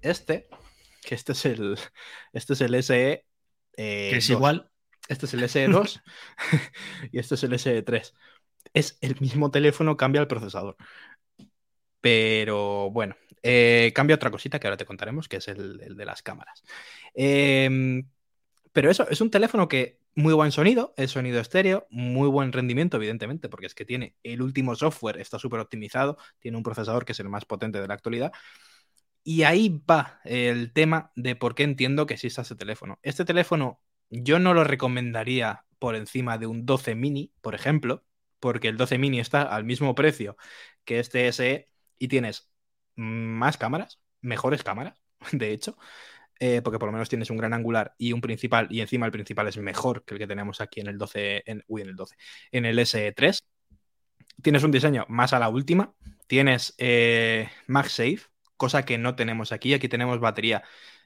este, 0.01 0.47
que 1.01 1.15
este 1.15 1.33
es 1.33 1.45
el, 1.45 1.77
este 2.33 2.53
es 2.53 2.61
el 2.61 2.75
SE. 2.75 3.25
Eh, 3.77 4.09
que 4.11 4.17
es 4.17 4.29
igual. 4.29 4.69
Este 5.07 5.25
es 5.25 5.33
el 5.33 5.43
SE2 5.43 6.01
y 7.11 7.19
este 7.19 7.35
es 7.35 7.43
el 7.43 7.53
SE3. 7.53 8.13
Es 8.73 8.97
el 9.01 9.19
mismo 9.19 9.51
teléfono, 9.51 9.97
cambia 9.97 10.21
el 10.21 10.27
procesador. 10.27 10.77
Pero 11.99 12.89
bueno, 12.91 13.15
eh, 13.43 13.91
cambia 13.93 14.15
otra 14.15 14.31
cosita 14.31 14.59
que 14.59 14.67
ahora 14.67 14.77
te 14.77 14.85
contaremos, 14.85 15.27
que 15.27 15.37
es 15.37 15.47
el, 15.47 15.95
de 15.95 16.05
las 16.05 16.21
cámaras. 16.21 16.63
Em, 17.13 18.07
pero 18.71 18.89
eso, 18.89 19.07
es 19.09 19.21
un 19.21 19.29
teléfono 19.29 19.67
que 19.67 19.99
muy 20.15 20.33
buen 20.33 20.51
sonido, 20.51 20.93
es 20.97 21.11
sonido 21.11 21.39
estéreo, 21.39 21.87
muy 21.89 22.27
buen 22.27 22.51
rendimiento, 22.51 22.97
evidentemente, 22.97 23.49
porque 23.49 23.67
es 23.67 23.75
que 23.75 23.85
tiene 23.85 24.15
el 24.23 24.41
último 24.41 24.75
software, 24.75 25.19
está 25.19 25.39
súper 25.39 25.59
optimizado, 25.59 26.17
tiene 26.39 26.57
un 26.57 26.63
procesador 26.63 27.05
que 27.05 27.13
es 27.13 27.19
el 27.19 27.29
más 27.29 27.45
potente 27.45 27.81
de 27.81 27.87
la 27.87 27.93
actualidad. 27.93 28.31
Y 29.23 29.43
ahí 29.43 29.81
va 29.89 30.19
el 30.23 30.73
tema 30.73 31.11
de 31.15 31.35
por 31.35 31.55
qué 31.55 31.63
entiendo 31.63 32.05
que 32.05 32.15
exista 32.15 32.41
ese 32.41 32.55
teléfono. 32.55 32.99
Este 33.03 33.25
teléfono 33.25 33.81
yo 34.09 34.39
no 34.39 34.53
lo 34.53 34.63
recomendaría 34.63 35.65
por 35.79 35.95
encima 35.95 36.37
de 36.37 36.47
un 36.47 36.65
12 36.65 36.95
mini, 36.95 37.33
por 37.41 37.55
ejemplo, 37.55 38.03
porque 38.39 38.67
el 38.67 38.77
12 38.77 38.97
mini 38.97 39.19
está 39.19 39.43
al 39.43 39.63
mismo 39.63 39.95
precio 39.95 40.37
que 40.85 40.99
este 40.99 41.27
SE 41.27 41.69
y 41.99 42.07
tienes 42.07 42.51
más 42.95 43.57
cámaras, 43.57 44.01
mejores 44.21 44.63
cámaras, 44.63 45.01
de 45.31 45.51
hecho, 45.51 45.77
eh, 46.39 46.61
porque 46.63 46.79
por 46.79 46.87
lo 46.87 46.93
menos 46.93 47.09
tienes 47.09 47.29
un 47.29 47.37
gran 47.37 47.53
angular 47.53 47.93
y 47.97 48.13
un 48.13 48.21
principal, 48.21 48.67
y 48.71 48.81
encima 48.81 49.05
el 49.05 49.11
principal 49.11 49.47
es 49.47 49.57
mejor 49.57 50.03
que 50.03 50.15
el 50.15 50.19
que 50.19 50.27
tenemos 50.27 50.59
aquí 50.61 50.81
en 50.81 50.87
el 50.87 50.97
12, 50.97 51.43
en, 51.45 51.63
uy, 51.67 51.83
en 51.83 51.89
el 51.89 51.95
12, 51.95 52.15
en 52.51 52.65
el 52.65 52.79
S3. 52.79 53.43
Tienes 54.41 54.63
un 54.63 54.71
diseño 54.71 55.05
más 55.07 55.33
a 55.33 55.39
la 55.39 55.49
última, 55.49 55.93
tienes 56.27 56.73
eh, 56.79 57.49
MagSafe, 57.67 58.30
cosa 58.61 58.85
que 58.85 58.99
no 58.99 59.15
tenemos 59.15 59.51
aquí. 59.51 59.73
Aquí 59.73 59.89
tenemos 59.89 60.19
batería 60.19 60.61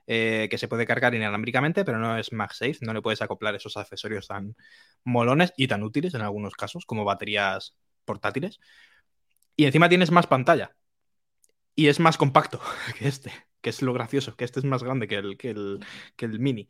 eh, 0.08 0.49
que 0.51 0.58
se 0.58 0.68
puede 0.68 0.86
cargar 0.86 1.16
inalámbricamente, 1.16 1.86
pero 1.86 1.99
no 1.99 2.18
es 2.18 2.34
MagSafe, 2.34 2.80
no 2.82 2.93
le 2.93 3.01
puedes 3.01 3.22
acoplar 3.22 3.56
esos 3.56 3.78
accesorios 3.78 4.28
tan 4.28 4.58
molones 5.06 5.53
y 5.56 5.70
tan 5.70 5.82
útiles 5.82 6.14
en 6.16 6.22
algunos 6.22 6.53
casos, 6.53 6.86
como 6.86 7.06
baterías 7.06 7.78
portátiles. 8.03 8.60
Y 9.56 9.64
encima 9.66 9.88
tienes 9.88 10.12
más 10.12 10.28
pantalla. 10.28 10.76
Y 11.76 11.88
es 11.88 12.01
más 12.01 12.18
compacto 12.18 12.60
que 12.99 13.08
este, 13.08 13.32
que 13.62 13.70
es 13.70 13.82
lo 13.82 13.93
gracioso, 13.93 14.36
que 14.36 14.43
este 14.43 14.60
es 14.60 14.66
más 14.66 14.84
grande 14.84 15.08
que 15.08 15.16
el, 15.16 15.38
que 15.38 15.49
el, 16.26 16.39
mini. 16.39 16.68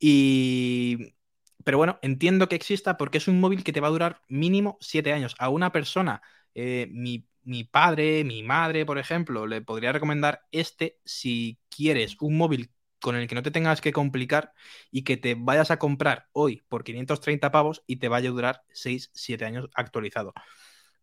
Y... 0.00 1.14
Pero 1.62 1.78
bueno, 1.78 2.00
entiendo 2.02 2.48
que 2.48 2.56
exista 2.56 2.96
porque 2.96 3.18
es 3.18 3.28
un 3.28 3.40
móvil 3.40 3.62
que 3.62 3.72
te 3.72 3.80
va 3.80 3.86
a 3.88 3.90
durar 3.92 4.20
mínimo 4.28 4.78
7 4.80 5.12
años. 5.12 5.36
A 5.38 5.48
una 5.48 5.70
persona, 5.70 6.22
eh, 6.54 6.88
mi 6.90 7.24
mi 7.44 7.64
padre, 7.64 8.24
mi 8.24 8.42
madre, 8.42 8.86
por 8.86 8.98
ejemplo, 8.98 9.46
le 9.46 9.62
podría 9.62 9.92
recomendar 9.92 10.42
este 10.52 10.98
si 11.04 11.58
quieres 11.68 12.16
un 12.20 12.36
móvil 12.36 12.72
con 13.00 13.16
el 13.16 13.28
que 13.28 13.34
no 13.34 13.42
te 13.42 13.50
tengas 13.50 13.80
que 13.80 13.92
complicar 13.92 14.52
y 14.90 15.04
que 15.04 15.16
te 15.16 15.34
vayas 15.34 15.70
a 15.70 15.78
comprar 15.78 16.28
hoy 16.32 16.62
por 16.68 16.84
530 16.84 17.50
pavos 17.52 17.82
y 17.86 17.96
te 17.96 18.08
vaya 18.08 18.30
a 18.30 18.32
durar 18.32 18.62
6, 18.72 19.10
7 19.14 19.44
años 19.44 19.68
actualizado. 19.74 20.32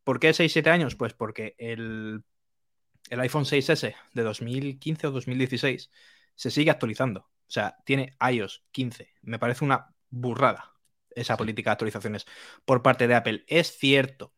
¿Por 0.04 0.20
qué 0.20 0.34
6, 0.34 0.52
7 0.52 0.70
años? 0.72 0.96
Pues 0.96 1.14
porque 1.14 1.56
el, 1.60 2.24
el 3.10 3.20
iPhone 3.20 3.46
6S 3.46 3.96
de 4.14 4.24
2015 4.24 5.08
o 5.08 5.12
2016 5.12 5.92
se 6.36 6.52
sigue 6.52 6.72
actualizando. 6.72 7.22
O 7.22 7.54
sea, 7.54 7.78
tiene 7.86 8.16
iOS 8.32 8.64
15. 8.72 9.10
Me 9.22 9.38
parece 9.38 9.64
una 9.66 9.94
burrada 10.10 10.74
esa 11.16 11.38
política 11.38 11.70
de 11.70 11.74
actualizaciones 11.74 12.26
por 12.66 12.82
parte 12.82 13.08
de 13.08 13.16
Apple. 13.16 13.44
Es 13.48 13.78
cierto 13.78 14.34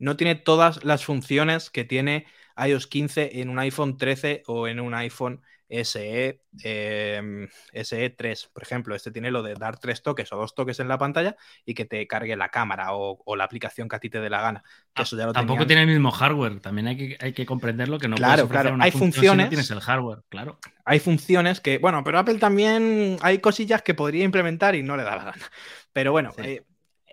no 0.00 0.16
tiene 0.16 0.34
todas 0.34 0.82
las 0.84 1.04
funciones 1.04 1.70
que 1.70 1.84
tiene 1.84 2.26
iOS 2.56 2.88
15 2.88 3.40
en 3.40 3.48
un 3.48 3.58
iPhone 3.60 3.96
13 3.96 4.42
o 4.46 4.66
en 4.66 4.80
un 4.80 4.94
iPhone 4.94 5.42
SE, 5.70 6.40
em, 6.62 7.48
SE 7.72 8.10
3, 8.10 8.50
por 8.52 8.62
ejemplo. 8.62 8.94
Este 8.96 9.12
tiene 9.12 9.30
lo 9.30 9.42
de 9.42 9.54
dar 9.54 9.78
tres 9.78 10.02
toques 10.02 10.32
o 10.32 10.36
dos 10.36 10.54
toques 10.54 10.80
en 10.80 10.88
la 10.88 10.98
pantalla 10.98 11.36
y 11.64 11.74
que 11.74 11.84
te 11.84 12.06
cargue 12.08 12.34
la 12.34 12.48
cámara 12.48 12.88
o, 12.90 13.36
la 13.36 13.44
aplicación 13.44 13.88
que 13.88 13.96
a 13.96 14.00
ti 14.00 14.10
te 14.10 14.20
dé 14.20 14.28
la 14.28 14.40
gana. 14.40 14.64
Ah, 14.96 15.04
tampoco 15.32 15.66
tiene 15.66 15.82
el 15.82 15.88
mismo 15.88 16.10
hardware, 16.10 16.60
también 16.60 16.88
hay 16.88 16.96
que, 16.96 17.18
hay 17.20 17.32
que 17.32 17.46
comprenderlo 17.46 17.98
que 17.98 18.08
no 18.08 18.16
claro, 18.16 18.48
claro. 18.48 18.76
hay 18.80 18.90
funciones. 18.90 19.48
tienes 19.48 19.70
el 19.70 19.80
hardware, 19.80 20.24
claro. 20.28 20.58
Hay 20.84 20.98
funciones 20.98 21.60
que, 21.60 21.78
bueno, 21.78 22.02
pero 22.02 22.18
Apple 22.18 22.38
también 22.38 23.16
hay 23.22 23.38
cosillas 23.38 23.82
que 23.82 23.94
podría 23.94 24.24
implementar 24.24 24.74
y 24.74 24.82
no 24.82 24.96
le 24.96 25.04
da 25.04 25.16
la 25.16 25.24
gana. 25.24 25.50
Pero 25.92 26.10
bueno, 26.10 26.32
eh, 26.38 26.64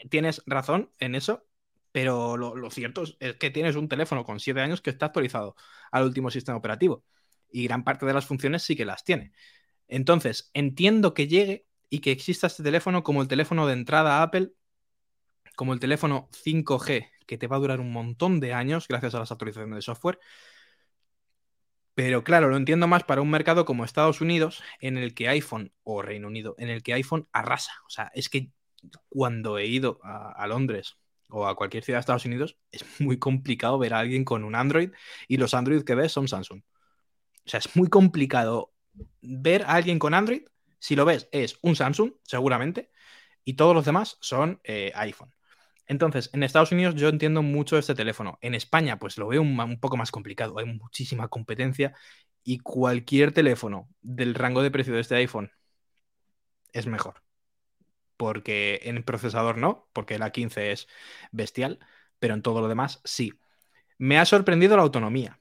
tienes 0.09 0.41
razón 0.47 0.89
en 0.99 1.15
eso 1.15 1.47
pero 1.98 2.38
lo, 2.38 2.70
cierto 2.70 3.06
es 3.20 3.38
que 3.38 3.50
tienes 3.50 3.76
un 3.76 3.89
teléfono 3.89 4.24
con 4.24 4.39
7 4.39 4.62
años 4.62 4.82
que 4.82 4.91
está 4.91 5.08
actualizado 5.08 5.56
al 5.91 6.04
último 6.04 6.30
sistema 6.30 6.56
operativo. 6.56 7.04
Y 7.50 7.64
gran 7.64 7.84
parte 7.84 8.06
de 8.06 8.14
las 8.14 8.28
funciones 8.28 8.62
sí 8.62 8.76
que 8.76 8.86
las 8.86 9.04
tiene. 9.04 9.32
Entonces, 9.88 10.52
entiendo 10.54 11.16
que 11.16 11.28
llegue 11.28 11.66
y 11.89 12.02
que 12.02 12.12
exista 12.12 12.45
este 12.45 12.62
teléfono 12.62 13.02
como 13.02 13.24
el 13.24 13.28
teléfono 13.28 13.66
de 13.66 13.74
entrada 13.74 14.20
a 14.20 14.22
Apple, 14.22 14.52
como 15.56 15.74
el 15.74 15.80
teléfono 15.80 16.30
5G, 16.34 17.10
que 17.26 17.39
te 17.39 17.48
va 17.48 17.56
a 17.56 17.60
durar 17.62 17.80
un 17.80 17.91
montón 17.91 18.39
de 18.39 18.54
años 18.54 18.88
gracias 18.88 19.16
a 19.16 19.20
las 19.20 19.32
actualizaciones 19.32 19.78
de 19.78 19.82
software. 19.82 20.20
Pero 21.95 22.24
claro, 22.24 22.48
lo 22.48 22.58
entiendo 22.58 22.88
más 22.88 23.06
para 23.06 23.24
un 23.24 23.32
mercado 23.32 23.66
como 23.66 23.84
Estados 23.84 24.22
Unidos, 24.22 24.62
en 24.82 25.00
el 25.00 25.16
que 25.16 25.30
iPhone, 25.30 25.74
o 25.82 26.04
Reino 26.04 26.28
Unido, 26.28 26.54
en 26.60 26.70
el 26.70 26.84
que 26.84 26.93
iPhone 26.93 27.28
arrasa. 27.32 27.72
O 27.88 27.89
sea, 27.89 28.12
es 28.14 28.30
que 28.30 28.52
cuando 29.10 29.58
he 29.58 29.66
ido 29.66 30.00
a 30.04 30.45
Londres 30.45 31.00
o 31.30 31.47
a 31.47 31.55
cualquier 31.55 31.84
ciudad 31.84 31.97
de 31.97 32.01
Estados 32.01 32.25
Unidos, 32.25 32.57
es 32.71 32.86
muy 32.99 33.17
complicado 33.19 33.78
ver 33.78 33.93
a 33.93 33.99
alguien 33.99 34.25
con 34.25 34.43
un 34.43 34.55
Android 34.55 34.91
y 35.28 35.38
los 35.38 35.53
Android 35.53 35.84
que 35.84 35.95
ves 35.95 36.11
son 36.11 36.28
Samsung. 36.28 36.61
O 37.45 37.49
sea, 37.49 37.59
es 37.59 37.75
muy 37.75 37.89
complicado 37.89 38.73
ver 39.21 39.63
a 39.63 39.73
alguien 39.73 39.99
con 39.99 40.13
Android. 40.13 40.43
Si 40.80 40.95
lo 40.95 41.05
ves, 41.05 41.30
es 41.32 41.57
un 41.61 41.75
Samsung, 41.75 42.13
seguramente, 42.23 42.91
y 43.43 43.53
todos 43.53 43.73
los 43.75 43.86
demás 43.86 44.17
son 44.21 44.59
eh, 44.63 44.91
iPhone. 44.95 45.34
Entonces, 45.88 46.30
en 46.34 46.43
Estados 46.43 46.71
Unidos 46.71 46.95
yo 46.95 47.07
entiendo 47.09 47.41
mucho 47.41 47.78
este 47.78 47.95
teléfono. 47.95 48.38
En 48.41 48.55
España, 48.55 48.99
pues 48.99 49.17
lo 49.17 49.28
veo 49.28 49.41
un, 49.41 49.59
un, 49.59 49.80
poco 49.80 49.97
más 49.97 50.11
complicado. 50.11 50.59
Hay 50.59 50.65
muchísima 50.65 51.30
competencia 51.30 51.95
y 52.43 52.59
cualquier 52.59 53.32
teléfono 53.32 53.89
del 54.01 54.36
rango 54.36 54.61
de 54.61 54.71
precio 54.71 54.93
de 54.93 55.01
este 55.01 55.15
iPhone 55.15 55.51
es 56.73 56.88
mejor 56.88 57.26
porque 58.18 58.82
en 58.84 59.03
procesador 59.03 59.57
no, 59.57 59.89
porque 59.93 60.20
la 60.20 60.32
15 60.32 60.72
es 60.72 60.88
bestial, 61.32 61.80
pero 62.20 62.34
en 62.34 62.41
todo 62.41 62.61
lo 62.61 62.68
demás 62.68 63.01
sí. 63.03 63.34
Me 63.97 64.20
ha 64.20 64.26
sorprendido 64.26 64.78
la 64.78 64.84
autonomía. 64.84 65.39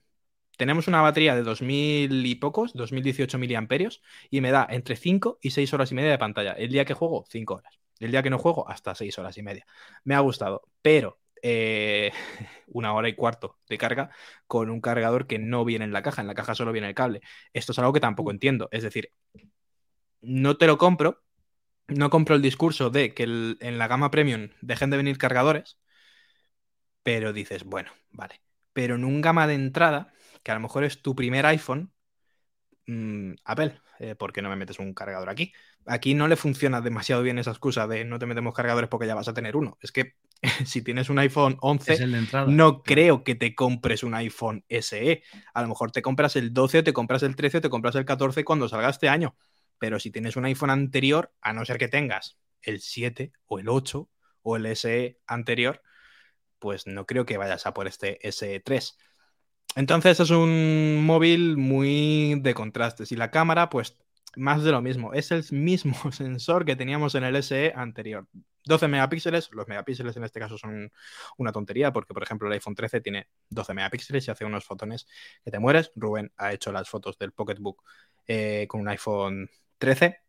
Tenemos 0.57 0.87
una 0.87 1.01
batería 1.01 1.35
de 1.35 1.43
2000 1.43 2.25
y 2.25 2.35
pocos, 2.35 2.73
2018 2.73 3.37
miliamperios, 3.37 4.01
y 4.29 4.41
me 4.41 4.51
da 4.51 4.67
entre 4.69 4.95
5 4.95 5.39
y 5.41 5.51
6 5.51 5.73
horas 5.73 5.91
y 5.91 5.95
media 5.95 6.11
de 6.11 6.17
pantalla. 6.17 6.53
El 6.53 6.71
día 6.71 6.85
que 6.85 6.95
juego, 6.95 7.25
5 7.29 7.55
horas. 7.55 7.79
El 7.99 8.11
día 8.11 8.23
que 8.23 8.29
no 8.31 8.39
juego, 8.39 8.69
hasta 8.69 8.95
6 8.95 9.17
horas 9.19 9.37
y 9.37 9.43
media. 9.43 9.65
Me 10.03 10.15
ha 10.15 10.19
gustado, 10.19 10.63
pero 10.81 11.19
eh, 11.43 12.11
una 12.67 12.93
hora 12.93 13.09
y 13.09 13.15
cuarto 13.15 13.59
de 13.69 13.77
carga 13.77 14.09
con 14.47 14.69
un 14.69 14.81
cargador 14.81 15.27
que 15.27 15.39
no 15.39 15.65
viene 15.65 15.85
en 15.85 15.93
la 15.93 16.01
caja. 16.01 16.21
En 16.21 16.27
la 16.27 16.35
caja 16.35 16.55
solo 16.55 16.71
viene 16.71 16.89
el 16.89 16.95
cable. 16.95 17.21
Esto 17.53 17.71
es 17.71 17.79
algo 17.79 17.93
que 17.93 17.99
tampoco 17.99 18.31
entiendo. 18.31 18.67
Es 18.71 18.83
decir, 18.83 19.11
no 20.21 20.57
te 20.57 20.67
lo 20.67 20.77
compro 20.77 21.23
no 21.87 22.09
compro 22.09 22.35
el 22.35 22.41
discurso 22.41 22.89
de 22.89 23.13
que 23.13 23.23
en 23.23 23.77
la 23.77 23.87
gama 23.87 24.11
premium 24.11 24.49
dejen 24.61 24.89
de 24.89 24.97
venir 24.97 25.17
cargadores, 25.17 25.77
pero 27.03 27.31
dices, 27.31 27.63
bueno, 27.63 27.91
vale. 28.11 28.41
Pero 28.73 28.95
en 28.95 29.05
un 29.05 29.21
gama 29.21 29.47
de 29.47 29.53
entrada, 29.53 30.13
que 30.43 30.51
a 30.51 30.55
lo 30.55 30.59
mejor 30.59 30.83
es 30.83 31.01
tu 31.01 31.15
primer 31.15 31.45
iPhone, 31.45 31.93
mmm, 32.85 33.33
Apple, 33.45 33.79
eh, 33.99 34.15
¿por 34.15 34.33
qué 34.33 34.41
no 34.41 34.49
me 34.49 34.55
metes 34.55 34.79
un 34.79 34.93
cargador 34.93 35.29
aquí? 35.29 35.53
Aquí 35.85 36.13
no 36.13 36.27
le 36.27 36.35
funciona 36.35 36.81
demasiado 36.81 37.23
bien 37.23 37.39
esa 37.39 37.51
excusa 37.51 37.87
de 37.87 38.03
no 38.03 38.19
te 38.19 38.25
metemos 38.25 38.53
cargadores 38.53 38.89
porque 38.89 39.07
ya 39.07 39.15
vas 39.15 39.27
a 39.29 39.33
tener 39.33 39.55
uno. 39.55 39.77
Es 39.81 39.91
que 39.91 40.15
si 40.65 40.81
tienes 40.81 41.09
un 41.09 41.19
iPhone 41.19 41.57
11, 41.61 42.05
no 42.47 42.83
creo 42.83 43.23
que 43.23 43.35
te 43.35 43.55
compres 43.55 44.03
un 44.03 44.13
iPhone 44.13 44.65
SE. 44.67 45.23
A 45.53 45.61
lo 45.61 45.67
mejor 45.69 45.91
te 45.91 46.01
compras 46.01 46.35
el 46.35 46.53
12 46.53 46.79
o 46.79 46.83
te 46.83 46.93
compras 46.93 47.23
el 47.23 47.35
13 47.35 47.57
o 47.57 47.61
te 47.61 47.69
compras 47.69 47.95
el 47.95 48.05
14 48.05 48.43
cuando 48.43 48.67
salga 48.67 48.89
este 48.89 49.09
año. 49.09 49.35
Pero 49.79 49.99
si 49.99 50.11
tienes 50.11 50.35
un 50.35 50.45
iPhone 50.45 50.69
anterior, 50.69 51.33
a 51.41 51.53
no 51.53 51.65
ser 51.65 51.77
que 51.77 51.87
tengas 51.87 52.37
el 52.61 52.81
7 52.81 53.31
o 53.45 53.59
el 53.59 53.69
8 53.69 54.09
o 54.41 54.55
el 54.57 54.65
SE 54.67 55.19
anterior, 55.27 55.81
pues 56.59 56.87
no 56.87 57.05
creo 57.05 57.25
que 57.25 57.37
vayas 57.37 57.65
a 57.65 57.73
por 57.73 57.87
este 57.87 58.19
S3. 58.27 58.97
Entonces 59.75 60.19
es 60.19 60.29
un 60.31 61.03
móvil 61.05 61.57
muy 61.57 62.39
de 62.41 62.53
contrastes 62.53 63.11
y 63.11 63.15
la 63.15 63.31
cámara, 63.31 63.69
pues 63.69 63.97
más 64.35 64.63
de 64.63 64.71
lo 64.71 64.81
mismo. 64.81 65.13
Es 65.13 65.31
el 65.31 65.45
mismo 65.51 65.93
sensor 66.11 66.65
que 66.65 66.75
teníamos 66.75 67.15
en 67.15 67.23
el 67.23 67.35
SE 67.37 67.73
anterior. 67.75 68.27
12 68.65 68.87
megapíxeles, 68.87 69.49
los 69.53 69.67
megapíxeles 69.67 70.17
en 70.17 70.25
este 70.25 70.39
caso 70.39 70.57
son 70.57 70.91
una 71.37 71.51
tontería 71.51 71.93
porque, 71.93 72.13
por 72.13 72.23
ejemplo, 72.23 72.47
el 72.47 72.53
iPhone 72.53 72.75
13 72.75 73.01
tiene 73.01 73.29
12 73.49 73.73
megapíxeles 73.73 74.27
y 74.27 74.31
hace 74.31 74.45
unos 74.45 74.65
fotones 74.65 75.07
que 75.43 75.51
te 75.51 75.59
mueres. 75.59 75.91
Rubén 75.95 76.31
ha 76.37 76.53
hecho 76.53 76.71
las 76.71 76.89
fotos 76.89 77.17
del 77.17 77.31
Pocketbook 77.31 77.83
eh, 78.27 78.65
con 78.67 78.81
un 78.81 78.89
iPhone 78.89 79.49
13. 79.77 80.19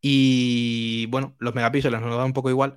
Y 0.00 1.06
bueno, 1.06 1.34
los 1.38 1.54
megapíxeles 1.54 2.00
nos 2.00 2.16
da 2.16 2.24
un 2.24 2.32
poco 2.34 2.50
igual, 2.50 2.76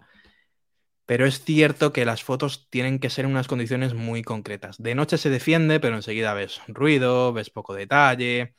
pero 1.05 1.25
es 1.25 1.43
cierto 1.43 1.93
que 1.93 2.05
las 2.05 2.23
fotos 2.23 2.69
tienen 2.69 2.99
que 2.99 3.09
ser 3.09 3.25
en 3.25 3.31
unas 3.31 3.47
condiciones 3.47 3.93
muy 3.93 4.23
concretas. 4.23 4.77
De 4.77 4.95
noche 4.95 5.17
se 5.17 5.29
defiende, 5.29 5.79
pero 5.79 5.95
enseguida 5.95 6.33
ves 6.33 6.61
ruido, 6.67 7.33
ves 7.33 7.49
poco 7.49 7.73
detalle. 7.73 8.55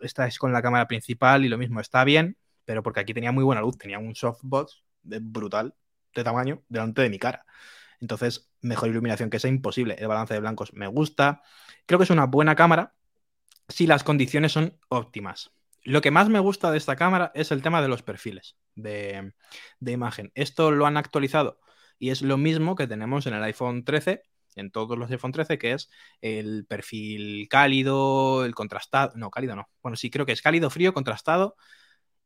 Estás 0.00 0.38
con 0.38 0.52
la 0.52 0.62
cámara 0.62 0.86
principal 0.86 1.44
y 1.44 1.48
lo 1.48 1.58
mismo 1.58 1.80
está 1.80 2.04
bien, 2.04 2.36
pero 2.64 2.82
porque 2.82 3.00
aquí 3.00 3.14
tenía 3.14 3.32
muy 3.32 3.44
buena 3.44 3.62
luz, 3.62 3.78
tenía 3.78 3.98
un 3.98 4.14
softbox 4.14 4.82
brutal 5.02 5.74
de 6.14 6.24
tamaño 6.24 6.62
delante 6.68 7.02
de 7.02 7.10
mi 7.10 7.18
cara. 7.18 7.44
Entonces, 8.00 8.50
mejor 8.60 8.88
iluminación 8.88 9.30
que 9.30 9.36
esa 9.36 9.48
imposible. 9.48 9.96
El 9.98 10.08
balance 10.08 10.34
de 10.34 10.40
blancos 10.40 10.72
me 10.74 10.86
gusta. 10.86 11.42
Creo 11.86 11.98
que 11.98 12.04
es 12.04 12.10
una 12.10 12.26
buena 12.26 12.54
cámara 12.54 12.94
si 13.68 13.86
las 13.86 14.04
condiciones 14.04 14.52
son 14.52 14.78
óptimas. 14.88 15.52
Lo 15.82 16.00
que 16.00 16.10
más 16.10 16.28
me 16.28 16.38
gusta 16.38 16.70
de 16.70 16.78
esta 16.78 16.96
cámara 16.96 17.32
es 17.34 17.50
el 17.52 17.62
tema 17.62 17.80
de 17.80 17.88
los 17.88 18.02
perfiles 18.02 18.56
de, 18.74 19.32
imagen. 19.80 20.30
Esto 20.34 20.70
lo 20.70 20.86
han 20.86 20.96
actualizado 20.96 21.58
y 21.98 22.10
es 22.10 22.22
lo 22.22 22.36
mismo 22.36 22.76
que 22.76 22.86
tenemos 22.86 23.26
en 23.26 23.34
el 23.34 23.42
iPhone 23.42 23.84
13, 23.84 24.22
en 24.56 24.70
todos 24.70 24.98
los 24.98 25.10
iPhone 25.10 25.32
13, 25.32 25.58
que 25.58 25.72
es 25.72 25.90
el 26.20 26.66
perfil 26.66 27.48
cálido, 27.48 28.44
el 28.44 28.54
contrastado, 28.54 29.12
no, 29.16 29.30
cálido 29.30 29.56
no. 29.56 29.68
Bueno, 29.82 29.96
sí 29.96 30.10
creo 30.10 30.26
que 30.26 30.32
es 30.32 30.42
cálido, 30.42 30.70
frío, 30.70 30.92
contrastado 30.92 31.56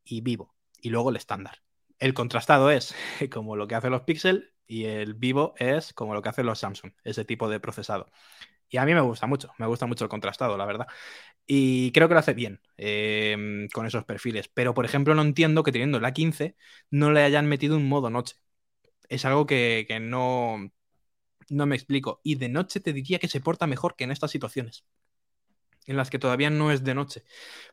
y 0.05 0.21
vivo. 0.21 0.55
Y 0.81 0.91
luego 0.91 1.11
el 1.11 1.17
estándar. 1.17 1.63
El 1.99 2.15
contrastado 2.15 2.71
es 2.71 2.95
como 3.33 3.57
lo 3.57 3.69
que 3.69 3.75
hacen 3.77 3.93
los 3.93 4.03
Pixel 4.03 4.53
y 4.67 4.87
el 4.87 5.15
vivo 5.15 5.55
es 5.59 5.93
como 5.93 6.15
lo 6.15 6.23
que 6.23 6.31
hacen 6.31 6.47
los 6.47 6.59
Samsung, 6.59 6.93
ese 7.05 7.25
tipo 7.25 7.49
de 7.49 7.61
procesado. 7.61 8.11
Y 8.69 8.79
a 8.79 8.85
mí 8.85 8.95
me 8.95 9.01
gusta 9.01 9.27
mucho, 9.27 9.53
me 9.59 9.67
gusta 9.67 9.87
mucho 9.87 10.05
el 10.05 10.11
contrastado, 10.11 10.57
la 10.57 10.67
verdad. 10.67 10.89
Y 11.47 11.93
creo 11.93 12.09
que 12.09 12.15
lo 12.15 12.21
hace 12.21 12.35
bien 12.35 12.61
em, 12.77 13.69
con 13.69 13.87
esos 13.87 14.05
perfiles. 14.05 14.49
Pero, 14.49 14.75
por 14.75 14.85
ejemplo, 14.85 15.15
no 15.15 15.23
entiendo 15.23 15.63
que 15.63 15.73
teniendo 15.73 16.01
la 16.01 16.13
15 16.13 16.57
no 16.91 17.13
le 17.13 17.23
hayan 17.23 17.47
metido 17.47 17.77
un 17.77 17.89
modo 17.89 18.11
noche. 18.11 18.37
Es 19.09 19.25
algo 19.25 19.47
que, 19.47 19.85
que 19.89 20.01
no, 20.01 20.71
no 21.51 21.67
me 21.67 21.77
explico. 21.77 22.21
Y 22.25 22.37
de 22.37 22.49
noche 22.49 22.81
te 22.81 22.93
diría 22.93 23.19
que 23.19 23.29
se 23.29 23.41
porta 23.41 23.67
mejor 23.67 23.97
que 23.97 24.05
en 24.05 24.13
estas 24.13 24.31
situaciones 24.31 24.85
en 25.87 25.97
las 25.97 26.11
que 26.11 26.19
todavía 26.19 26.51
no 26.51 26.71
es 26.73 26.85
de 26.85 26.95
noche. 26.95 27.25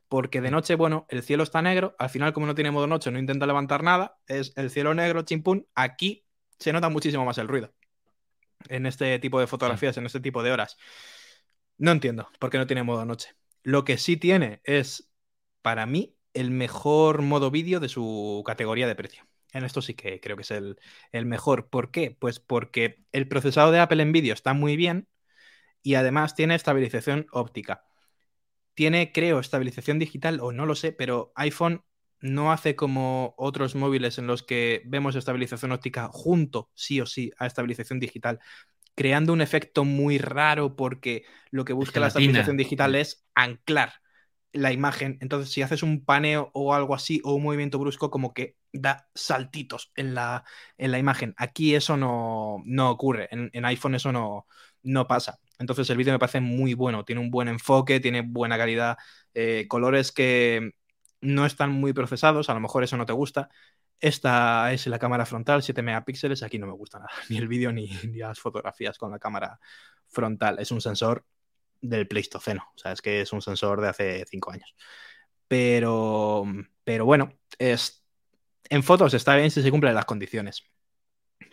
Porque 0.07 0.41
de 0.41 0.51
noche, 0.51 0.75
bueno, 0.75 1.05
el 1.09 1.23
cielo 1.23 1.43
está 1.43 1.61
negro, 1.61 1.95
al 1.99 2.09
final 2.09 2.33
como 2.33 2.45
no 2.45 2.55
tiene 2.55 2.71
modo 2.71 2.87
noche, 2.87 3.11
no 3.11 3.19
intenta 3.19 3.45
levantar 3.45 3.83
nada, 3.83 4.17
es 4.27 4.53
el 4.57 4.69
cielo 4.69 4.93
negro, 4.93 5.23
chimpún, 5.23 5.67
aquí 5.75 6.25
se 6.59 6.73
nota 6.73 6.89
muchísimo 6.89 7.25
más 7.25 7.37
el 7.37 7.47
ruido. 7.47 7.73
En 8.69 8.85
este 8.85 9.17
tipo 9.19 9.39
de 9.39 9.47
fotografías, 9.47 9.97
en 9.97 10.05
este 10.05 10.19
tipo 10.19 10.43
de 10.43 10.51
horas. 10.51 10.77
No 11.77 11.91
entiendo 11.91 12.29
por 12.39 12.49
qué 12.49 12.57
no 12.57 12.67
tiene 12.67 12.83
modo 12.83 13.05
noche. 13.05 13.29
Lo 13.63 13.85
que 13.85 13.97
sí 13.97 14.17
tiene 14.17 14.61
es, 14.63 15.11
para 15.61 15.85
mí, 15.85 16.15
el 16.33 16.51
mejor 16.51 17.21
modo 17.21 17.51
vídeo 17.51 17.79
de 17.79 17.89
su 17.89 18.43
categoría 18.45 18.87
de 18.87 18.95
precio. 18.95 19.27
En 19.53 19.63
esto 19.65 19.81
sí 19.81 19.93
que 19.95 20.19
creo 20.21 20.35
que 20.37 20.43
es 20.43 20.51
el, 20.51 20.79
el 21.11 21.25
mejor. 21.25 21.69
¿Por 21.69 21.91
qué? 21.91 22.11
Pues 22.19 22.39
porque 22.39 23.03
el 23.11 23.27
procesado 23.27 23.71
de 23.71 23.79
Apple 23.79 24.01
en 24.01 24.11
vídeo 24.13 24.33
está 24.33 24.53
muy 24.53 24.77
bien 24.77 25.07
y 25.83 25.95
además 25.95 26.35
tiene 26.35 26.55
estabilización 26.55 27.27
óptica 27.33 27.85
tiene, 28.73 29.11
creo, 29.11 29.39
estabilización 29.39 29.99
digital, 29.99 30.39
o 30.41 30.51
no 30.51 30.65
lo 30.65 30.75
sé, 30.75 30.91
pero 30.91 31.31
iPhone 31.35 31.83
no 32.19 32.51
hace 32.51 32.75
como 32.75 33.33
otros 33.37 33.75
móviles 33.75 34.17
en 34.17 34.27
los 34.27 34.43
que 34.43 34.83
vemos 34.85 35.15
estabilización 35.15 35.71
óptica 35.71 36.09
junto, 36.11 36.69
sí 36.73 37.01
o 37.01 37.05
sí, 37.05 37.31
a 37.37 37.47
estabilización 37.47 37.99
digital, 37.99 38.39
creando 38.95 39.33
un 39.33 39.41
efecto 39.41 39.85
muy 39.85 40.17
raro 40.17 40.75
porque 40.75 41.23
lo 41.51 41.65
que 41.65 41.73
busca 41.73 41.99
la 41.99 42.07
estabilización 42.07 42.57
digital 42.57 42.95
es 42.95 43.25
anclar 43.35 43.93
la 44.53 44.71
imagen. 44.73 45.17
Entonces, 45.21 45.51
si 45.51 45.61
haces 45.61 45.83
un 45.83 46.03
paneo 46.03 46.51
o 46.53 46.73
algo 46.73 46.93
así, 46.95 47.21
o 47.23 47.33
un 47.33 47.43
movimiento 47.43 47.79
brusco, 47.79 48.11
como 48.11 48.33
que 48.33 48.57
da 48.73 49.07
saltitos 49.15 49.91
en 49.95 50.13
la, 50.13 50.43
en 50.77 50.91
la 50.91 50.99
imagen. 50.99 51.33
Aquí 51.37 51.75
eso 51.75 51.97
no, 51.97 52.61
no 52.65 52.91
ocurre. 52.91 53.27
En, 53.31 53.49
en 53.53 53.65
iPhone 53.65 53.95
eso 53.95 54.11
no, 54.11 54.47
no 54.83 55.07
pasa. 55.07 55.39
Entonces 55.59 55.89
el 55.89 55.97
vídeo 55.97 56.13
me 56.13 56.19
parece 56.19 56.41
muy 56.41 56.73
bueno, 56.73 57.05
tiene 57.05 57.21
un 57.21 57.31
buen 57.31 57.47
enfoque, 57.47 57.99
tiene 57.99 58.21
buena 58.21 58.57
calidad, 58.57 58.97
eh, 59.33 59.65
colores 59.67 60.11
que 60.11 60.71
no 61.21 61.45
están 61.45 61.71
muy 61.71 61.93
procesados, 61.93 62.49
a 62.49 62.53
lo 62.53 62.59
mejor 62.59 62.83
eso 62.83 62.97
no 62.97 63.05
te 63.05 63.13
gusta. 63.13 63.49
Esta 64.01 64.73
es 64.73 64.87
la 64.87 64.97
cámara 64.97 65.27
frontal, 65.27 65.61
7 65.61 65.83
megapíxeles, 65.83 66.41
aquí 66.41 66.57
no 66.57 66.65
me 66.65 66.73
gusta 66.73 66.97
nada, 66.97 67.11
ni 67.29 67.37
el 67.37 67.47
vídeo 67.47 67.71
ni, 67.71 67.87
las 68.15 68.39
fotografías 68.39 68.97
con 68.97 69.11
la 69.11 69.19
cámara 69.19 69.59
frontal. 70.07 70.57
Es 70.59 70.71
un 70.71 70.81
sensor 70.81 71.25
del 71.81 72.07
Pleistoceno, 72.07 72.71
o 72.75 72.77
sea, 72.77 72.93
es 72.93 73.01
que 73.01 73.21
es 73.21 73.31
un 73.31 73.41
sensor 73.43 73.79
de 73.79 73.89
hace 73.89 74.25
5 74.27 74.51
años. 74.51 74.75
Pero, 75.47 76.45
pero 76.83 77.05
bueno, 77.05 77.33
es, 77.59 78.03
en 78.69 78.83
fotos 78.83 79.13
está 79.13 79.35
bien 79.35 79.51
si 79.51 79.61
se 79.61 79.71
cumplen 79.71 79.95
las 79.95 80.05
condiciones. 80.05 80.63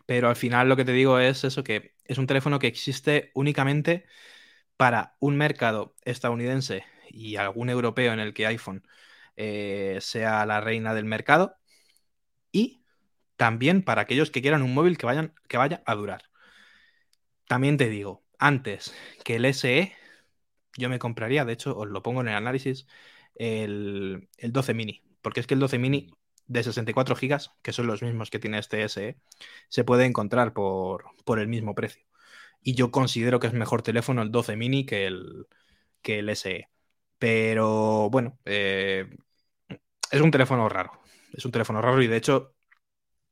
Pero 0.07 0.29
al 0.29 0.37
final 0.37 0.69
lo 0.69 0.77
que 0.77 0.85
te 0.87 0.93
digo 0.93 1.19
es 1.19 1.45
eso, 1.45 1.63
que 1.65 1.97
es 2.05 2.19
un 2.19 2.27
teléfono 2.27 2.59
que 2.59 2.67
existe 2.69 3.31
únicamente 3.35 4.07
para 4.77 5.17
un 5.21 5.37
mercado 5.37 5.97
estadounidense 6.05 6.85
y 7.11 7.37
algún 7.37 7.71
europeo 7.71 8.13
en 8.13 8.21
el 8.21 8.35
que 8.35 8.47
iPhone 8.47 8.87
eh, 9.37 9.99
sea 10.01 10.47
la 10.47 10.61
reina 10.61 10.95
del 10.95 11.05
mercado 11.07 11.59
también 13.39 13.83
para 13.83 14.03
aquellos 14.03 14.31
que 14.33 14.43
quieran 14.43 14.63
un 14.63 14.75
móvil 14.75 14.99
que, 14.99 15.07
vayan, 15.07 15.33
que 15.49 15.59
vaya 15.59 15.83
a 15.87 15.95
durar. 15.95 16.25
También 17.47 17.77
te 17.79 17.89
digo, 17.89 18.25
antes 18.39 18.95
que 19.25 19.37
el 19.37 19.45
SE, 19.47 19.95
yo 20.77 20.89
me 20.91 20.99
compraría, 20.99 21.45
de 21.45 21.55
hecho 21.55 21.77
os 21.79 21.89
lo 21.89 22.03
pongo 22.03 22.21
en 22.21 22.29
el 22.29 22.35
análisis, 22.35 22.87
el, 23.37 24.29
el 24.39 24.53
12 24.53 24.75
mini, 24.75 25.03
porque 25.23 25.41
es 25.41 25.47
que 25.47 25.55
el 25.55 25.61
12 25.61 25.79
mini 25.79 26.11
de 26.47 26.63
64 26.65 27.17
gigas, 27.17 27.53
que 27.63 27.73
son 27.73 27.87
los 27.87 28.03
mismos 28.03 28.31
que 28.31 28.41
tiene 28.41 28.59
este 28.59 28.83
SE, 28.85 29.19
se 29.69 29.85
puede 29.85 30.05
encontrar 30.07 30.53
por, 30.53 31.05
por, 31.25 31.39
el 31.41 31.49
mismo 31.49 31.75
precio. 31.75 32.05
Y 32.63 32.75
yo 32.75 32.91
considero 32.91 33.41
que 33.41 33.49
es 33.49 33.53
mejor 33.55 33.83
teléfono 33.83 34.23
el 34.23 34.33
12 34.33 34.57
mini 34.57 34.87
que 34.87 35.07
el, 35.07 35.47
que 36.03 36.21
el 36.21 36.31
SE. 36.31 36.69
Pero 37.19 38.11
bueno, 38.11 38.39
eh, 38.45 39.09
es 40.11 40.21
un 40.21 40.31
teléfono 40.31 40.69
raro. 40.69 40.93
Es 41.33 41.45
un 41.45 41.53
teléfono 41.53 41.83
raro 41.83 42.03
y 42.03 42.09
de 42.09 42.17
hecho 42.17 42.58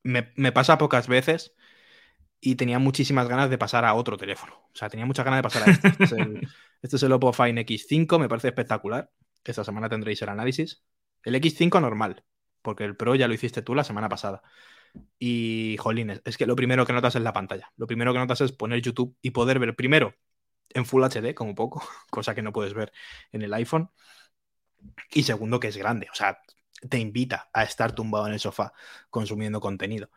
me, 0.07 0.33
me, 0.37 0.53
pasa 0.53 0.79
pocas 0.79 1.09
veces 1.09 1.55
y 2.41 2.57
tenía 2.57 2.79
muchísimas 2.79 3.29
ganas 3.29 3.51
de 3.51 3.59
pasar 3.59 3.85
a 3.85 3.95
otro 3.95 4.17
teléfono. 4.17 4.55
O 4.55 4.77
sea, 4.77 4.89
tenía 4.89 5.07
muchas 5.07 5.25
ganas 5.25 5.39
de 5.39 5.43
pasar 5.43 5.69
a 5.69 5.73
este. 5.73 5.89
Este 5.89 6.05
es 6.05 6.13
el, 6.13 6.49
este 6.83 6.97
es 6.97 7.03
el 7.03 7.13
Oppo 7.13 7.33
Fine 7.33 7.67
X5, 7.67 8.19
me 8.19 8.29
parece 8.29 8.49
espectacular. 8.49 9.11
Esta 9.45 9.65
semana 9.65 9.89
tendréis 9.89 10.23
el 10.23 10.29
análisis. 10.29 10.83
El 11.25 11.35
X5 11.35 11.81
normal, 11.81 12.25
porque 12.63 12.85
el 12.85 12.97
Pro 12.97 13.15
ya 13.15 13.29
lo 13.29 13.35
hiciste 13.35 13.63
tú 13.63 13.75
la 13.75 13.85
semana 13.85 14.09
pasada. 14.09 14.43
Y, 15.19 15.77
jolines, 15.79 16.23
es 16.25 16.37
que 16.37 16.47
lo 16.47 16.57
primero 16.57 16.87
que 16.87 16.93
notas 16.93 17.17
es 17.17 17.23
la 17.23 17.33
pantalla. 17.33 17.73
Lo 17.77 17.87
primero 17.87 18.13
que 18.13 18.19
notas 18.19 18.41
es 18.41 18.53
poner 18.53 18.81
YouTube 18.81 19.17
y 19.23 19.31
poder 19.31 19.59
ver 19.59 19.75
primero 19.75 20.15
en 20.71 20.87
Full 20.87 21.05
HD, 21.05 21.35
como 21.35 21.55
poco, 21.55 21.83
cosa 22.11 22.35
que 22.35 22.43
no 22.43 22.53
puedes 22.53 22.75
ver 22.75 22.93
en 23.33 23.43
el 23.43 23.53
iPhone. 23.55 23.91
Y 25.13 25.25
segundo, 25.25 25.59
que 25.59 25.69
es 25.69 25.77
grande, 25.77 26.09
o 26.13 26.15
sea, 26.15 26.39
te 26.89 26.99
invita 26.99 27.51
a 27.53 27.65
estar 27.65 27.95
tumbado 27.95 28.27
en 28.27 28.35
el 28.35 28.41
sofá 28.41 28.73
consumiendo 29.11 29.61
contenido. 29.61 30.11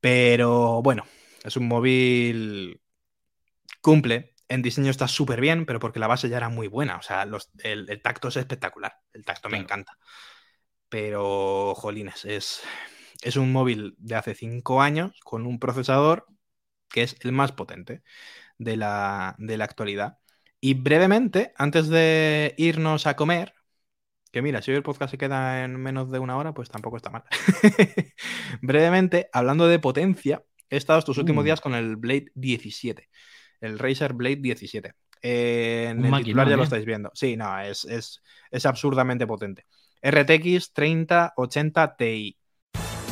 Pero 0.00 0.82
bueno, 0.82 1.04
es 1.44 1.56
un 1.56 1.68
móvil 1.68 2.80
cumple. 3.80 4.34
En 4.48 4.62
diseño 4.62 4.90
está 4.90 5.08
súper 5.08 5.40
bien, 5.40 5.66
pero 5.66 5.80
porque 5.80 6.00
la 6.00 6.08
base 6.08 6.28
ya 6.28 6.38
era 6.38 6.48
muy 6.48 6.68
buena. 6.68 6.96
O 6.96 7.02
sea, 7.02 7.22
el, 7.62 8.02
tacto 8.02 8.28
es 8.28 8.36
espectacular. 8.36 8.94
El 9.12 9.24
tacto 9.24 9.48
me 9.48 9.58
encanta. 9.58 9.96
Pero, 10.88 11.74
jolines, 11.76 12.24
es, 12.24 12.62
es 13.22 13.36
un 13.36 13.52
móvil 13.52 13.94
de 13.98 14.16
hace 14.16 14.34
cinco 14.34 14.82
años 14.82 15.12
con 15.24 15.46
un 15.46 15.58
procesador 15.60 16.26
que 16.88 17.02
es 17.02 17.16
el 17.20 17.32
más 17.32 17.52
potente 17.52 18.02
de 18.58 18.76
la, 18.76 19.36
de 19.38 19.56
la 19.56 19.64
actualidad. 19.64 20.18
Y 20.60 20.74
brevemente, 20.74 21.52
antes 21.56 21.88
de 21.88 22.54
irnos 22.58 23.06
a 23.06 23.16
comer, 23.16 23.54
que 24.30 24.42
mira, 24.42 24.62
si 24.62 24.70
hoy 24.70 24.76
el 24.76 24.82
podcast 24.82 25.10
se 25.10 25.18
queda 25.18 25.64
en 25.64 25.76
menos 25.76 26.10
de 26.10 26.18
una 26.18 26.36
hora, 26.36 26.54
pues 26.54 26.68
tampoco 26.68 26.96
está 26.96 27.10
mal. 27.10 27.24
brevemente, 28.62 29.28
hablando 29.32 29.66
de 29.66 29.78
potencia, 29.78 30.42
he 30.68 30.76
estado 30.76 30.98
estos 30.98 31.18
últimos 31.18 31.42
mm. 31.42 31.46
días 31.46 31.60
con 31.60 31.74
el 31.74 31.96
Blade 31.96 32.30
17, 32.34 33.08
el 33.60 33.78
Razer 33.78 34.12
Blade 34.12 34.36
17. 34.36 34.94
en 35.22 36.04
el 36.04 36.24
titular 36.24 36.48
ya 36.48 36.56
lo 36.56 36.62
estáis 36.62 36.84
viendo. 36.84 37.10
Sí, 37.14 37.36
no, 37.36 37.58
es, 37.60 37.84
es, 37.84 38.22
es 38.50 38.66
absurdamente 38.66 39.26
potente. 39.26 39.66
RTX 40.02 40.72
3080 40.72 41.96
Ti. 41.96 42.39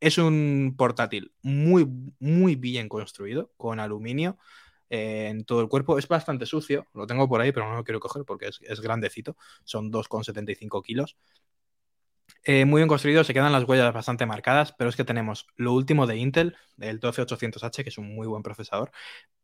Es 0.00 0.18
un 0.18 0.74
portátil 0.76 1.32
muy, 1.42 1.86
muy 2.18 2.56
bien 2.56 2.88
construido, 2.88 3.52
con 3.56 3.80
aluminio 3.80 4.38
eh, 4.88 5.28
en 5.28 5.44
todo 5.44 5.60
el 5.60 5.68
cuerpo. 5.68 5.98
Es 5.98 6.08
bastante 6.08 6.46
sucio, 6.46 6.86
lo 6.94 7.06
tengo 7.06 7.28
por 7.28 7.40
ahí, 7.40 7.52
pero 7.52 7.68
no 7.68 7.76
lo 7.76 7.84
quiero 7.84 8.00
coger 8.00 8.24
porque 8.24 8.48
es, 8.48 8.80
grandecito. 8.80 9.36
Son 9.64 9.92
2,75 9.92 10.82
kilos. 10.82 11.16
Eh, 12.44 12.64
muy 12.64 12.80
bien 12.80 12.88
construido, 12.88 13.24
se 13.24 13.34
quedan 13.34 13.52
las 13.52 13.64
huellas 13.64 13.92
bastante 13.92 14.24
marcadas, 14.24 14.72
pero 14.72 14.88
es 14.88 14.96
que 14.96 15.04
tenemos 15.04 15.46
lo 15.56 15.72
último 15.74 16.06
de 16.06 16.16
Intel, 16.16 16.56
el 16.78 17.00
12800H, 17.00 17.82
que 17.82 17.90
es 17.90 17.98
un 17.98 18.14
muy 18.14 18.26
buen 18.26 18.42
procesador, 18.42 18.92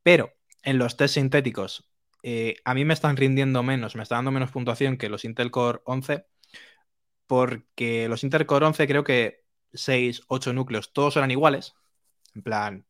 pero 0.02 0.32
en 0.62 0.78
los 0.78 0.96
test 0.96 1.14
sintéticos 1.14 1.90
eh, 2.22 2.56
a 2.64 2.74
mí 2.74 2.84
me 2.84 2.94
están 2.94 3.16
rindiendo 3.16 3.62
menos, 3.62 3.96
me 3.96 4.02
está 4.02 4.16
dando 4.16 4.30
menos 4.32 4.50
puntuación 4.50 4.96
que 4.96 5.08
los 5.08 5.24
Intel 5.24 5.50
Core 5.50 5.80
11, 5.84 6.26
porque 7.26 8.08
los 8.08 8.24
Intel 8.24 8.46
Core 8.46 8.66
11 8.66 8.86
creo 8.86 9.04
que 9.04 9.45
6, 9.76 10.22
8 10.28 10.52
núcleos, 10.52 10.92
todos 10.92 11.16
eran 11.16 11.30
iguales. 11.30 11.74
En 12.34 12.42
plan, 12.42 12.84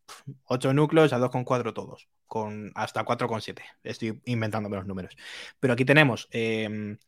8 0.46 0.72
núcleos 0.72 1.12
a 1.12 1.18
2,4 1.18 1.72
todos, 1.72 2.08
con 2.26 2.72
hasta 2.74 3.04
4,7. 3.04 3.62
Estoy 3.84 4.20
inventándome 4.24 4.76
los 4.76 4.86
números. 4.86 5.16
Pero 5.60 5.74
aquí 5.74 5.84
tenemos 5.84 6.28
em, 6.32 6.98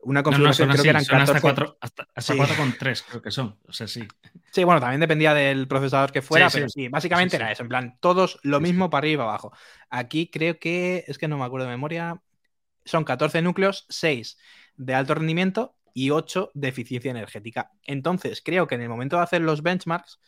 una 0.00 0.22
configuración, 0.22 0.68
no, 0.68 0.74
no, 0.74 0.82
creo 0.82 0.82
que 0.84 0.90
eran 0.90 1.04
14... 1.04 1.32
hasta 1.32 1.40
4, 1.40 1.78
hasta, 1.80 2.08
hasta 2.14 2.32
Sí. 2.34 2.38
4,3 2.38 3.04
creo 3.08 3.22
que 3.22 3.30
son. 3.30 3.58
O 3.66 3.72
sea, 3.72 3.86
sí. 3.88 4.06
Sí, 4.50 4.64
bueno, 4.64 4.80
también 4.80 5.00
dependía 5.00 5.32
del 5.32 5.68
procesador 5.68 6.12
que 6.12 6.22
fuera, 6.22 6.50
Sí, 6.50 6.58
pero 6.58 6.68
sí, 6.68 6.88
básicamente 6.88 7.32
Sí, 7.32 7.36
sí. 7.36 7.42
era 7.42 7.52
eso, 7.52 7.62
en 7.62 7.68
plan, 7.68 7.98
todos 8.00 8.38
lo 8.42 8.60
mismo 8.60 8.90
para 8.90 9.00
arriba 9.00 9.14
y 9.14 9.16
para 9.18 9.30
abajo. 9.30 9.52
Aquí 9.88 10.30
creo 10.30 10.58
que, 10.58 11.04
es 11.06 11.18
que 11.18 11.28
no 11.28 11.38
me 11.38 11.44
acuerdo 11.44 11.66
de 11.66 11.72
memoria, 11.72 12.20
son 12.84 13.04
14 13.04 13.42
núcleos, 13.42 13.86
6 13.88 14.38
de 14.76 14.94
alto 14.94 15.14
rendimiento 15.14 15.76
y 15.94 16.10
8 16.10 16.50
de 16.54 16.68
eficiencia 16.68 17.10
energética. 17.10 17.70
Entonces, 17.84 18.42
creo 18.44 18.66
que 18.66 18.74
en 18.74 18.82
el 18.82 18.88
momento 18.88 19.16
de 19.16 19.22
hacer 19.22 19.42
los 19.42 19.62
benchmarks, 19.62 20.20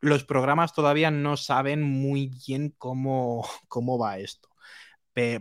los 0.00 0.24
programas 0.24 0.72
todavía 0.72 1.10
no 1.10 1.36
saben 1.36 1.82
muy 1.82 2.30
bien 2.46 2.74
cómo, 2.78 3.46
cómo 3.68 3.98
va 3.98 4.18
esto. 4.18 4.48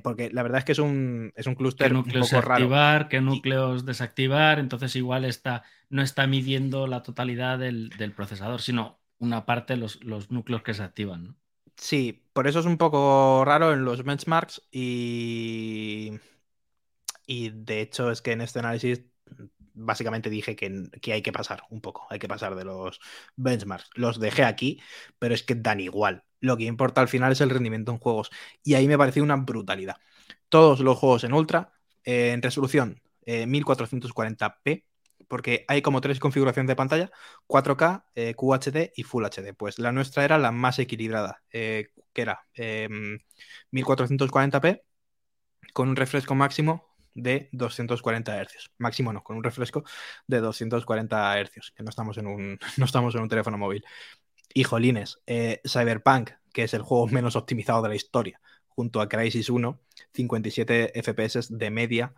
Porque 0.03 0.29
la 0.31 0.41
verdad 0.41 0.59
es 0.59 0.65
que 0.65 0.71
es 0.71 0.79
un, 0.79 1.33
es 1.35 1.47
un 1.47 1.55
clúster 1.55 1.91
un 1.91 1.97
núcleos 1.97 2.29
poco 2.29 2.41
raro. 2.41 2.53
activar, 2.53 3.09
qué 3.09 3.19
núcleos 3.19 3.85
desactivar, 3.85 4.57
entonces 4.57 4.95
igual 4.95 5.25
está, 5.25 5.63
no 5.89 6.01
está 6.01 6.27
midiendo 6.27 6.87
la 6.87 7.03
totalidad 7.03 7.59
del, 7.59 7.89
del 7.89 8.13
procesador, 8.13 8.61
sino 8.61 9.01
una 9.17 9.45
parte 9.45 9.73
de 9.73 9.77
los, 9.81 10.01
los 10.01 10.31
núcleos 10.31 10.63
que 10.63 10.73
se 10.73 10.81
activan. 10.83 11.25
¿no? 11.25 11.35
Sí, 11.75 12.23
por 12.33 12.47
eso 12.47 12.59
es 12.59 12.65
un 12.65 12.77
poco 12.77 13.43
raro 13.45 13.73
en 13.73 13.83
los 13.83 14.03
benchmarks 14.03 14.61
y, 14.71 16.11
y 17.27 17.49
de 17.49 17.81
hecho 17.81 18.11
es 18.11 18.21
que 18.21 18.31
en 18.31 18.41
este 18.41 18.59
análisis 18.59 19.03
básicamente 19.75 20.29
dije 20.29 20.55
que, 20.55 20.89
que 21.01 21.13
hay 21.13 21.21
que 21.21 21.31
pasar 21.31 21.63
un 21.69 21.81
poco, 21.81 22.07
hay 22.09 22.19
que 22.19 22.27
pasar 22.27 22.55
de 22.55 22.65
los 22.65 22.99
benchmarks. 23.35 23.89
Los 23.95 24.19
dejé 24.19 24.43
aquí, 24.43 24.81
pero 25.19 25.33
es 25.35 25.43
que 25.43 25.55
dan 25.55 25.79
igual. 25.79 26.23
Lo 26.39 26.57
que 26.57 26.65
importa 26.65 27.01
al 27.01 27.07
final 27.07 27.31
es 27.31 27.41
el 27.41 27.49
rendimiento 27.49 27.91
en 27.91 27.99
juegos 27.99 28.31
y 28.63 28.75
ahí 28.75 28.87
me 28.87 28.97
pareció 28.97 29.23
una 29.23 29.35
brutalidad. 29.35 29.97
Todos 30.49 30.79
los 30.79 30.97
juegos 30.97 31.23
en 31.23 31.33
ultra, 31.33 31.73
eh, 32.03 32.31
en 32.31 32.41
resolución 32.41 33.01
eh, 33.25 33.45
1440p, 33.47 34.83
porque 35.27 35.65
hay 35.67 35.81
como 35.81 36.01
tres 36.01 36.19
configuraciones 36.19 36.67
de 36.67 36.75
pantalla, 36.75 37.11
4K, 37.47 38.05
eh, 38.15 38.35
QHD 38.35 38.91
y 38.95 39.03
Full 39.03 39.25
HD. 39.25 39.53
Pues 39.53 39.79
la 39.79 39.91
nuestra 39.91 40.23
era 40.23 40.37
la 40.37 40.51
más 40.51 40.79
equilibrada, 40.79 41.43
eh, 41.51 41.89
que 42.13 42.21
era 42.21 42.41
eh, 42.53 42.89
1440p 43.71 44.81
con 45.73 45.89
un 45.89 45.95
refresco 45.95 46.35
máximo 46.35 46.94
de 47.15 47.49
240 47.53 48.43
Hz. 48.43 48.71
Máximo 48.77 49.11
no, 49.11 49.23
con 49.23 49.37
un 49.37 49.43
refresco 49.43 49.83
de 50.27 50.39
240 50.39 51.43
Hz, 51.43 51.71
que 51.71 51.83
no 51.83 51.89
estamos 51.89 52.17
en 52.19 52.27
un, 52.27 52.59
no 52.77 52.85
estamos 52.85 53.15
en 53.15 53.21
un 53.21 53.29
teléfono 53.29 53.57
móvil. 53.57 53.83
Y 54.53 54.63
jolines, 54.63 55.19
eh, 55.25 55.61
Cyberpunk, 55.67 56.31
que 56.53 56.63
es 56.63 56.73
el 56.73 56.83
juego 56.83 57.07
menos 57.07 57.35
optimizado 57.35 57.81
de 57.81 57.89
la 57.89 57.95
historia, 57.95 58.39
junto 58.67 59.01
a 59.01 59.09
Crysis 59.09 59.49
1, 59.49 59.79
57 60.13 60.91
FPS 61.01 61.47
de 61.49 61.71
media, 61.71 62.13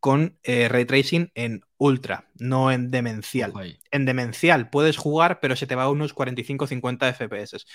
con 0.00 0.38
eh, 0.42 0.68
ray 0.68 0.84
tracing 0.84 1.30
en 1.34 1.62
ultra, 1.78 2.28
no 2.38 2.70
en 2.70 2.90
demencial. 2.90 3.52
En 3.90 4.04
demencial 4.04 4.70
puedes 4.70 4.96
jugar, 4.96 5.40
pero 5.40 5.56
se 5.56 5.66
te 5.66 5.74
va 5.74 5.84
a 5.84 5.90
unos 5.90 6.14
45-50 6.14 7.12
FPS. 7.12 7.66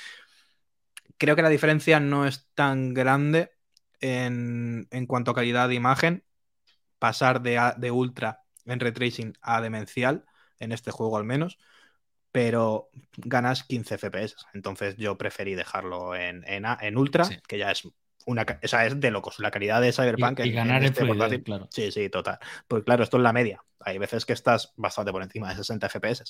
Creo 1.17 1.36
que 1.36 1.41
la 1.41 1.49
diferencia 1.49 1.99
no 1.99 2.26
es 2.26 2.47
tan 2.55 2.93
grande 2.93 3.51
en, 3.99 4.88
en 4.91 5.05
cuanto 5.07 5.32
a 5.32 5.36
calidad 5.36 5.69
de 5.69 5.76
imagen. 5.76 6.24
Pasar 7.02 7.41
de, 7.41 7.58
a- 7.58 7.76
de 7.78 7.91
ultra 7.91 8.43
en 8.66 8.80
ray 8.80 8.93
tracing 8.93 9.34
a 9.41 9.62
demencial, 9.62 10.24
en 10.60 10.72
este 10.72 10.91
juego 10.91 11.18
al 11.18 11.26
menos, 11.26 11.58
pero 12.32 12.89
ganas 13.18 13.64
15 13.64 13.95
FPS. 13.95 14.36
Entonces 14.54 14.95
yo 14.97 15.18
preferí 15.18 15.56
dejarlo 15.56 16.16
en, 16.16 16.43
en, 16.47 16.66
en 16.82 16.97
ultra, 16.97 17.26
Sí. 17.26 17.38
que 17.47 17.58
ya 17.58 17.72
es 17.72 17.88
una, 18.26 18.45
ca- 18.45 18.59
esa 18.61 18.86
es 18.86 18.99
de 18.99 19.11
locos. 19.11 19.39
La 19.39 19.51
calidad 19.51 19.82
de 19.82 19.91
Cyberpunk 19.93 20.39
Y, 20.41 20.49
y 20.49 20.51
ganar 20.51 20.82
en 20.82 20.88
este 20.88 21.01
fluidez, 21.01 21.17
portátil- 21.17 21.43
claro. 21.43 21.67
Sí, 21.72 21.91
sí, 21.91 22.09
total. 22.09 22.39
Pues 22.67 22.84
claro, 22.84 23.03
esto 23.03 23.17
es 23.17 23.24
la 23.24 23.34
media. 23.34 23.63
Hay 23.84 23.97
veces 23.97 24.26
que 24.26 24.34
estás 24.34 24.74
bastante 24.78 25.11
por 25.11 25.24
encima 25.24 25.49
de 25.49 25.55
60 25.55 25.88
FPS. 25.88 26.24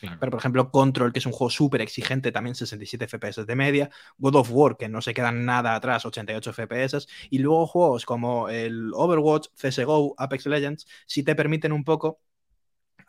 claro. 0.00 0.16
Pero, 0.18 0.30
por 0.30 0.40
ejemplo, 0.40 0.70
Control, 0.70 1.12
que 1.12 1.20
es 1.20 1.26
un 1.26 1.32
juego 1.32 1.50
súper 1.50 1.80
exigente, 1.82 2.32
también 2.32 2.54
67 2.56 3.04
FPS 3.04 3.44
de 3.44 3.56
media. 3.56 3.90
God 4.18 4.36
of 4.36 4.50
War, 4.50 4.76
que 4.76 4.88
no 4.88 5.00
se 5.02 5.14
quedan 5.14 5.44
nada 5.44 5.74
atrás, 5.74 6.04
88 6.06 6.50
FPS. 6.50 7.06
Y 7.30 7.38
luego 7.38 7.66
juegos 7.66 8.04
como 8.06 8.48
el 8.48 8.90
Overwatch, 8.94 9.48
CSGO, 9.54 10.14
Apex 10.18 10.46
Legends, 10.46 10.86
sí 11.06 11.22
te 11.22 11.34
permiten 11.36 11.72
un 11.72 11.84
poco 11.84 12.20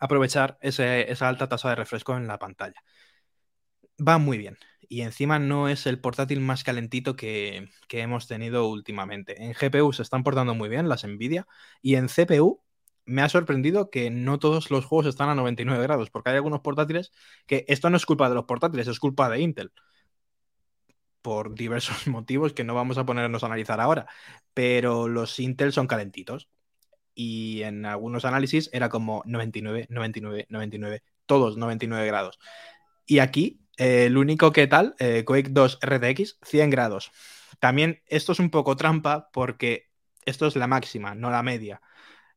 aprovechar 0.00 0.58
ese- 0.62 1.10
esa 1.12 1.28
alta 1.28 1.48
tasa 1.48 1.70
de 1.70 1.76
refresco 1.76 2.16
en 2.16 2.26
la 2.28 2.38
pantalla. 2.38 2.82
Va 3.98 4.18
muy 4.18 4.38
bien. 4.38 4.58
Y 4.88 5.02
encima 5.02 5.38
no 5.38 5.68
es 5.68 5.86
el 5.86 6.00
portátil 6.00 6.40
más 6.40 6.64
calentito 6.64 7.14
que, 7.14 7.68
que 7.88 8.00
hemos 8.00 8.26
tenido 8.26 8.68
últimamente. 8.68 9.42
En 9.42 9.52
GPU 9.52 9.92
se 9.92 10.02
están 10.02 10.24
portando 10.24 10.54
muy 10.54 10.68
bien 10.70 10.88
las 10.88 11.04
Nvidia. 11.04 11.46
Y 11.82 11.96
en 11.96 12.08
CPU 12.08 12.62
me 13.08 13.22
ha 13.22 13.28
sorprendido 13.28 13.90
que 13.90 14.10
no 14.10 14.38
todos 14.38 14.70
los 14.70 14.84
juegos 14.84 15.06
están 15.06 15.30
a 15.30 15.34
99 15.34 15.82
grados, 15.82 16.10
porque 16.10 16.30
hay 16.30 16.36
algunos 16.36 16.60
portátiles 16.60 17.10
que 17.46 17.64
esto 17.68 17.90
no 17.90 17.96
es 17.96 18.06
culpa 18.06 18.28
de 18.28 18.34
los 18.34 18.44
portátiles, 18.44 18.86
es 18.88 19.00
culpa 19.00 19.30
de 19.30 19.40
Intel. 19.40 19.72
Por 21.22 21.54
diversos 21.54 22.06
motivos 22.08 22.52
que 22.52 22.64
no 22.64 22.74
vamos 22.74 22.98
a 22.98 23.06
ponernos 23.06 23.42
a 23.42 23.46
analizar 23.46 23.80
ahora. 23.80 24.06
Pero 24.54 25.08
los 25.08 25.38
Intel 25.40 25.72
son 25.72 25.86
calentitos. 25.86 26.48
Y 27.14 27.62
en 27.62 27.86
algunos 27.86 28.24
análisis 28.24 28.70
era 28.72 28.88
como 28.90 29.22
99, 29.26 29.86
99, 29.90 30.46
99, 30.50 31.02
todos 31.26 31.56
99 31.56 32.06
grados. 32.06 32.38
Y 33.06 33.20
aquí, 33.20 33.60
eh, 33.78 34.06
el 34.06 34.18
único 34.18 34.52
que 34.52 34.66
tal, 34.66 34.94
eh, 34.98 35.24
Quake 35.24 35.50
2 35.50 35.78
RTX, 35.80 36.38
100 36.42 36.70
grados. 36.70 37.12
También 37.60 38.02
esto 38.06 38.32
es 38.32 38.40
un 38.40 38.50
poco 38.50 38.76
trampa 38.76 39.30
porque 39.32 39.88
esto 40.26 40.46
es 40.46 40.56
la 40.56 40.66
máxima, 40.66 41.14
no 41.14 41.30
la 41.30 41.42
media. 41.42 41.80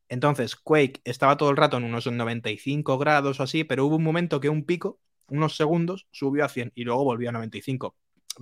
Entonces, 0.08 0.56
Quake 0.56 1.02
estaba 1.04 1.38
todo 1.38 1.50
el 1.50 1.58
rato 1.58 1.78
en 1.78 1.84
unos 1.84 2.06
95 2.06 2.98
grados 2.98 3.40
o 3.40 3.44
así, 3.44 3.64
pero 3.64 3.86
hubo 3.86 3.96
un 3.96 4.04
momento 4.04 4.40
que 4.40 4.50
un 4.50 4.66
pico, 4.66 5.00
unos 5.28 5.56
segundos, 5.56 6.08
subió 6.12 6.46
a 6.46 6.50
100 6.50 6.74
y 6.76 6.84
luego 6.84 7.04
volvió 7.04 7.30
a 7.30 7.32
95. 7.32 7.96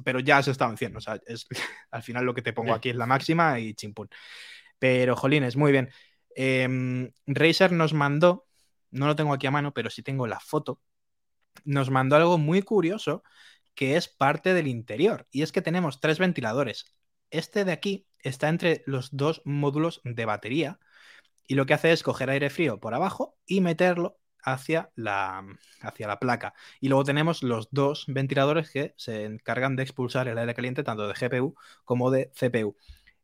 Pero 0.03 0.19
ya 0.19 0.43
se 0.43 0.51
estaba 0.51 0.71
en 0.71 0.77
100, 0.77 0.97
o 0.97 1.01
sea, 1.01 1.19
es, 1.25 1.47
al 1.91 2.03
final 2.03 2.25
lo 2.25 2.33
que 2.33 2.41
te 2.41 2.53
pongo 2.53 2.73
aquí 2.73 2.89
es 2.89 2.95
la 2.95 3.05
máxima 3.05 3.59
y 3.59 3.73
chimpún. 3.75 4.09
Pero, 4.77 5.15
jolines, 5.15 5.55
muy 5.55 5.71
bien. 5.71 5.89
Eh, 6.35 7.11
Razer 7.27 7.71
nos 7.71 7.93
mandó, 7.93 8.47
no 8.91 9.07
lo 9.07 9.15
tengo 9.15 9.33
aquí 9.33 9.47
a 9.47 9.51
mano, 9.51 9.73
pero 9.73 9.89
sí 9.89 10.03
tengo 10.03 10.27
la 10.27 10.39
foto, 10.39 10.81
nos 11.65 11.89
mandó 11.89 12.15
algo 12.15 12.37
muy 12.37 12.61
curioso 12.61 13.23
que 13.75 13.95
es 13.95 14.07
parte 14.07 14.53
del 14.53 14.67
interior. 14.67 15.27
Y 15.31 15.41
es 15.41 15.51
que 15.51 15.61
tenemos 15.61 16.01
tres 16.01 16.19
ventiladores. 16.19 16.95
Este 17.31 17.65
de 17.65 17.71
aquí 17.71 18.07
está 18.19 18.49
entre 18.49 18.83
los 18.85 19.15
dos 19.15 19.41
módulos 19.45 20.01
de 20.03 20.25
batería 20.25 20.79
y 21.47 21.55
lo 21.55 21.65
que 21.65 21.73
hace 21.73 21.91
es 21.91 22.03
coger 22.03 22.29
aire 22.29 22.49
frío 22.49 22.79
por 22.79 22.93
abajo 22.93 23.37
y 23.45 23.61
meterlo 23.61 24.19
hacia 24.43 24.91
la, 24.95 25.43
hacia 25.81 26.07
la 26.07 26.19
placa. 26.19 26.53
Y 26.79 26.89
luego 26.89 27.03
tenemos 27.03 27.43
los 27.43 27.69
dos 27.71 28.05
ventiladores 28.07 28.69
que 28.71 28.93
se 28.97 29.25
encargan 29.25 29.75
de 29.75 29.83
expulsar 29.83 30.27
el 30.27 30.37
aire 30.37 30.53
caliente 30.53 30.83
tanto 30.83 31.07
de 31.07 31.13
GPU 31.13 31.55
como 31.85 32.11
de 32.11 32.31
CPU. 32.33 32.75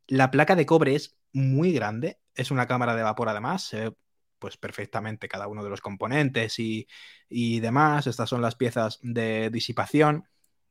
La 0.06 0.30
placa 0.30 0.56
de 0.56 0.66
cobre 0.66 0.94
es 0.94 1.18
muy 1.32 1.72
grande, 1.72 2.18
es 2.34 2.50
una 2.50 2.66
cámara 2.66 2.94
de 2.96 3.02
vapor 3.02 3.28
además, 3.28 3.74
pues 4.38 4.56
perfectamente 4.56 5.28
cada 5.28 5.48
uno 5.48 5.64
de 5.64 5.70
los 5.70 5.80
componentes 5.80 6.58
y, 6.58 6.86
y 7.28 7.60
demás. 7.60 8.06
Estas 8.06 8.28
son 8.28 8.42
las 8.42 8.54
piezas 8.56 8.98
de 9.02 9.50
disipación 9.50 10.24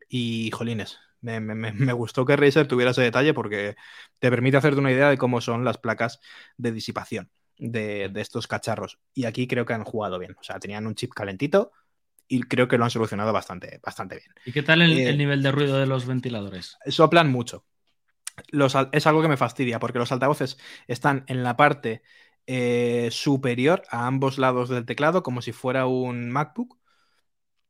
y 0.10 0.52
jolines. 0.52 1.00
Me, 1.22 1.40
me- 1.40 1.94
gustó 1.94 2.26
que 2.26 2.36
Razer 2.36 2.68
tuviera 2.68 2.92
ese 2.92 3.02
detalle 3.02 3.34
porque 3.34 3.76
te 4.20 4.30
permite 4.30 4.58
hacerte 4.58 4.80
una 4.80 4.92
idea 4.92 5.10
de 5.10 5.18
cómo 5.18 5.42
son 5.42 5.66
las 5.66 5.78
placas 5.78 6.20
de 6.58 6.72
disipación 6.72 7.32
de, 7.58 8.10
de 8.10 8.22
estos 8.22 8.48
cacharros. 8.48 9.00
Y 9.14 9.26
aquí 9.26 9.48
creo 9.48 9.66
que 9.66 9.74
han 9.74 9.84
jugado 9.84 10.20
bien. 10.20 10.36
O 10.40 10.44
sea, 10.44 10.60
tenían 10.60 10.86
un 10.88 10.96
chip 10.96 11.14
calentito 11.14 11.72
y 12.28 12.44
creo 12.44 12.68
que 12.68 12.78
lo 12.78 12.86
han 12.86 12.92
solucionado 12.92 13.34
bastante, 13.34 13.80
bastante 13.84 14.16
bien. 14.18 14.32
¿Y 14.46 14.54
qué 14.54 14.64
tal 14.64 14.82
el, 14.82 15.06
Eh, 15.08 15.08
el 15.08 15.18
nivel 15.18 15.44
de 15.44 15.52
ruido 15.52 15.78
de 15.78 15.86
los 15.88 16.06
ventiladores? 16.06 16.82
Soplan 16.88 17.30
mucho. 17.32 17.66
Los 18.50 18.76
es 18.94 19.08
algo 19.08 19.22
que 19.22 19.30
me 19.30 19.38
fastidia 19.38 19.80
porque 19.80 20.00
los 20.00 20.12
altavoces 20.12 20.58
están 20.88 21.26
en 21.28 21.44
la 21.44 21.58
parte 21.58 22.04
eh, 22.48 23.10
superior 23.12 23.84
a 23.90 24.08
ambos 24.08 24.38
lados 24.38 24.70
del 24.70 24.86
teclado, 24.86 25.24
como 25.24 25.42
si 25.42 25.52
fuera 25.52 25.88
un 25.88 26.30
MacBook. 26.32 26.78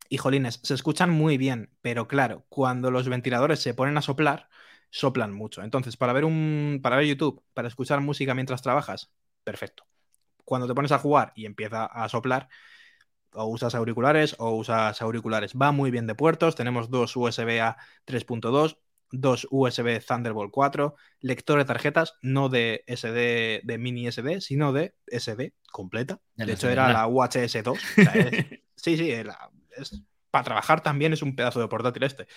Y 0.09 0.17
jolines, 0.17 0.59
se 0.63 0.73
escuchan 0.75 1.09
muy 1.09 1.37
bien, 1.37 1.71
pero 1.81 2.07
claro, 2.07 2.45
cuando 2.49 2.91
los 2.91 3.09
ventiladores 3.09 3.59
se 3.59 3.73
ponen 3.73 3.97
a 3.97 4.01
soplar, 4.03 4.49
soplan 4.91 5.33
mucho. 5.33 5.63
Entonces, 5.63 5.97
para 5.97 6.13
ver 6.13 6.25
un, 6.25 6.79
para 6.83 6.97
ver 6.97 7.07
YouTube, 7.07 7.43
para 7.53 7.67
escuchar 7.67 8.01
música 8.01 8.35
mientras 8.35 8.61
trabajas, 8.61 9.11
perfecto. 9.43 9.87
Cuando 10.45 10.67
te 10.67 10.75
pones 10.75 10.91
a 10.93 10.99
jugar 10.99 11.33
y 11.35 11.45
empieza 11.45 11.85
a 11.85 12.09
soplar, 12.09 12.49
o 13.33 13.45
usas 13.45 13.75
auriculares 13.75 14.35
o 14.39 14.51
usas 14.55 15.01
auriculares. 15.01 15.53
Va 15.55 15.71
muy 15.71 15.91
bien 15.91 16.07
de 16.07 16.15
puertos. 16.15 16.55
Tenemos 16.55 16.89
dos 16.89 17.15
USB 17.15 17.61
A 17.61 17.77
3.2, 18.05 18.77
dos 19.21 19.47
USB 19.51 19.99
Thunderbolt 20.05 20.51
4, 20.51 20.95
lector 21.21 21.59
de 21.59 21.65
tarjetas, 21.65 22.15
no 22.21 22.49
de 22.49 22.83
SD, 22.87 23.61
de 23.63 23.77
mini 23.77 24.11
SD, 24.11 24.41
sino 24.41 24.73
de 24.73 24.95
SD 25.07 25.53
completa. 25.71 26.19
De, 26.35 26.53
hecho, 26.53 26.69
era 26.69 26.91
la 26.91 27.07
UHS 27.07 27.57
2. 27.63 27.79
sí, 28.75 28.97
sí, 28.97 29.11
es, 29.11 30.03
para 30.31 30.43
trabajar 30.43 30.81
también 30.81 31.13
es 31.13 31.21
un 31.21 31.35
pedazo 31.35 31.61
de 31.61 31.67
portátil 31.67 32.03
este. 32.03 32.27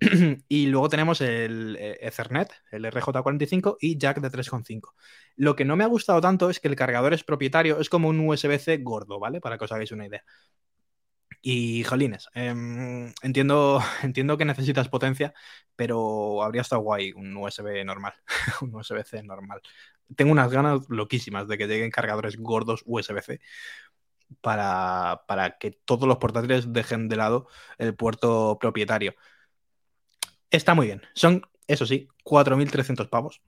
y 0.48 0.66
luego 0.66 0.88
tenemos 0.88 1.20
el 1.20 1.76
eh, 1.78 1.98
Ethernet, 2.00 2.52
el 2.70 2.84
RJ45 2.84 3.76
y 3.80 3.98
jack 3.98 4.20
de 4.20 4.30
3.5. 4.30 4.94
Lo 5.36 5.56
que 5.56 5.64
no 5.64 5.76
me 5.76 5.84
ha 5.84 5.88
gustado 5.88 6.20
tanto 6.20 6.50
es 6.50 6.60
que 6.60 6.68
el 6.68 6.76
cargador 6.76 7.12
es 7.12 7.24
propietario, 7.24 7.80
es 7.80 7.88
como 7.88 8.08
un 8.08 8.20
USB-C 8.20 8.78
gordo, 8.78 9.18
¿vale? 9.18 9.40
Para 9.40 9.58
que 9.58 9.64
os 9.64 9.72
hagáis 9.72 9.92
una 9.92 10.06
idea. 10.06 10.24
Y 11.46 11.84
jolines, 11.84 12.30
em, 12.32 13.12
entiendo, 13.20 13.78
entiendo 14.02 14.38
que 14.38 14.46
necesitas 14.46 14.88
potencia, 14.88 15.34
pero 15.76 16.42
habría 16.42 16.62
estado 16.62 16.80
guay 16.80 17.12
un 17.12 17.36
USB 17.36 17.84
normal, 17.84 18.14
un 18.62 18.74
USB-C 18.74 19.22
normal. 19.24 19.60
Tengo 20.16 20.32
unas 20.32 20.50
ganas 20.50 20.88
loquísimas 20.88 21.46
de 21.46 21.58
que 21.58 21.66
lleguen 21.66 21.90
cargadores 21.90 22.38
gordos 22.38 22.82
USB-C 22.86 23.40
para, 24.40 25.24
para 25.28 25.58
que 25.58 25.72
todos 25.72 26.08
los 26.08 26.16
portátiles 26.16 26.72
dejen 26.72 27.10
de 27.10 27.16
lado 27.16 27.46
el 27.76 27.94
puerto 27.94 28.56
propietario. 28.58 29.14
Está 30.50 30.74
muy 30.74 30.86
bien. 30.86 31.02
Son, 31.12 31.42
eso 31.66 31.84
sí, 31.84 32.08
4.300 32.24 33.08
pavos. 33.08 33.42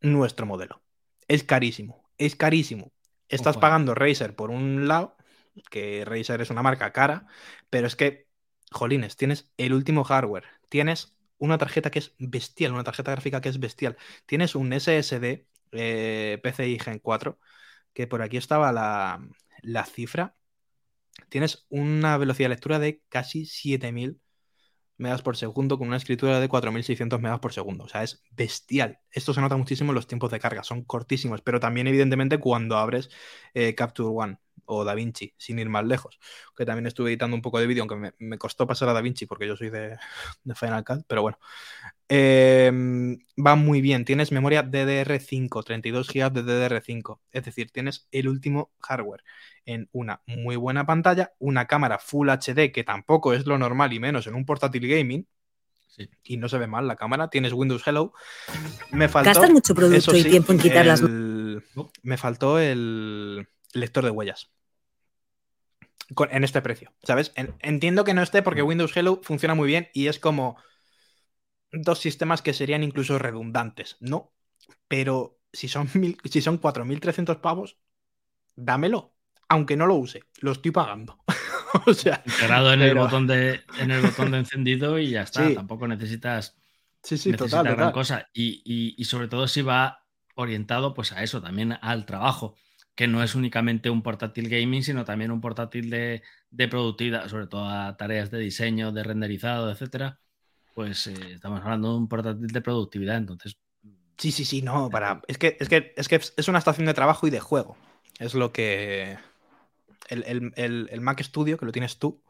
Nuestro 0.00 0.46
modelo. 0.46 0.82
Es 1.28 1.44
carísimo. 1.44 2.10
Es 2.18 2.34
carísimo. 2.34 2.90
Estás 3.28 3.56
pagando 3.56 3.94
Razer 3.94 4.34
por 4.34 4.50
un 4.50 4.88
lado, 4.88 5.15
que 5.70 6.04
Razer 6.04 6.40
es 6.40 6.50
una 6.50 6.62
marca 6.62 6.92
cara, 6.92 7.26
pero 7.70 7.86
es 7.86 7.96
que, 7.96 8.28
jolines, 8.70 9.16
tienes 9.16 9.52
el 9.56 9.72
último 9.74 10.04
hardware. 10.04 10.44
Tienes 10.68 11.16
una 11.38 11.58
tarjeta 11.58 11.90
que 11.90 11.98
es 12.00 12.14
bestial, 12.18 12.72
una 12.72 12.84
tarjeta 12.84 13.12
gráfica 13.12 13.40
que 13.40 13.48
es 13.48 13.60
bestial. 13.60 13.96
Tienes 14.26 14.54
un 14.54 14.72
SSD 14.72 15.46
eh, 15.72 16.40
PCI 16.42 16.78
Gen 16.78 16.98
4, 16.98 17.38
que 17.92 18.06
por 18.06 18.22
aquí 18.22 18.36
estaba 18.36 18.72
la, 18.72 19.26
la 19.62 19.84
cifra. 19.86 20.36
Tienes 21.28 21.66
una 21.70 22.16
velocidad 22.18 22.46
de 22.46 22.54
lectura 22.54 22.78
de 22.78 23.02
casi 23.08 23.46
7000 23.46 24.20
megas 24.98 25.22
por 25.22 25.36
segundo 25.36 25.78
con 25.78 25.88
una 25.88 25.96
escritura 25.98 26.40
de 26.40 26.48
4600 26.48 27.20
megas 27.20 27.40
por 27.40 27.52
segundo. 27.52 27.84
O 27.84 27.88
sea, 27.88 28.02
es 28.02 28.22
bestial. 28.30 29.00
Esto 29.10 29.34
se 29.34 29.40
nota 29.40 29.56
muchísimo 29.56 29.92
en 29.92 29.96
los 29.96 30.06
tiempos 30.06 30.30
de 30.30 30.40
carga, 30.40 30.62
son 30.64 30.84
cortísimos, 30.84 31.42
pero 31.42 31.60
también 31.60 31.86
evidentemente 31.86 32.38
cuando 32.38 32.76
abres 32.78 33.10
eh, 33.54 33.74
Capture 33.74 34.08
One 34.08 34.38
o 34.66 34.84
DaVinci, 34.84 35.34
sin 35.36 35.58
ir 35.58 35.68
más 35.68 35.84
lejos. 35.84 36.18
Que 36.56 36.66
también 36.66 36.86
estuve 36.86 37.10
editando 37.10 37.34
un 37.34 37.42
poco 37.42 37.58
de 37.58 37.66
vídeo, 37.66 37.82
aunque 37.82 38.12
me, 38.18 38.38
costó 38.38 38.66
pasar 38.66 38.88
a 38.88 38.92
DaVinci 38.92 39.26
porque 39.26 39.46
yo 39.46 39.56
soy 39.56 39.70
de, 39.70 39.96
Final 40.54 40.84
Cut, 40.84 41.04
pero 41.06 41.22
bueno. 41.22 41.38
Em, 42.08 43.18
va 43.44 43.56
muy 43.56 43.80
bien. 43.80 44.04
Tienes 44.04 44.30
memoria 44.30 44.64
DDR5, 44.64 45.64
32 45.64 46.08
GB 46.08 46.30
de 46.30 46.42
DDR5. 46.42 47.18
Es 47.32 47.44
decir, 47.44 47.70
tienes 47.70 48.06
el 48.12 48.28
último 48.28 48.70
hardware 48.80 49.24
en 49.64 49.88
una 49.92 50.22
muy 50.26 50.56
buena 50.56 50.86
pantalla, 50.86 51.32
una 51.38 51.66
cámara 51.66 51.98
Full 51.98 52.28
HD, 52.30 52.72
que 52.72 52.84
tampoco 52.84 53.34
es 53.34 53.46
lo 53.46 53.58
normal 53.58 53.92
y 53.92 54.00
menos 54.00 54.26
en 54.26 54.34
un 54.34 54.46
portátil 54.46 54.88
gaming. 54.88 55.26
Y 56.24 56.36
no 56.36 56.48
se 56.48 56.58
ve 56.58 56.66
mal 56.66 56.86
la 56.86 56.96
cámara. 56.96 57.28
Tienes 57.28 57.52
Windows 57.52 57.82
Hello. 57.86 58.12
Me 58.92 59.08
faltó. 59.08 59.30
Gastas 59.30 59.50
mucho 59.50 59.74
producto 59.74 60.16
y 60.16 60.24
tiempo 60.24 60.52
en 60.52 60.58
quitar 60.58 60.86
las. 60.86 61.02
Me 61.02 62.16
faltó 62.18 62.58
el 62.58 63.48
lector 63.80 64.04
de 64.04 64.10
huellas 64.10 64.50
en 66.30 66.44
este 66.44 66.62
precio, 66.62 66.92
¿sabes? 67.02 67.32
entiendo 67.34 68.04
que 68.04 68.14
no 68.14 68.22
esté 68.22 68.42
porque 68.42 68.62
mm. 68.62 68.66
Windows 68.66 68.96
Hello 68.96 69.20
funciona 69.22 69.54
muy 69.54 69.66
bien 69.66 69.88
y 69.92 70.06
es 70.06 70.18
como 70.18 70.56
dos 71.72 71.98
sistemas 71.98 72.42
que 72.42 72.52
serían 72.52 72.82
incluso 72.84 73.18
redundantes, 73.18 73.96
¿no? 74.00 74.32
Pero 74.88 75.40
si 75.52 75.68
son, 75.68 75.88
si 76.24 76.40
son 76.40 76.60
4.300 76.60 77.40
pavos, 77.40 77.78
dámelo, 78.54 79.14
aunque 79.48 79.76
no 79.76 79.86
lo 79.86 79.96
use, 79.96 80.22
lo 80.40 80.52
estoy 80.52 80.70
pagando. 80.70 81.18
o 81.86 81.92
sea, 81.92 82.22
en, 82.40 82.82
el 82.82 82.94
botón 82.94 83.26
de, 83.26 83.62
en 83.78 83.90
el 83.90 84.02
botón 84.02 84.30
de 84.30 84.38
encendido 84.38 84.98
y 84.98 85.10
ya 85.10 85.22
está, 85.22 85.52
tampoco 85.54 85.88
necesitas, 85.88 86.56
sí, 87.02 87.18
sí, 87.18 87.32
total, 87.32 87.74
gran 87.74 87.92
cosa. 87.92 88.28
Y, 88.32 88.94
y 88.96 89.04
sobre 89.04 89.28
todo 89.28 89.48
si 89.48 89.62
va 89.62 90.04
orientado 90.36 90.94
pues 90.94 91.12
a 91.12 91.22
eso, 91.22 91.42
también 91.42 91.76
al 91.80 92.06
trabajo 92.06 92.54
que 92.96 93.06
no 93.06 93.22
es 93.22 93.34
únicamente 93.34 93.90
un 93.90 94.02
portátil 94.02 94.48
gaming, 94.48 94.82
sino 94.82 95.04
también 95.04 95.30
un 95.30 95.42
portátil 95.42 95.90
de, 95.90 96.22
productividad, 96.70 97.28
sobre 97.28 97.46
todo 97.46 97.68
a 97.68 97.96
tareas 97.96 98.30
de 98.30 98.38
diseño, 98.38 98.90
de 98.90 99.04
renderizado, 99.04 99.70
etcétera. 99.70 100.18
Pues 100.74 101.06
eh, 101.06 101.34
estamos 101.34 101.60
hablando 101.60 101.92
de 101.92 101.98
un 101.98 102.08
portátil 102.08 102.48
de 102.48 102.60
productividad, 102.62 103.18
entonces. 103.18 103.58
Sí, 104.16 104.32
sí, 104.32 104.46
sí, 104.46 104.62
no, 104.62 104.88
para. 104.88 105.20
Es 105.28 105.36
que, 105.36 105.58
es 105.60 105.68
que, 105.68 105.92
es 105.94 106.08
que 106.08 106.16
es 106.16 106.48
una 106.48 106.58
estación 106.58 106.86
de 106.86 106.94
trabajo 106.94 107.26
y 107.26 107.30
de 107.30 107.38
juego. 107.40 107.76
Es 108.18 108.34
lo 108.34 108.50
que. 108.52 109.18
El, 110.08 111.00
Mac 111.00 111.22
Studio, 111.22 111.58
que 111.58 111.66
lo 111.66 111.72
tienes 111.72 111.98
tú, 111.98 112.22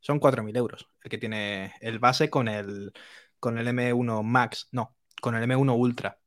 son 0.00 0.18
4.000 0.18 0.56
euros. 0.56 0.88
El 1.02 1.10
que 1.10 1.18
tiene 1.18 1.74
el 1.80 1.98
base 1.98 2.30
con 2.30 2.48
el, 2.48 2.92
con 3.38 3.58
el 3.58 3.66
M1 3.68 4.22
Max, 4.22 4.68
no, 4.72 4.96
con 5.20 5.34
el 5.34 5.42
M1 5.42 5.76
Ultra. 5.76 6.20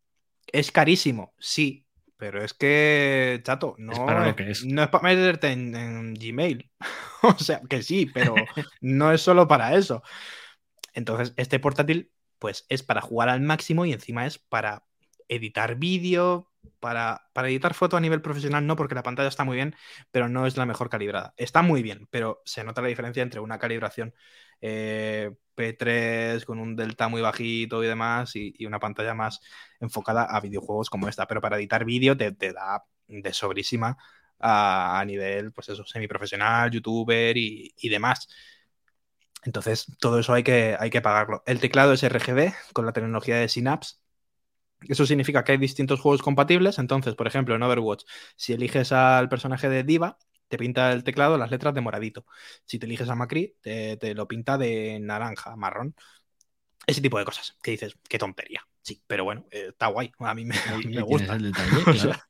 Es 0.45 0.71
carísimo, 0.71 1.33
sí, 1.39 1.87
pero 2.19 2.43
es 2.43 2.53
que, 2.53 3.39
chato, 3.45 3.75
no 3.77 3.93
es 3.93 3.99
para, 3.99 4.35
No 4.65 4.83
es 4.83 4.89
para 4.89 5.03
meterte 5.03 5.53
en, 5.53 6.13
Gmail. 6.15 6.69
o 7.23 7.39
sea, 7.39 7.61
que 7.61 7.81
sí, 7.81 8.07
pero 8.13 8.35
no 8.81 9.13
es 9.13 9.21
solo 9.21 9.47
para 9.47 9.73
eso. 9.75 10.03
Entonces, 10.93 11.33
este 11.37 11.59
portátil, 11.59 12.11
pues 12.37 12.65
es 12.67 12.83
para 12.83 12.99
jugar 12.99 13.29
al 13.29 13.39
máximo 13.39 13.85
y 13.85 13.93
encima 13.93 14.25
es 14.25 14.37
para 14.37 14.83
editar 15.29 15.75
vídeo, 15.75 16.51
para, 16.81 17.29
para 17.31 17.47
editar 17.47 17.73
foto 17.73 17.95
a 17.95 18.01
nivel 18.01 18.21
profesional, 18.21 18.67
no, 18.67 18.75
porque 18.75 18.95
la 18.95 19.03
pantalla 19.03 19.29
está 19.29 19.45
muy 19.45 19.55
bien, 19.55 19.77
pero 20.11 20.27
no 20.27 20.45
es 20.45 20.57
la 20.57 20.65
mejor 20.65 20.89
calibrada. 20.89 21.33
Está 21.37 21.61
muy 21.61 21.81
bien, 21.83 22.09
pero 22.11 22.41
se 22.43 22.65
nota 22.65 22.81
la 22.81 22.89
diferencia 22.89 23.23
entre 23.23 23.39
una 23.39 23.59
calibración 23.59 24.13
eh, 24.59 25.31
P3 25.59 26.45
con 26.45 26.59
un 26.59 26.75
delta 26.75 27.07
muy 27.09 27.21
bajito 27.21 27.83
y 27.83 27.87
demás 27.87 28.35
y, 28.35 28.65
una 28.65 28.79
pantalla 28.79 29.13
más 29.13 29.41
enfocada 29.79 30.23
a 30.23 30.39
videojuegos 30.39 30.89
como 30.89 31.07
esta. 31.09 31.27
Pero 31.27 31.41
para 31.41 31.57
editar 31.57 31.85
vídeo 31.85 32.15
te, 32.17 32.31
da 32.31 32.85
de 33.07 33.33
sobrísima 33.33 33.97
a, 34.39 35.03
nivel, 35.05 35.51
pues 35.51 35.69
eso, 35.69 35.85
semiprofesional, 35.85 36.71
youtuber 36.71 37.35
y, 37.37 37.73
demás. 37.89 38.27
Entonces, 39.43 39.85
todo 39.99 40.19
eso 40.19 40.33
hay 40.33 40.43
que, 40.43 40.75
hay 40.79 40.89
que 40.89 41.01
pagarlo. 41.01 41.43
El 41.45 41.59
teclado 41.59 41.93
es 41.93 42.03
RGB 42.03 42.53
con 42.73 42.85
la 42.85 42.93
tecnología 42.93 43.37
de 43.37 43.49
Synapse. 43.49 43.95
Eso 44.81 45.05
significa 45.05 45.43
que 45.43 45.53
hay 45.53 45.57
distintos 45.57 45.99
juegos 45.99 46.21
compatibles. 46.21 46.79
Entonces, 46.79 47.15
por 47.15 47.27
ejemplo, 47.27 47.55
en 47.55 47.63
Overwatch, 47.63 48.03
si 48.35 48.53
eliges 48.53 48.91
al 48.91 49.29
personaje 49.29 49.69
de 49.69 49.83
Diva, 49.83 50.17
te 50.49 50.57
pinta 50.57 50.91
el 50.91 51.03
teclado 51.03 51.37
las 51.37 51.51
letras 51.51 51.73
de 51.73 51.81
moradito. 51.81 52.25
Si 52.65 52.79
te 52.79 52.87
eliges 52.87 53.09
a 53.09 53.15
Macri, 53.15 53.55
te, 53.61 54.13
lo 54.15 54.27
pinta 54.27 54.57
de 54.57 54.99
naranja, 54.99 55.55
marrón. 55.55 55.95
Ese 56.85 57.01
tipo 57.01 57.19
de 57.19 57.25
cosas 57.25 57.55
que 57.61 57.71
dices, 57.71 57.95
qué 58.09 58.17
tontería. 58.17 58.67
Sí, 58.81 59.01
pero 59.05 59.23
bueno, 59.23 59.45
eh, 59.51 59.67
está 59.69 59.87
guay. 59.87 60.11
A 60.19 60.33
mí 60.33 60.45
me, 60.45 60.55
gusta. 61.03 61.37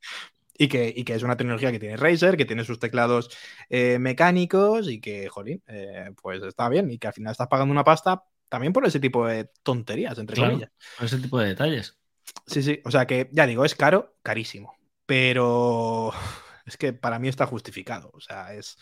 y, 0.57 0.67
que, 0.67 0.93
que, 1.05 1.13
es 1.13 1.23
una 1.23 1.37
tecnología 1.37 1.71
que 1.71 1.79
tiene 1.79 1.95
Razer, 1.95 2.35
que 2.35 2.45
tiene 2.45 2.65
sus 2.65 2.77
teclados 2.77 3.29
eh, 3.69 3.97
mecánicos 3.99 4.89
y 4.89 4.99
que, 4.99 5.29
jolín, 5.29 5.63
eh, 5.67 6.11
pues 6.21 6.43
está 6.43 6.67
bien. 6.67 6.91
Y 6.91 6.97
que 6.97 7.07
al 7.07 7.13
final 7.13 7.31
estás 7.31 7.47
pagando 7.47 7.71
una 7.71 7.85
pasta 7.85 8.23
también 8.49 8.73
por 8.73 8.85
ese 8.85 8.99
tipo 8.99 9.25
de 9.25 9.49
tonterías, 9.63 10.17
entre 10.17 10.35
comillas. 10.35 10.71
Por 10.97 11.05
ese 11.05 11.19
tipo 11.19 11.39
de 11.39 11.47
detalles. 11.47 11.97
Sí, 12.45 12.61
sí. 12.61 12.81
O 12.83 12.91
sea 12.91 13.07
que, 13.07 13.29
ya 13.31 13.47
digo, 13.47 13.63
es 13.63 13.75
caro, 13.75 14.17
carísimo. 14.23 14.77
Pero 15.05 16.11
es 16.69 16.77
que 16.77 16.93
para 16.93 17.19
mí 17.19 17.27
está 17.27 17.45
justificado. 17.45 18.11
O 18.13 18.21
sea, 18.21 18.53
es. 18.53 18.77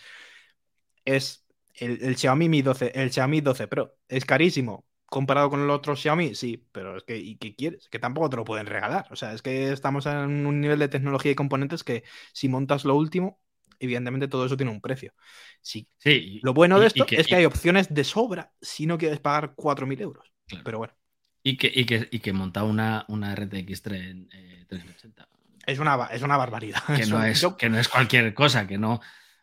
Es. 1.06 1.46
El, 1.74 2.18
Xiaomi 2.18 2.50
Mi 2.50 2.62
12, 2.62 2.92
el 2.96 3.12
Xiaomi 3.12 3.42
12 3.42 3.68
Pro. 3.68 3.96
Es 4.08 4.26
carísimo. 4.26 4.86
Comparado 5.06 5.50
con 5.50 5.62
el 5.62 5.70
otro 5.70 5.96
Xiaomi, 5.96 6.36
sí, 6.36 6.68
pero 6.74 6.98
es 6.98 7.04
que, 7.04 7.18
¿y 7.18 7.38
qué 7.38 7.56
quieres? 7.56 7.88
Que 7.88 7.98
tampoco 7.98 8.30
te 8.30 8.36
lo 8.36 8.44
pueden 8.44 8.66
regalar. 8.66 9.08
O 9.10 9.16
sea, 9.16 9.34
es 9.34 9.42
que 9.42 9.72
estamos 9.72 10.06
en 10.06 10.46
un 10.46 10.60
nivel 10.60 10.80
de 10.80 10.90
tecnología 10.90 11.32
y 11.32 11.36
componentes 11.36 11.86
que 11.86 12.04
si 12.34 12.50
montas 12.50 12.84
lo 12.84 12.96
último, 12.96 13.40
evidentemente 13.80 14.28
todo 14.28 14.46
eso 14.46 14.58
tiene 14.58 14.72
un 14.72 14.82
precio. 14.82 15.14
Sí. 15.62 15.88
sí 15.98 16.42
lo 16.44 16.54
bueno 16.54 16.78
de 16.80 16.88
esto 16.88 17.06
es 17.10 17.26
que 17.26 17.36
hay 17.36 17.46
opciones 17.46 17.94
de 17.94 18.04
sobra 18.04 18.52
si 18.62 18.86
no 18.86 18.98
quieres 18.98 19.22
pagar 19.22 19.54
4.000 19.56 20.02
euros. 20.02 20.34
Pero 20.66 20.80
bueno. 20.80 20.94
Y 21.42 21.56
que, 21.56 21.72
y 21.74 21.86
que, 21.86 22.10
y 22.12 22.20
que 22.20 22.34
monta 22.34 22.64
una, 22.64 23.06
una 23.08 23.34
RTX 23.34 23.82
380. 23.82 25.24
Eh, 25.24 25.37
es 25.68 25.80
una, 25.80 26.06
es 26.06 26.22
una 26.24 26.38
barbaridad. 26.38 26.82
Que 26.96 27.06
no, 27.06 27.24
es, 27.24 27.46
que 27.58 27.70
no 27.70 27.78
es 27.78 27.90
cualquier 27.90 28.34
cosa, 28.34 28.66
que 28.66 28.78
no. 28.78 29.02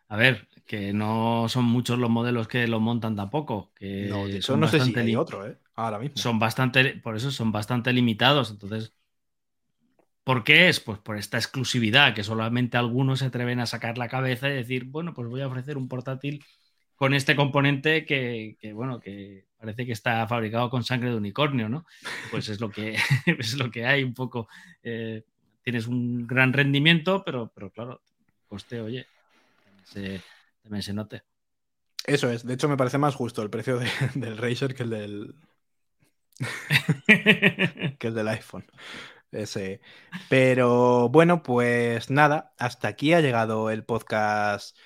A 0.09 0.17
ver, 0.17 0.49
que 0.65 0.91
no 0.91 1.45
son 1.47 1.65
muchos 1.65 1.99
los 1.99 2.09
modelos 2.09 2.47
que 2.47 2.67
lo 2.67 2.79
montan 2.79 3.15
tampoco. 3.15 3.71
Que 3.75 4.07
no, 4.09 4.25
eso 4.27 4.57
no 4.57 4.67
sé 4.67 4.81
si 4.81 4.97
hay 4.97 5.15
otro, 5.15 5.47
¿eh? 5.47 5.57
Ahora 5.75 5.99
mismo. 5.99 6.17
Son 6.17 6.39
bastante, 6.39 6.95
por 6.95 7.15
eso 7.15 7.31
son 7.31 7.51
bastante 7.51 7.93
limitados. 7.93 8.49
Entonces, 8.49 8.93
¿por 10.23 10.43
qué 10.43 10.67
es? 10.67 10.79
Pues 10.79 10.97
por 10.99 11.17
esta 11.17 11.37
exclusividad, 11.37 12.15
que 12.15 12.23
solamente 12.23 12.77
algunos 12.77 13.19
se 13.19 13.25
atreven 13.25 13.59
a 13.59 13.67
sacar 13.67 13.97
la 13.97 14.09
cabeza 14.09 14.49
y 14.49 14.53
decir, 14.53 14.85
bueno, 14.85 15.13
pues 15.13 15.27
voy 15.27 15.41
a 15.41 15.47
ofrecer 15.47 15.77
un 15.77 15.87
portátil 15.87 16.43
con 16.95 17.13
este 17.13 17.35
componente 17.35 18.05
que, 18.05 18.57
bueno, 18.73 18.99
que 18.99 19.45
parece 19.59 19.85
que 19.85 19.91
está 19.91 20.25
fabricado 20.27 20.69
con 20.69 20.83
sangre 20.83 21.09
de 21.09 21.17
unicornio, 21.17 21.69
¿no? 21.69 21.85
Pues 22.31 22.49
es 22.49 22.59
lo 22.59 22.71
que, 22.71 22.95
es 23.25 23.57
lo 23.57 23.69
que 23.69 23.85
hay 23.85 24.03
un 24.03 24.13
poco. 24.13 24.47
Eh, 24.81 25.23
tienes 25.65 25.87
un 25.87 26.27
gran 26.27 26.53
rendimiento, 26.53 27.23
pero, 27.25 27.51
pero 27.53 27.71
claro, 27.71 28.01
coste, 28.47 28.79
oye, 28.81 29.07
también 30.61 30.83
se, 30.83 30.93
note. 30.93 31.23
Eso 32.05 32.29
es, 32.29 32.45
de 32.45 32.53
hecho 32.53 32.69
me 32.69 32.77
parece 32.77 32.99
más 32.99 33.15
justo 33.15 33.41
el 33.41 33.49
precio 33.49 33.79
del 34.13 34.37
Razer 34.37 34.75
que 34.75 34.83
el 34.83 34.89
del 34.91 35.35
que 37.99 38.07
el 38.07 38.13
del 38.13 38.27
iPhone. 38.27 38.65
Ese. 39.31 39.81
Pero 40.29 41.09
bueno, 41.09 41.41
pues 41.41 42.11
nada, 42.11 42.53
hasta 42.59 42.87
aquí 42.87 43.13
ha 43.13 43.21
llegado 43.21 43.71
el 43.71 43.83
podcast 43.83 44.77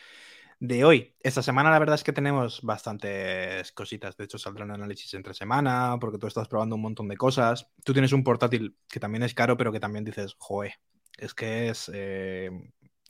de 0.59 0.83
hoy. 0.83 1.15
Esta 1.21 1.41
semana 1.41 1.71
la 1.71 1.79
verdad 1.79 1.95
es 1.95 2.03
que 2.03 2.13
tenemos 2.13 2.61
bastantes 2.61 3.71
cositas. 3.71 4.17
De 4.17 4.25
hecho, 4.25 4.37
saldrá 4.37 4.65
un 4.65 4.71
análisis 4.71 5.13
entre 5.13 5.33
semana 5.33 5.97
porque 5.99 6.17
tú 6.17 6.27
estás 6.27 6.47
probando 6.47 6.75
un 6.75 6.81
montón 6.81 7.07
de 7.07 7.17
cosas. 7.17 7.69
Tú 7.83 7.93
tienes 7.93 8.11
un 8.11 8.23
portátil 8.23 8.75
que 8.87 8.99
también 8.99 9.23
es 9.23 9.33
caro, 9.33 9.57
pero 9.57 9.71
que 9.71 9.79
también 9.79 10.03
dices, 10.03 10.35
joe, 10.37 10.73
es 11.17 11.33
que 11.33 11.69
es, 11.69 11.89
eh, 11.93 12.51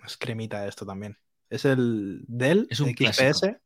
es 0.05 0.17
cremita 0.17 0.67
esto 0.67 0.85
también. 0.85 1.17
Es 1.49 1.65
el 1.65 2.23
Dell 2.27 2.67
es 2.69 2.79
un 2.79 2.95
XPS. 2.95 3.57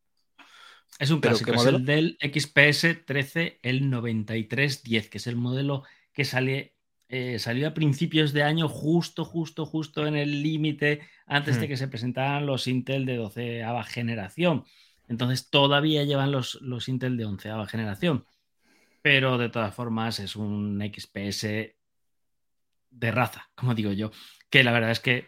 Es 0.99 1.09
un 1.09 1.21
clásico, 1.21 1.53
es 1.53 1.65
el 1.65 1.86
Dell 1.86 2.17
XPS 2.21 3.05
13, 3.05 3.59
el 3.63 3.89
9310, 3.89 5.09
que 5.09 5.17
es 5.17 5.27
el 5.27 5.36
modelo 5.36 5.84
que 6.13 6.23
sale 6.23 6.72
eh, 7.16 7.38
salió 7.38 7.68
a 7.68 7.76
principios 7.76 8.34
de 8.34 8.41
año, 8.41 8.68
justo, 8.68 9.24
justo, 9.24 9.68
justo 9.68 10.07
en 10.07 10.16
el 10.16 10.41
límite, 10.41 11.01
antes 11.28 11.59
de 11.59 11.68
hmm. 11.68 11.70
que 11.70 11.78
se 11.78 11.88
presentaran 11.88 12.47
los 12.47 12.66
Intel 12.66 13.05
de 13.05 13.18
12 13.18 13.64
generación. 13.86 14.66
Entonces 15.07 15.51
todavía 15.51 16.03
llevan 16.05 16.32
los, 16.32 16.59
los 16.61 16.89
Intel 16.89 17.16
de 17.16 17.26
11 17.26 17.51
generación. 17.68 18.26
Pero 19.03 19.38
de 19.38 19.49
todas 19.49 19.76
formas 19.76 20.20
es 20.20 20.36
un 20.36 20.82
XPS 20.82 21.43
de 22.89 23.11
raza, 23.11 23.47
como 23.53 23.76
digo 23.76 23.91
yo. 23.91 24.09
Que 24.49 24.64
la 24.64 24.72
verdad 24.72 24.89
es 24.89 24.99
que 24.99 25.28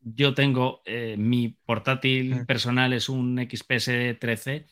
yo 0.00 0.34
tengo 0.34 0.82
eh, 0.86 1.14
mi 1.16 1.50
portátil 1.50 2.34
hmm. 2.34 2.46
personal 2.46 2.92
es 2.92 3.08
un 3.08 3.38
XPS 3.48 4.18
13 4.18 4.66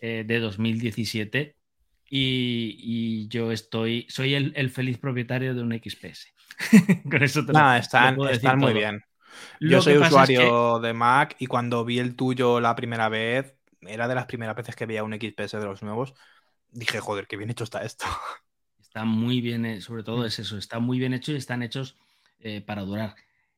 eh, 0.00 0.24
de 0.26 0.40
2017 0.40 1.56
y, 2.08 3.28
yo 3.28 3.52
estoy, 3.52 4.06
soy 4.08 4.34
el, 4.34 4.70
feliz 4.70 4.98
propietario 4.98 5.54
de 5.54 5.62
un 5.62 5.72
XPS. 5.72 6.32
Con 7.10 7.22
eso 7.22 7.44
te 7.44 7.52
están, 7.78 8.16
muy 8.58 8.72
bien. 8.72 9.02
Yo 9.60 9.82
soy 9.82 9.98
usuario 9.98 10.78
de 10.80 10.92
Mac 10.92 11.36
y 11.38 11.46
cuando 11.46 11.84
vi 11.84 11.98
el 11.98 12.16
tuyo 12.16 12.60
la 12.60 12.74
primera 12.74 13.08
vez, 13.08 13.56
era 13.82 14.08
de 14.08 14.14
las 14.14 14.26
primeras 14.26 14.56
veces 14.56 14.76
que 14.76 14.86
veía 14.86 15.04
un 15.04 15.12
XPS 15.12 15.52
de 15.52 15.64
los 15.64 15.82
nuevos, 15.82 16.14
dije, 16.70 17.00
joder, 17.00 17.26
qué 17.26 17.36
bien 17.36 17.50
hecho 17.50 17.64
está 17.64 17.82
esto. 17.82 18.06
Está 18.80 19.04
muy 19.04 19.42
bien, 19.42 19.66
eh, 19.66 19.82
sobre 19.82 20.04
todo 20.04 20.24
es 20.24 20.38
eso, 20.38 20.56
está 20.56 20.78
muy 20.78 20.98
bien 20.98 21.12
hecho 21.12 21.32
y 21.32 21.36
están 21.36 21.62
hechos 21.62 21.98
eh, 22.40 22.62
para 22.62 22.80
durar. 22.80 23.14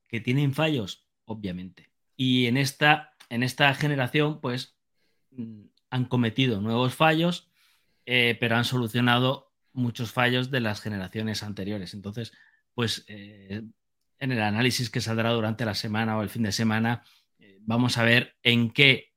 ¿Que 0.08 0.20
tienen 0.20 0.52
fallos? 0.52 1.06
Obviamente. 1.26 1.90
Y 2.16 2.46
en 2.46 2.56
esta, 2.56 3.12
en 3.28 3.44
esta 3.44 3.72
generación, 3.74 4.40
pues 4.40 4.74
mm, 5.30 5.66
han 5.90 6.06
cometido 6.06 6.60
nuevos 6.60 6.96
fallos 6.96 7.48
eh, 8.10 8.38
pero 8.40 8.56
han 8.56 8.64
solucionado 8.64 9.52
muchos 9.74 10.12
fallos 10.12 10.50
de 10.50 10.60
las 10.60 10.80
generaciones 10.80 11.42
anteriores. 11.42 11.92
Entonces, 11.92 12.32
pues 12.72 13.04
eh, 13.06 13.60
en 14.18 14.32
el 14.32 14.40
análisis 14.40 14.88
que 14.88 15.02
saldrá 15.02 15.30
durante 15.32 15.66
la 15.66 15.74
semana 15.74 16.16
o 16.16 16.22
el 16.22 16.30
fin 16.30 16.42
de 16.42 16.52
semana, 16.52 17.02
eh, 17.38 17.58
vamos 17.60 17.98
a 17.98 18.04
ver 18.04 18.34
en 18.42 18.70
qué 18.70 19.12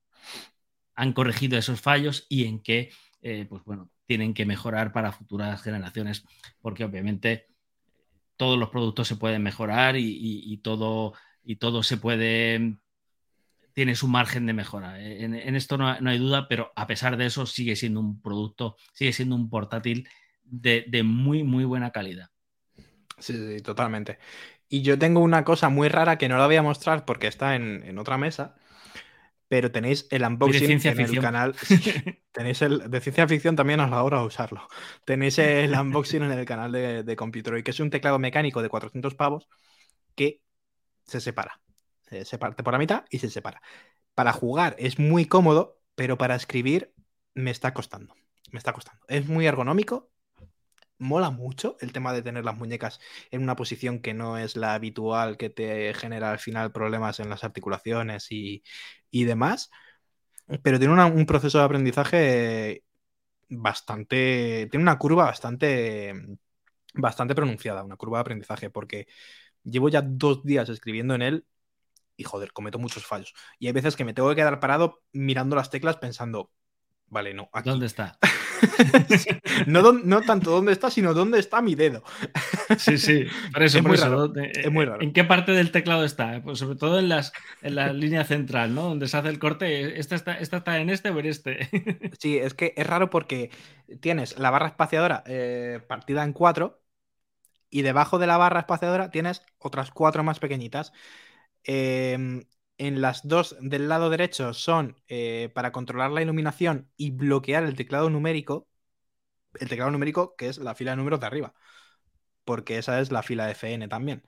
han 0.93 1.13
corregido 1.13 1.57
esos 1.57 1.79
fallos 1.79 2.25
y 2.27 2.43
en 2.43 2.59
qué, 2.59 2.91
pues 3.47 3.63
bueno, 3.63 3.89
tienen 4.05 4.33
que 4.33 4.45
mejorar 4.45 4.91
para 4.91 5.13
futuras 5.13 5.61
generaciones, 5.61 6.25
porque 6.59 6.83
obviamente 6.83 7.47
todos 8.35 8.59
los 8.59 8.71
productos 8.71 9.07
se 9.07 9.15
pueden 9.15 9.41
mejorar 9.41 9.95
y 9.97 10.57
todo, 10.57 11.13
y 11.45 11.55
todo 11.55 11.81
se 11.81 11.95
puede 11.95 12.75
tiene 13.74 13.95
su 13.95 14.07
margen 14.07 14.45
de 14.45 14.53
mejora. 14.53 15.01
Eh, 15.01 15.24
en, 15.24 15.55
esto 15.55 15.78
no, 15.78 15.88
hay 15.88 16.17
duda, 16.17 16.47
pero 16.47 16.72
a 16.76 16.88
pesar 16.88 17.17
de 17.17 17.26
eso 17.26 17.45
sigue 17.45 17.76
siendo 17.76 17.99
un 17.99 18.22
producto, 18.22 18.76
sigue 18.93 19.13
siendo 19.13 19.36
un 19.36 19.49
portátil 19.49 20.07
de, 20.43 21.03
muy, 21.03 21.43
muy 21.43 21.63
buena 21.63 21.91
calidad. 21.91 22.30
Sí, 23.17 23.34
sí, 23.34 23.61
totalmente. 23.61 24.17
Y 24.67 24.82
yo 24.82 24.97
tengo 24.97 25.19
una 25.22 25.43
cosa 25.43 25.69
muy 25.69 25.88
rara 25.89 26.17
que 26.17 26.30
no 26.30 26.38
la 26.38 26.47
voy 26.47 26.55
a 26.55 26.63
mostrar 26.63 27.05
porque 27.05 27.28
está 27.28 27.55
en, 27.55 27.97
otra 27.97 28.17
mesa, 28.17 28.55
pero 29.47 29.72
tenéis 29.72 30.07
el 30.11 30.24
unboxing 30.24 30.80
en 30.84 30.99
el 30.99 31.19
canal. 31.19 31.55
tenéis 32.32 32.61
el 32.61 32.89
de 32.89 33.01
ciencia 33.01 33.28
ficción 33.28 33.55
también 33.55 33.80
a 33.80 33.88
la 33.88 34.03
hora 34.03 34.19
de 34.19 34.26
usarlo. 34.26 34.67
Tenéis 35.05 35.38
el 35.39 35.74
unboxing 35.74 36.24
en 36.24 36.32
el 36.32 36.45
canal 36.45 36.72
de, 36.72 37.03
de 37.03 37.15
Computer 37.15 37.57
y 37.57 37.63
que 37.63 37.72
es 37.72 37.80
un 37.80 37.89
teclado 37.89 38.17
mecánico 38.17 38.61
de 38.61 38.69
400 38.69 39.13
pavos 39.15 39.47
que 40.15 40.41
se 41.03 41.19
separa 41.19 41.61
se 42.26 42.38
parte 42.38 42.64
por 42.64 42.74
la 42.74 42.80
mitad 42.80 43.05
y 43.09 43.20
se 43.20 43.30
separa. 43.30 43.62
Para 44.14 44.34
jugar 44.34 44.76
es 44.80 44.99
muy 44.99 45.26
cómodo, 45.26 45.80
pero 45.95 46.18
para 46.18 46.36
escribir 46.36 46.93
me 47.34 47.51
está 47.51 47.74
costando. 47.74 48.16
Me 48.51 48.57
está 48.59 48.74
costando. 48.74 49.03
Es 49.07 49.28
muy 49.28 49.47
ergonómico. 49.47 50.12
Mola 50.97 51.32
mucho 51.32 51.78
el 51.82 51.93
tema 51.93 52.14
de 52.14 52.22
tener 52.22 52.45
las 52.45 52.57
muñecas 52.57 52.99
en 53.32 53.41
una 53.41 53.55
posición 53.55 53.99
que 54.01 54.14
no 54.14 54.38
es 54.38 54.55
la 54.55 54.76
habitual, 54.76 55.38
que 55.38 55.49
te 55.49 55.93
genera 55.95 56.32
al 56.32 56.39
final 56.39 56.72
problemas 56.72 57.20
en 57.20 57.30
las 57.30 57.43
articulaciones 57.43 58.28
y, 58.32 58.64
demás. 59.12 59.72
Pero 60.64 60.80
tiene 60.80 61.03
un 61.05 61.26
proceso 61.26 61.57
de 61.59 61.64
aprendizaje 61.64 62.84
bastante. 63.49 64.68
Tiene 64.72 64.84
una 64.84 64.97
curva 64.99 65.26
bastante. 65.26 66.14
bastante 66.93 67.36
pronunciada, 67.36 67.84
una 67.84 67.97
curva 67.97 68.20
de 68.20 68.22
aprendizaje, 68.22 68.70
porque 68.70 69.07
llevo 69.64 69.89
ya 69.89 70.01
dos 70.01 70.43
días 70.43 70.70
escribiendo 70.70 71.16
en 71.16 71.22
él 71.24 71.45
y 72.22 72.24
joder, 72.24 72.53
cometo 72.53 72.80
muchos 72.80 73.05
fallos. 73.05 73.34
Y 73.59 73.67
hay 73.67 73.74
veces 73.74 73.95
que 73.95 74.05
me 74.05 74.13
tengo 74.13 74.30
que 74.30 74.36
quedar 74.36 74.59
parado 74.59 75.01
mirando 75.11 75.55
las 75.55 75.69
teclas 75.69 75.97
pensando, 75.97 76.51
vale, 77.07 77.34
no, 77.34 77.49
aquí. 77.51 77.69
¿Dónde 77.69 77.88
está? 77.88 78.17
no, 79.65 80.22
tanto 80.22 80.51
dónde 80.51 80.72
está, 80.72 80.91
sino 80.91 81.15
dónde 81.15 81.39
está 81.39 81.63
mi 81.63 81.74
dedo. 81.74 82.03
sí, 82.78 82.99
sí, 82.99 83.26
por 83.51 83.63
eso, 83.63 83.80
es, 83.80 83.84
muy 83.84 83.97
raro. 83.97 84.32
es 84.36 84.72
muy 84.72 84.86
raro. 84.86 85.01
¿En 85.01 85.13
qué 85.13 85.24
parte 85.24 85.51
del 85.51 85.72
teclado 85.72 86.05
está? 86.05 86.41
Pues 86.43 86.59
sobre 86.59 86.76
todo 86.76 86.99
en, 86.99 87.09
las, 87.09 87.34
en 87.63 87.74
la 87.74 87.91
línea 87.91 88.24
central, 88.24 88.76
¿no? 88.76 88.84
Donde 88.84 89.07
se 89.07 89.17
hace 89.17 89.30
el 89.30 89.39
corte, 89.39 89.99
¿esta 89.99 90.13
está, 90.13 90.38
esta 90.38 90.57
está 90.57 90.80
en 90.80 90.91
este 90.91 91.09
o 91.09 91.19
en 91.19 91.26
este? 91.26 91.69
sí, 92.19 92.38
es 92.38 92.53
que 92.53 92.76
es 92.78 92.86
raro 92.86 93.09
porque 93.09 93.49
tienes 93.99 94.38
la 94.38 94.51
barra 94.51 94.67
espaciadora 94.67 95.24
eh, 95.26 95.80
partida 95.88 96.24
en 96.24 96.34
cuatro 96.34 96.82
y 97.72 97.82
debajo 97.82 98.19
de 98.19 98.28
la 98.28 98.38
barra 98.38 98.59
espaciadora 98.59 99.09
tienes 99.09 99.43
otras 99.57 99.89
cuatro 99.89 100.24
más 100.24 100.39
pequeñitas. 100.39 100.93
Em, 101.64 102.43
en 102.78 103.01
las 103.01 103.28
dos 103.28 103.55
del 103.62 103.88
lado 103.89 104.09
derecho 104.09 104.53
son 104.53 104.97
eh, 105.07 105.49
para 105.53 105.72
controlar 105.72 106.12
la 106.12 106.22
iluminación 106.22 106.89
y 106.97 107.12
bloquear 107.12 107.64
el 107.64 107.76
teclado 107.76 108.09
numérico. 108.09 108.68
El 109.59 109.70
teclado 109.70 109.91
numérico 109.91 110.36
que 110.36 110.47
es 110.49 110.57
la 110.57 110.76
fila 110.76 110.91
de 110.91 110.97
números 110.97 111.20
de 111.20 111.28
arriba. 111.28 111.53
Porque 112.45 112.78
esa 112.78 112.99
es 113.01 113.12
la 113.12 113.24
fila 113.24 113.45
de 113.45 113.53
FN 113.53 113.88
también. 113.88 114.24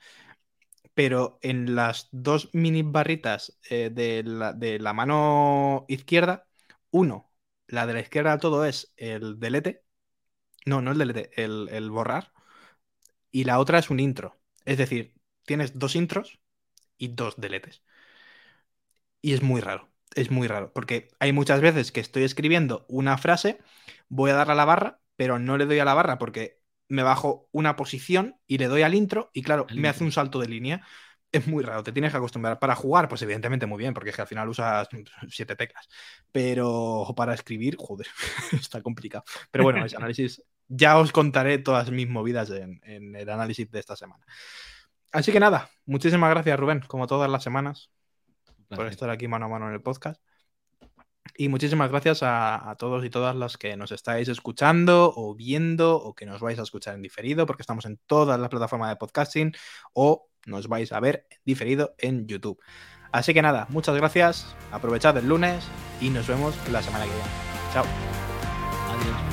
Pero 0.93 1.39
en 1.41 1.75
las 1.75 2.09
dos 2.11 2.49
mini 2.53 2.83
barritas 2.83 3.59
eh, 3.69 3.89
de, 3.91 4.23
la, 4.23 4.93
mano 4.93 5.85
izquierda, 5.87 6.47
uno, 6.91 7.31
la 7.67 7.87
de 7.87 7.93
la 7.93 8.01
izquierda 8.01 8.37
todo 8.37 8.65
es 8.65 8.93
el 8.97 9.39
delete. 9.39 9.83
No, 10.65 10.81
no 10.81 10.91
el 10.91 10.99
delete, 10.99 11.31
el, 11.43 11.69
el 11.71 11.89
borrar. 11.91 12.33
Y 13.31 13.43
la 13.45 13.59
otra 13.59 13.79
es 13.79 13.89
un 13.89 13.99
intro. 13.99 14.39
Es 14.65 14.77
decir, 14.77 15.15
tienes 15.45 15.77
dos 15.79 15.95
intros 15.95 16.39
y 16.97 17.09
dos 17.09 17.35
deletes. 17.37 17.83
Y 19.21 19.33
es 19.33 19.41
muy 19.41 19.61
raro, 19.61 19.89
es 20.15 20.31
muy 20.31 20.47
raro, 20.47 20.73
porque 20.73 21.09
hay 21.19 21.31
muchas 21.31 21.61
veces 21.61 21.91
que 21.91 22.01
estoy 22.01 22.23
escribiendo 22.23 22.85
una 22.89 23.17
frase, 23.17 23.59
voy 24.09 24.31
a 24.31 24.35
dar 24.35 24.51
a 24.51 24.55
la 24.55 24.65
barra, 24.65 24.99
pero 25.15 25.39
no 25.39 25.57
le 25.57 25.65
doy 25.65 25.79
a 25.79 25.85
la 25.85 25.93
barra 25.93 26.17
porque 26.17 26.61
me 26.89 27.03
bajo 27.03 27.47
una 27.51 27.75
posición 27.75 28.37
y 28.47 28.57
le 28.57 28.67
doy 28.67 28.81
al 28.81 28.95
intro 28.95 29.29
y 29.33 29.41
claro, 29.41 29.65
me 29.75 29.87
hace 29.87 30.03
un 30.03 30.11
salto 30.11 30.39
de 30.39 30.47
línea. 30.47 30.85
Es 31.31 31.47
muy 31.47 31.63
raro, 31.63 31.81
te 31.83 31.91
tienes 31.91 32.11
que 32.11 32.17
acostumbrar. 32.17 32.59
Para 32.59 32.75
jugar, 32.75 33.09
pues 33.09 33.21
evidentemente 33.23 33.65
muy 33.65 33.79
bien, 33.79 33.93
porque 33.95 34.11
es 34.11 34.15
que 34.15 34.21
al 34.21 34.27
final 34.27 34.49
usas 34.49 34.87
siete 35.29 35.55
teclas. 35.55 35.87
Pero 36.31 37.11
para 37.15 37.33
escribir, 37.33 37.75
joder, 37.79 38.07
está 38.51 38.83
complicado. 38.83 39.23
Pero 39.49 39.63
bueno, 39.63 39.83
ese 39.83 39.95
análisis, 39.97 40.43
ya 40.67 40.99
os 40.99 41.11
contaré 41.11 41.57
todas 41.57 41.89
mis 41.89 42.07
movidas 42.07 42.51
en 42.51 43.15
el 43.15 43.29
análisis 43.29 43.71
de 43.71 43.79
esta 43.79 43.95
semana. 43.95 44.23
Así 45.13 45.31
que 45.31 45.39
nada, 45.39 45.69
muchísimas 45.85 46.31
gracias 46.31 46.59
Rubén, 46.59 46.81
como 46.87 47.05
todas 47.05 47.29
las 47.29 47.43
semanas, 47.43 47.91
por 48.67 48.87
estar 48.87 49.11
aquí 49.11 49.27
mano 49.27 49.45
a 49.45 49.47
mano 49.47 49.67
en 49.67 49.73
el 49.73 49.81
podcast. 49.81 50.19
Y 51.35 51.49
muchísimas 51.49 51.89
gracias 51.89 52.21
a, 52.23 52.75
todos 52.79 53.05
y 53.05 53.09
todas 53.09 53.35
las 53.35 53.57
que 53.57 53.77
nos 53.77 53.91
estáis 53.91 54.27
escuchando 54.27 55.13
o 55.15 55.35
viendo 55.35 55.95
o 55.95 56.13
que 56.15 56.25
nos 56.25 56.41
vais 56.41 56.59
a 56.59 56.63
escuchar 56.63 56.95
en 56.95 57.03
diferido, 57.03 57.45
porque 57.45 57.61
estamos 57.61 57.85
en 57.85 57.99
todas 58.07 58.39
las 58.39 58.49
plataformas 58.49 58.89
de 58.89 58.95
podcasting 58.95 59.53
o 59.93 60.29
nos 60.47 60.67
vais 60.67 60.91
a 60.91 60.99
ver 60.99 61.27
diferido 61.45 61.93
en 61.99 62.27
YouTube. 62.27 62.59
Así 63.11 63.35
que 63.35 63.43
nada, 63.43 63.67
muchas 63.69 63.95
gracias, 63.95 64.55
aprovechad 64.71 65.15
el 65.17 65.27
lunes 65.27 65.63
y 66.01 66.09
nos 66.09 66.27
vemos 66.27 66.55
la 66.71 66.81
semana 66.81 67.05
que 67.05 67.11
viene. 67.11 67.29
Chao. 67.71 67.85
Adiós. 68.89 69.32